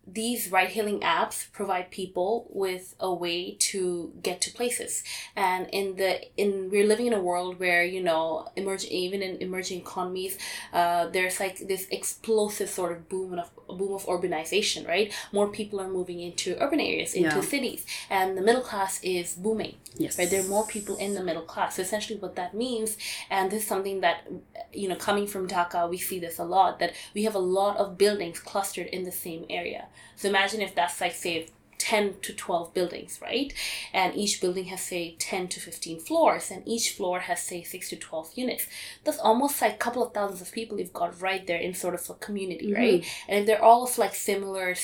these 0.08 0.52
ride 0.52 0.70
hailing 0.70 1.00
apps 1.00 1.52
provide 1.52 1.90
people 1.90 2.48
with 2.50 2.94
a 3.00 3.12
way 3.14 3.56
to 3.60 4.14
get 4.22 4.40
to 4.42 4.52
places. 4.54 5.04
And 5.36 5.68
in 5.72 5.96
the 5.96 6.22
in 6.38 6.70
we're 6.72 6.86
living 6.88 7.08
in 7.08 7.14
a 7.14 7.20
world 7.22 7.60
where 7.60 7.84
you 7.84 8.04
know 8.04 8.48
emerging 8.56 8.92
even 8.92 9.22
in 9.22 9.42
emerging 9.42 9.80
economies 9.82 10.38
uh, 10.74 11.08
there's 11.08 11.40
like 11.40 11.68
this 11.68 11.88
explosive 11.90 12.70
sort 12.70 12.92
of 12.92 13.10
boom 13.10 13.40
of 13.40 13.50
boom 13.68 13.94
of 13.94 14.06
urbanization 14.06 14.88
right? 14.88 15.12
More 15.32 15.48
people 15.50 15.82
are 15.82 15.88
moving 15.88 16.20
into 16.20 16.56
urban 16.64 16.80
areas 16.80 17.14
into 17.16 17.38
Yeah. 17.38 17.42
cities 17.42 17.86
and 18.10 18.38
the 18.38 18.42
middle 18.42 18.62
class 18.62 19.00
is 19.04 19.34
booming 19.34 19.76
Yes. 19.98 20.20
right? 20.20 20.30
There 20.30 20.42
are 20.44 20.48
more 20.48 20.68
people 20.68 20.98
in 20.98 21.14
the 21.16 21.24
middle 21.24 21.42
class. 21.44 21.78
So 21.78 21.82
essentially 21.82 22.20
what 22.20 22.36
that 22.36 22.54
means 22.54 22.96
and 23.32 23.50
this 23.50 23.64
is 23.64 23.68
something 23.68 24.02
that 24.02 24.28
you 24.72 24.88
know 24.90 24.96
coming 24.96 25.26
from 25.26 25.48
dhaka 25.48 25.90
we 25.90 25.98
see 25.98 26.20
this 26.20 26.38
a 26.38 26.44
lot 26.44 26.78
that 26.80 26.94
we 27.16 27.24
have 27.24 27.34
a 27.36 27.40
lot 27.40 27.78
of 27.78 27.98
buildings 27.98 28.40
clustered 28.40 28.88
in 28.88 29.04
the 29.04 29.12
same 29.12 29.46
area 29.50 29.86
so 30.16 30.30
imagine 30.30 30.62
if 30.62 30.76
that's 30.76 31.02
like 31.02 31.14
say 31.14 31.48
10 31.78 32.16
to 32.22 32.34
12 32.34 32.74
buildings 32.74 33.20
right? 33.22 33.54
And 33.94 34.16
each 34.16 34.42
building 34.42 34.66
has 34.66 34.82
say 34.82 35.16
10 35.20 35.50
to 35.50 35.60
15 35.60 36.00
floors 36.00 36.50
and 36.50 36.64
each 36.66 36.92
floor 36.92 37.20
has 37.20 37.42
say 37.42 37.64
6 37.64 37.90
to 37.90 37.96
12 37.96 38.32
units. 38.36 38.68
That's 39.04 39.20
almost 39.20 39.62
like 39.62 39.74
a 39.74 39.78
couple 39.78 40.04
of 40.04 40.14
thousands 40.14 40.42
of 40.42 40.52
people 40.52 40.80
you've 40.80 40.94
got 40.94 41.22
right 41.22 41.46
there 41.46 41.60
in 41.60 41.74
sort 41.74 41.94
of 41.94 42.10
a 42.10 42.14
community 42.16 42.68
mm-hmm. 42.68 42.82
right? 42.82 43.06
And 43.28 43.40
if 43.40 43.46
they're 43.46 43.64
all 43.64 43.84
of 43.84 43.98
like 43.98 44.16
similar 44.16 44.76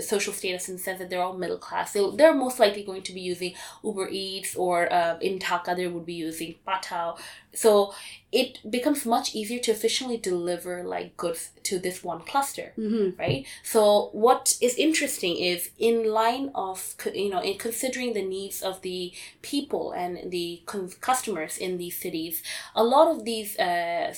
social 0.00 0.32
status 0.32 0.68
in 0.68 0.76
the 0.76 0.80
sense 0.80 0.98
that 0.98 1.10
they're 1.10 1.22
all 1.22 1.36
middle 1.36 1.58
class. 1.58 1.92
They'll, 1.92 2.12
they're 2.12 2.34
most 2.34 2.58
likely 2.58 2.82
going 2.84 3.02
to 3.02 3.12
be 3.12 3.20
using 3.20 3.54
uber 3.82 4.08
eats 4.10 4.54
or 4.56 4.92
uh, 4.92 5.18
in 5.20 5.38
dhaka 5.38 5.76
they 5.76 5.86
would 5.86 6.06
be 6.06 6.14
using 6.14 6.54
Pathao 6.66 7.18
so 7.54 7.94
it 8.30 8.58
becomes 8.70 9.06
much 9.06 9.34
easier 9.34 9.58
to 9.58 9.70
efficiently 9.70 10.16
deliver 10.16 10.84
like 10.84 11.16
goods 11.16 11.50
to 11.62 11.78
this 11.78 12.04
one 12.04 12.20
cluster 12.20 12.72
hmm 12.76 13.10
right? 13.18 13.46
So 13.62 14.10
what 14.12 14.56
is 14.60 14.74
interesting 14.76 15.36
is 15.36 15.70
in 15.78 16.10
line 16.10 16.50
of 16.54 16.94
you 17.14 17.30
know 17.30 17.40
in 17.40 17.58
considering 17.58 18.12
the 18.12 18.22
needs 18.22 18.62
of 18.62 18.82
the 18.82 19.12
people 19.42 19.92
and 19.92 20.30
the 20.30 20.62
customers 21.00 21.58
in 21.58 21.78
these 21.78 21.96
cities 21.96 22.42
a 22.74 22.84
lot 22.84 23.08
of 23.08 23.24
these 23.24 23.58
uh, 23.58 24.14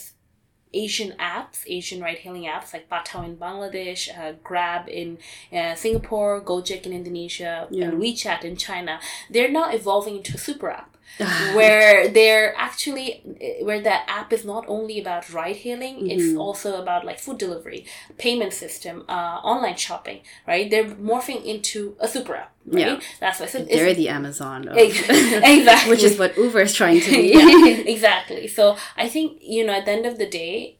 Asian 0.73 1.13
apps, 1.19 1.65
Asian 1.67 2.01
ride-hailing 2.01 2.45
apps 2.45 2.73
like 2.73 2.89
Pathao 2.89 3.25
in 3.25 3.37
Bangladesh, 3.37 4.09
uh, 4.17 4.33
Grab 4.45 4.89
in 4.89 5.19
uh, 5.53 5.75
Singapore, 5.75 6.41
Gojek 6.41 6.87
in 6.87 6.93
Indonesia, 6.93 7.67
Yeah. 7.71 7.87
and 7.89 8.01
WeChat 8.01 8.45
in 8.45 8.57
China, 8.57 9.01
they're 9.31 9.51
now 9.51 9.71
evolving 9.71 10.17
into 10.19 10.35
a 10.35 10.39
super 10.39 10.71
app 10.71 10.90
where 11.55 12.09
they're 12.09 12.55
actually 12.57 13.23
where 13.63 13.81
the 13.81 14.11
app 14.11 14.33
is 14.33 14.45
not 14.45 14.65
only 14.69 14.99
about 15.01 15.31
ride 15.33 15.57
hailing 15.57 16.11
it's 16.11 16.23
Mhm. 16.23 16.39
also 16.39 16.81
about 16.81 17.05
like 17.05 17.19
food 17.19 17.39
delivery 17.39 17.85
payment 18.19 18.53
system 18.53 19.05
uh, 19.09 19.39
online 19.53 19.77
shopping 19.77 20.21
right 20.47 20.71
they're 20.71 20.85
morphing 20.85 21.45
into 21.45 21.97
a 22.01 22.09
super 22.09 22.35
app 22.37 22.53
right 22.67 22.87
Yeah. 22.87 23.01
that's 23.21 23.41
why 23.41 23.47
so 23.47 23.59
They're 23.59 23.89
it's, 23.89 23.99
the 23.99 24.09
Amazon. 24.09 24.69
Of, 24.69 24.77
exactly 24.79 25.91
Which 25.91 26.03
is 26.03 26.19
what 26.19 26.37
Uber 26.37 26.61
is 26.63 26.75
trying 26.75 27.01
to 27.01 27.11
be. 27.11 27.33
yeah, 27.35 27.67
exactly. 27.95 28.47
So 28.49 28.77
I 28.97 29.09
think 29.09 29.39
you 29.41 29.65
know 29.67 29.73
at 29.73 29.85
the 29.87 29.93
end 29.93 30.07
of 30.07 30.17
the 30.19 30.27
day, 30.43 30.77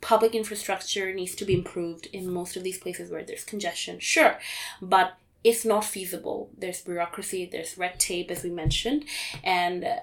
public 0.00 0.34
infrastructure 0.34 1.12
needs 1.14 1.34
to 1.36 1.44
be 1.44 1.54
improved 1.54 2.06
in 2.12 2.22
most 2.32 2.56
of 2.56 2.62
these 2.64 2.78
places 2.78 3.10
where 3.10 3.24
there's 3.24 3.44
congestion. 3.44 3.98
Sure, 4.00 4.38
but 4.80 5.14
it's 5.44 5.64
not 5.64 5.84
feasible. 5.84 6.50
There's 6.56 6.82
bureaucracy, 6.82 7.48
there's 7.50 7.76
red 7.76 7.98
tape, 7.98 8.30
as 8.30 8.44
we 8.44 8.50
mentioned, 8.50 9.04
and. 9.42 9.84
Uh, 9.84 9.96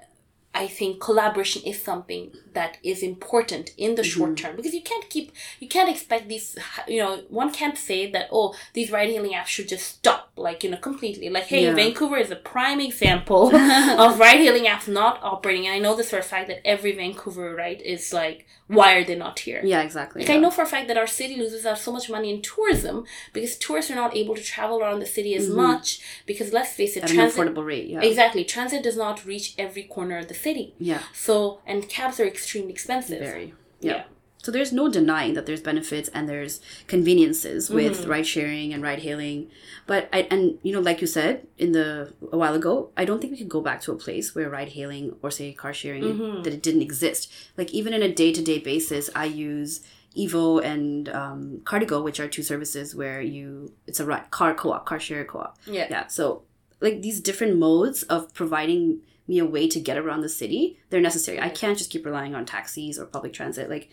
I 0.54 0.68
think 0.68 1.00
collaboration 1.00 1.62
is 1.64 1.82
something 1.82 2.32
that 2.54 2.78
is 2.84 3.04
important 3.04 3.72
in 3.78 3.96
the 3.96 4.04
short 4.04 4.32
mm-hmm. 4.32 4.48
term 4.48 4.56
because 4.56 4.74
you 4.74 4.82
can't 4.82 5.10
keep 5.10 5.32
you 5.60 5.68
can't 5.68 5.90
expect 5.90 6.28
these 6.28 6.58
you 6.88 7.00
know 7.02 7.22
one 7.30 7.52
can't 7.54 7.78
say 7.78 8.10
that 8.12 8.28
oh 8.32 8.56
these 8.74 8.92
ride 8.92 9.10
hailing 9.10 9.34
apps 9.34 9.46
should 9.46 9.70
just 9.70 9.86
stop 9.86 10.32
like 10.36 10.64
you 10.64 10.72
know 10.72 10.78
completely 10.78 11.30
like 11.30 11.44
hey 11.44 11.66
Yeah. 11.66 11.76
Vancouver 11.76 12.18
is 12.18 12.32
a 12.32 12.36
prime 12.36 12.80
example 12.90 13.56
of 13.56 14.20
ride 14.20 14.40
hailing 14.40 14.66
apps 14.66 14.88
not 14.88 15.20
operating. 15.22 15.68
And 15.68 15.76
I 15.76 15.80
know 15.80 15.96
this 15.96 16.10
for 16.10 16.18
a 16.18 16.24
fact 16.24 16.48
that 16.48 16.66
every 16.68 16.94
Vancouver 16.94 17.56
right 17.56 17.80
is 17.82 18.14
like, 18.14 18.48
why 18.68 18.94
are 18.96 19.04
they 19.04 19.16
not 19.16 19.40
here? 19.40 19.62
Yeah, 19.64 19.82
exactly. 19.82 20.22
Like 20.22 20.30
I 20.30 20.38
know 20.38 20.52
for 20.52 20.62
a 20.62 20.68
fact 20.68 20.88
that 20.90 20.98
our 20.98 21.08
city 21.08 21.36
loses 21.38 21.66
out 21.66 21.80
so 21.80 21.92
much 21.92 22.10
money 22.10 22.30
in 22.34 22.42
tourism 22.42 23.06
because 23.34 23.58
tourists 23.58 23.90
are 23.92 23.96
not 23.96 24.16
able 24.16 24.36
to 24.36 24.44
travel 24.44 24.80
around 24.80 25.00
the 25.00 25.06
city 25.06 25.36
as 25.36 25.48
mm-hmm. 25.48 25.58
much 25.58 26.02
because 26.26 26.54
let's 26.54 26.74
face 26.74 26.96
it, 26.96 27.04
At 27.04 27.12
an 27.12 27.18
affordable 27.18 27.66
rate. 27.66 27.88
Yeah. 27.88 28.02
exactly 28.02 28.44
transit 28.44 28.84
does 28.84 28.98
not 28.98 29.26
reach 29.26 29.56
every 29.58 29.84
corner 29.84 30.18
of 30.18 30.28
the 30.28 30.34
city. 30.40 30.74
Yeah. 30.78 31.02
So 31.14 31.60
and 31.66 31.88
cabs 31.90 32.20
are 32.20 32.26
extremely 32.28 32.72
expensive. 32.72 33.20
Very. 33.20 33.54
Yeah. 33.82 33.92
Yeah. 33.96 34.04
So 34.42 34.52
there's 34.54 34.72
no 34.72 34.88
denying 34.90 35.34
that 35.34 35.46
there's 35.46 35.62
benefits 35.62 36.08
and 36.14 36.30
there's 36.30 36.62
conveniences 36.88 37.70
with 37.70 37.98
Mm-hmm. 38.02 38.10
ride 38.10 38.28
sharing 38.28 38.74
and 38.74 38.82
ride 38.82 39.00
hailing. 39.08 39.52
But 39.86 40.08
I 40.14 40.20
and 40.32 40.44
you 40.64 40.72
know, 40.74 40.80
like 40.90 41.02
you 41.02 41.08
said 41.08 41.46
in 41.58 41.72
the 41.74 42.14
a 42.32 42.38
while 42.38 42.56
ago, 42.56 42.90
I 42.96 43.04
don't 43.06 43.20
think 43.20 43.32
we 43.32 43.38
could 43.38 43.50
go 43.58 43.62
back 43.70 43.82
to 43.82 43.92
a 43.92 43.96
place 44.06 44.34
where 44.36 44.50
ride 44.50 44.70
hailing 44.78 45.06
or 45.22 45.30
say 45.32 45.52
car 45.54 45.74
sharing 45.74 46.04
Mm-hmm. 46.04 46.44
that 46.44 46.54
it 46.54 46.64
didn't 46.64 46.82
exist. 46.90 47.22
Like 47.58 47.70
even 47.80 47.94
in 47.94 48.02
a 48.02 48.14
day 48.22 48.32
to 48.34 48.42
day 48.52 48.60
basis, 48.60 49.10
I 49.16 49.26
use 49.26 49.82
Evo 50.18 50.64
and 50.64 51.10
um, 51.10 51.62
Cardigo, 51.66 52.02
which 52.02 52.20
are 52.22 52.28
two 52.28 52.44
services 52.44 52.96
where 52.96 53.22
you 53.22 53.74
it's 53.88 54.00
a 54.00 54.06
ride, 54.06 54.32
car 54.32 54.54
co-op, 54.54 54.86
car 54.86 55.00
share 55.00 55.26
co-op. 55.26 55.58
Yeah. 55.66 55.88
Yeah. 55.90 56.08
So 56.08 56.44
like 56.82 57.02
these 57.02 57.20
different 57.20 57.58
modes 57.58 58.04
of 58.04 58.34
providing 58.34 59.02
me 59.30 59.40
a 59.40 59.46
way 59.46 59.68
to 59.70 59.80
get 59.80 59.98
around 59.98 60.22
the 60.22 60.30
city, 60.42 60.62
they're 60.90 61.00
necessary. 61.10 61.40
I 61.40 61.50
can't 61.50 61.78
just 61.78 61.92
keep 61.92 62.06
relying 62.06 62.34
on 62.36 62.46
taxis 62.46 62.98
or 63.00 63.06
public 63.06 63.32
transit. 63.34 63.70
Like 63.70 63.90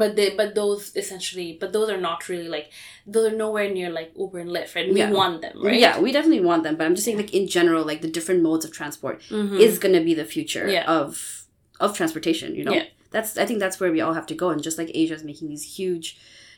But 0.00 0.16
they, 0.16 0.28
but 0.40 0.54
those 0.54 0.82
essentially, 1.02 1.56
but 1.60 1.72
those 1.72 1.88
are 1.92 2.00
not 2.08 2.28
really 2.28 2.48
like 2.56 2.68
those 3.06 3.24
are 3.32 3.36
nowhere 3.44 3.68
near 3.78 3.90
like 3.98 4.10
Uber 4.22 4.38
and 4.44 4.50
Lyft, 4.56 4.76
and 4.80 4.92
we 4.94 5.00
Yeah. 5.00 5.10
want 5.20 5.36
them, 5.44 5.56
right? 5.64 5.80
Yeah, 5.84 5.94
we 6.04 6.12
definitely 6.12 6.44
want 6.50 6.62
them, 6.64 6.76
but 6.76 6.84
I'm 6.86 6.94
just 6.94 7.06
saying, 7.06 7.16
like 7.22 7.32
in 7.40 7.46
general, 7.58 7.82
like 7.90 8.02
the 8.02 8.12
different 8.16 8.42
modes 8.48 8.64
of 8.66 8.70
transport 8.80 9.16
Mhm. 9.30 9.58
is 9.66 9.78
going 9.82 9.94
to 9.98 10.04
be 10.10 10.14
the 10.14 10.26
future 10.36 10.66
Yeah. 10.76 10.84
of 11.00 11.08
of 11.84 11.96
transportation. 11.96 12.48
You 12.58 12.64
know, 12.66 12.74
Yeah. 12.78 12.86
that's 13.14 13.30
I 13.42 13.46
think 13.46 13.60
that's 13.60 13.78
where 13.80 13.92
we 13.96 14.00
all 14.04 14.14
have 14.18 14.26
to 14.32 14.34
go, 14.42 14.46
and 14.52 14.62
just 14.68 14.78
like 14.80 14.90
Asia 15.02 15.14
is 15.18 15.24
making 15.30 15.46
these 15.52 15.66
huge, 15.78 16.06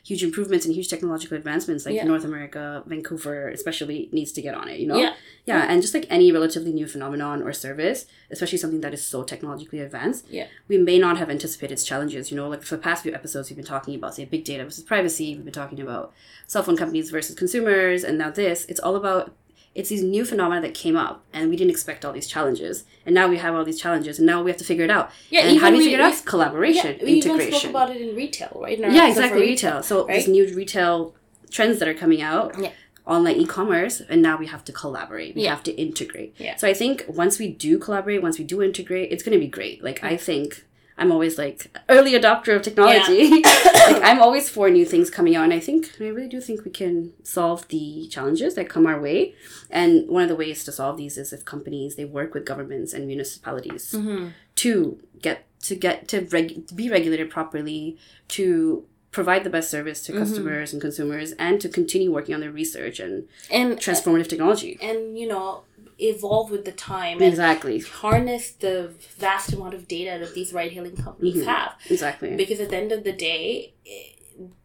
huge 0.03 0.23
improvements 0.23 0.65
and 0.65 0.73
huge 0.73 0.87
technological 0.87 1.37
advancements, 1.37 1.85
like 1.85 1.93
Yeah. 1.95 2.05
North 2.05 2.23
America, 2.25 2.81
Vancouver, 2.87 3.49
especially 3.49 4.09
needs 4.11 4.31
to 4.31 4.41
get 4.41 4.55
on 4.55 4.67
it. 4.67 4.79
You 4.79 4.87
know, 4.87 4.97
Yeah. 4.97 5.13
yeah, 5.45 5.67
and 5.69 5.79
just 5.81 5.93
like 5.93 6.07
any 6.09 6.31
relatively 6.31 6.71
new 6.73 6.87
phenomenon 6.87 7.43
or 7.43 7.53
service, 7.53 8.07
especially 8.31 8.57
something 8.57 8.81
that 8.81 8.93
is 8.95 9.03
so 9.03 9.21
technologically 9.23 9.79
advanced, 9.79 10.25
Yeah. 10.29 10.47
we 10.67 10.77
may 10.79 10.97
not 10.97 11.17
have 11.19 11.29
anticipated 11.29 11.73
its 11.73 11.83
challenges. 11.83 12.31
You 12.31 12.37
know, 12.37 12.49
like 12.49 12.63
for 12.63 12.75
the 12.77 12.81
past 12.81 13.03
few 13.03 13.13
episodes, 13.13 13.49
we've 13.49 13.57
been 13.57 13.65
talking 13.65 13.93
about 13.93 14.15
say 14.15 14.25
big 14.25 14.43
data 14.43 14.63
versus 14.63 14.83
privacy. 14.83 15.35
We've 15.35 15.45
been 15.45 15.53
talking 15.53 15.79
about 15.79 16.13
cell 16.47 16.63
phone 16.63 16.77
companies 16.77 17.11
versus 17.11 17.35
consumers, 17.35 18.03
and 18.03 18.17
now 18.17 18.31
this. 18.31 18.65
It's 18.65 18.79
all 18.79 18.95
about 18.95 19.33
it's 19.73 19.89
these 19.89 20.03
new 20.03 20.25
phenomena 20.25 20.61
that 20.61 20.73
came 20.73 20.97
up, 20.97 21.23
and 21.33 21.49
we 21.49 21.55
didn't 21.55 21.71
expect 21.71 22.03
all 22.03 22.11
these 22.11 22.27
challenges, 22.27 22.83
and 23.05 23.15
now 23.15 23.27
we 23.27 23.37
have 23.37 23.55
all 23.55 23.63
these 23.63 23.79
challenges, 23.79 24.19
and 24.19 24.25
now 24.25 24.43
we 24.43 24.51
have 24.51 24.57
to 24.57 24.65
figure 24.65 24.83
it 24.83 24.91
out. 24.91 25.11
Yeah, 25.29 25.41
and 25.47 25.59
how 25.59 25.67
do 25.69 25.73
we 25.73 25.79
we- 25.79 25.85
figure 25.85 25.99
it 25.99 26.03
out? 26.03 26.25
Collaboration, 26.25 26.97
Yeah, 26.99 27.05
we 27.05 27.11
even 27.13 27.51
spoke 27.53 27.69
about 27.69 27.95
it 27.95 28.01
in 28.01 28.15
retail, 28.15 28.57
right? 28.61 28.77
In 28.79 28.93
yeah, 28.93 29.07
exactly. 29.07 29.41
Retail. 29.41 29.81
So 29.83 30.05
right? 30.07 30.15
these 30.17 30.27
new 30.27 30.53
retail 30.55 31.15
trends 31.49 31.79
that 31.79 31.87
are 31.87 31.93
coming 31.93 32.21
out. 32.21 32.57
Yeah. 32.59 32.71
Online 33.07 33.37
e-commerce, 33.37 33.99
and 34.09 34.21
now 34.21 34.37
we 34.37 34.45
have 34.45 34.63
to 34.65 34.71
collaborate. 34.71 35.35
We 35.35 35.41
Yeah. 35.43 35.49
have 35.49 35.63
to 35.63 35.71
integrate. 35.71 36.35
Yeah. 36.37 36.55
So 36.55 36.67
I 36.67 36.73
think 36.75 37.03
once 37.07 37.39
we 37.39 37.47
do 37.49 37.79
collaborate, 37.79 38.21
once 38.21 38.37
we 38.37 38.45
do 38.45 38.61
integrate, 38.61 39.11
it's 39.11 39.23
going 39.23 39.33
to 39.33 39.39
be 39.39 39.47
great. 39.47 39.83
Like 39.83 40.03
I 40.03 40.15
think 40.17 40.65
I'm 41.01 41.11
always 41.11 41.37
like 41.37 41.75
early 41.89 42.11
adopter 42.13 42.55
of 42.55 42.61
technology. 42.61 43.29
like 43.41 44.03
I'm 44.09 44.21
always 44.21 44.49
for 44.49 44.69
new 44.69 44.85
things 44.85 45.09
coming 45.09 45.35
out, 45.35 45.43
and 45.45 45.53
I 45.53 45.59
think 45.59 45.79
I 45.99 46.03
really 46.09 46.27
do 46.29 46.39
think 46.39 46.63
we 46.63 46.71
can 46.71 47.13
solve 47.23 47.67
the 47.69 48.07
challenges 48.09 48.53
that 48.55 48.69
come 48.69 48.85
our 48.85 48.99
way. 49.01 49.33
And 49.69 50.07
one 50.07 50.23
of 50.23 50.29
the 50.29 50.35
ways 50.35 50.63
to 50.65 50.71
solve 50.71 50.97
these 50.97 51.17
is 51.17 51.33
if 51.33 51.43
companies 51.43 51.95
they 51.95 52.05
work 52.05 52.33
with 52.35 52.45
governments 52.45 52.93
and 52.93 53.07
municipalities 53.07 53.91
Mm-hmm. 53.93 54.27
to 54.57 54.99
get 55.21 55.37
to 55.63 55.75
get 55.75 56.07
to, 56.09 56.21
reg- 56.31 56.75
be 56.75 56.89
regulated 56.89 57.29
properly 57.29 57.97
to 58.29 58.85
provide 59.11 59.43
the 59.43 59.49
best 59.49 59.69
service 59.69 60.01
to 60.05 60.11
Mhm. 60.13 60.19
customers 60.19 60.71
and 60.73 60.81
consumers 60.81 61.33
and 61.33 61.59
to 61.61 61.67
continue 61.69 62.11
working 62.13 62.33
on 62.33 62.39
their 62.41 62.51
research 62.51 62.97
and 62.99 63.27
And 63.49 63.77
transformative 63.77 64.29
technology 64.29 64.77
and 64.81 65.17
you 65.19 65.27
know 65.27 65.63
evolve 66.01 66.49
with 66.51 66.65
the 66.65 66.71
time 66.71 67.17
and 67.17 67.27
exactly 67.27 67.79
harness 67.79 68.51
the 68.53 68.91
vast 69.17 69.53
amount 69.53 69.73
of 69.73 69.87
data 69.87 70.17
that 70.23 70.33
these 70.33 70.51
ride-hailing 70.53 70.95
companies 70.95 71.35
Mhm. 71.37 71.45
have. 71.45 71.73
exactly 71.89 72.35
Because 72.35 72.59
at 72.59 72.69
the 72.69 72.77
end 72.77 72.91
of 72.91 73.03
the 73.03 73.11
day, 73.13 73.73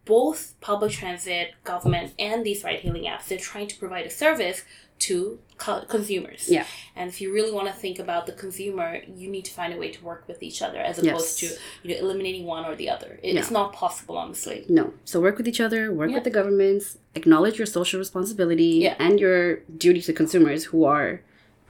both 0.05 0.55
public 0.61 0.93
transit, 0.93 1.51
government, 1.65 2.13
and 2.19 2.45
these 2.45 2.63
ride-hailing 2.65 3.05
apps, 3.05 3.27
they're 3.29 3.39
trying 3.39 3.67
to 3.69 3.77
provide 3.79 4.07
a 4.07 4.11
service 4.11 4.63
to 5.09 5.39
co- 5.65 5.85
consumers. 5.95 6.43
Yeah. 6.57 6.67
And 6.99 7.07
if 7.13 7.21
you 7.21 7.29
really 7.37 7.53
want 7.59 7.69
to 7.69 7.75
think 7.85 7.99
about 8.07 8.23
the 8.29 8.33
consumer, 8.33 8.89
you 9.21 9.29
need 9.35 9.45
to 9.51 9.53
find 9.59 9.71
a 9.75 9.79
way 9.83 9.91
to 9.97 10.01
work 10.11 10.23
with 10.31 10.43
each 10.49 10.61
other 10.67 10.79
as 10.91 10.99
opposed 10.99 11.43
Yes. 11.43 11.53
to 11.53 11.59
you 11.83 11.89
know 11.95 11.99
eliminating 12.05 12.45
one 12.57 12.65
or 12.71 12.75
the 12.83 12.89
other. 12.95 13.11
It- 13.23 13.33
Yeah. 13.35 13.41
It's 13.41 13.51
not 13.61 13.69
possible, 13.85 14.17
honestly. 14.25 14.59
no 14.81 14.85
so 15.11 15.15
work 15.27 15.37
with 15.41 15.49
each 15.53 15.61
other 15.67 15.81
work 16.01 16.09
Yeah. 16.11 16.17
with 16.17 16.25
the 16.29 16.35
governments 16.39 16.85
acknowledge 17.21 17.57
your 17.61 17.71
social 17.79 17.99
responsibility 18.05 18.73
Yeah. 18.87 18.95
and 19.07 19.15
your 19.25 19.39
duty 19.85 20.01
to 20.09 20.13
consumers 20.23 20.61
who 20.71 20.79
are 20.97 21.11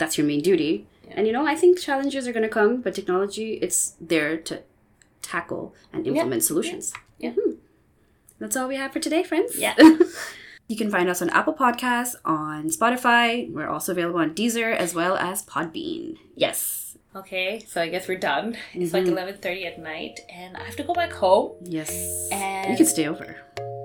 that's 0.01 0.15
your 0.19 0.27
main 0.33 0.43
duty 0.51 0.73
Yeah. 1.07 1.15
and 1.17 1.23
you 1.27 1.33
know 1.37 1.45
i 1.53 1.57
think 1.61 1.73
challenges 1.89 2.23
are 2.29 2.35
going 2.37 2.49
to 2.51 2.55
come 2.61 2.73
but 2.85 2.91
technology 3.01 3.49
it's 3.67 3.81
there 4.13 4.33
to 4.49 4.55
tackle 5.33 5.65
and 5.93 6.01
implement 6.11 6.43
solutions 6.51 6.85
Yeah. 7.25 7.33
Mhm. 7.37 7.51
that's 8.41 8.57
all 8.59 8.69
we 8.73 8.77
have 8.83 8.91
for 8.95 9.01
today 9.07 9.23
friends 9.31 9.51
Yeah. 9.67 9.75
You 10.69 10.77
can 10.77 10.91
find 10.91 11.09
us 11.09 11.23
on 11.23 11.31
Apple 11.31 11.55
Podcasts, 11.55 12.17
on 12.25 12.71
Spotify. 12.71 13.51
We're 13.53 13.69
also 13.69 13.93
available 13.93 14.19
on 14.21 14.35
Deezer 14.35 14.75
as 14.75 14.95
well 14.95 15.17
as 15.17 15.45
Podbean. 15.45 16.17
Yes. 16.35 16.97
Okay, 17.15 17.61
so 17.67 17.81
I 17.81 17.89
guess 17.89 18.09
we're 18.09 18.19
done. 18.19 18.57
It's 18.75 18.93
like 18.93 19.05
Mhm. 19.05 19.13
eleven 19.13 19.37
thirty 19.39 19.65
at 19.65 19.79
night, 19.79 20.21
and 20.29 20.57
I 20.57 20.65
have 20.65 20.77
to 20.77 20.83
go 20.83 20.93
back 20.93 21.13
home. 21.13 21.53
Yes. 21.63 22.29
And- 22.33 22.71
you 22.73 22.77
can 22.77 22.85
stay 22.87 23.07
over. 23.07 23.37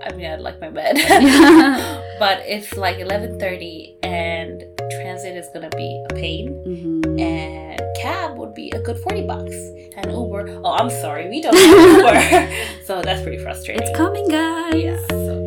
I 0.03 0.11
mean, 0.13 0.25
I'd 0.25 0.41
like 0.41 0.59
my 0.59 0.69
bed. 0.69 0.95
but 2.19 2.39
it's 2.45 2.75
like 2.75 2.97
11.30 2.97 3.97
and 4.03 4.63
transit 4.99 5.37
is 5.37 5.47
gonna 5.53 5.69
be 5.77 6.03
a 6.09 6.13
pain 6.15 6.47
hmm 6.65 7.19
and 7.19 7.79
cab 8.01 8.35
would 8.37 8.53
be 8.55 8.71
a 8.71 8.79
good 8.81 8.97
40 8.99 9.25
bucks 9.27 9.55
and 9.95 10.11
uber 10.11 10.59
oh 10.65 10.73
i'm 10.73 10.89
sorry 10.89 11.29
we 11.29 11.41
don't 11.41 11.55
have 11.55 11.97
uber 11.97 12.49
so 12.85 13.01
that's 13.01 13.21
pretty 13.21 13.41
frustrating 13.41 13.87
It's 13.87 13.95
coming, 13.97 14.27
guys. 14.27 14.73
yeah 14.75 14.97
so 15.09 15.40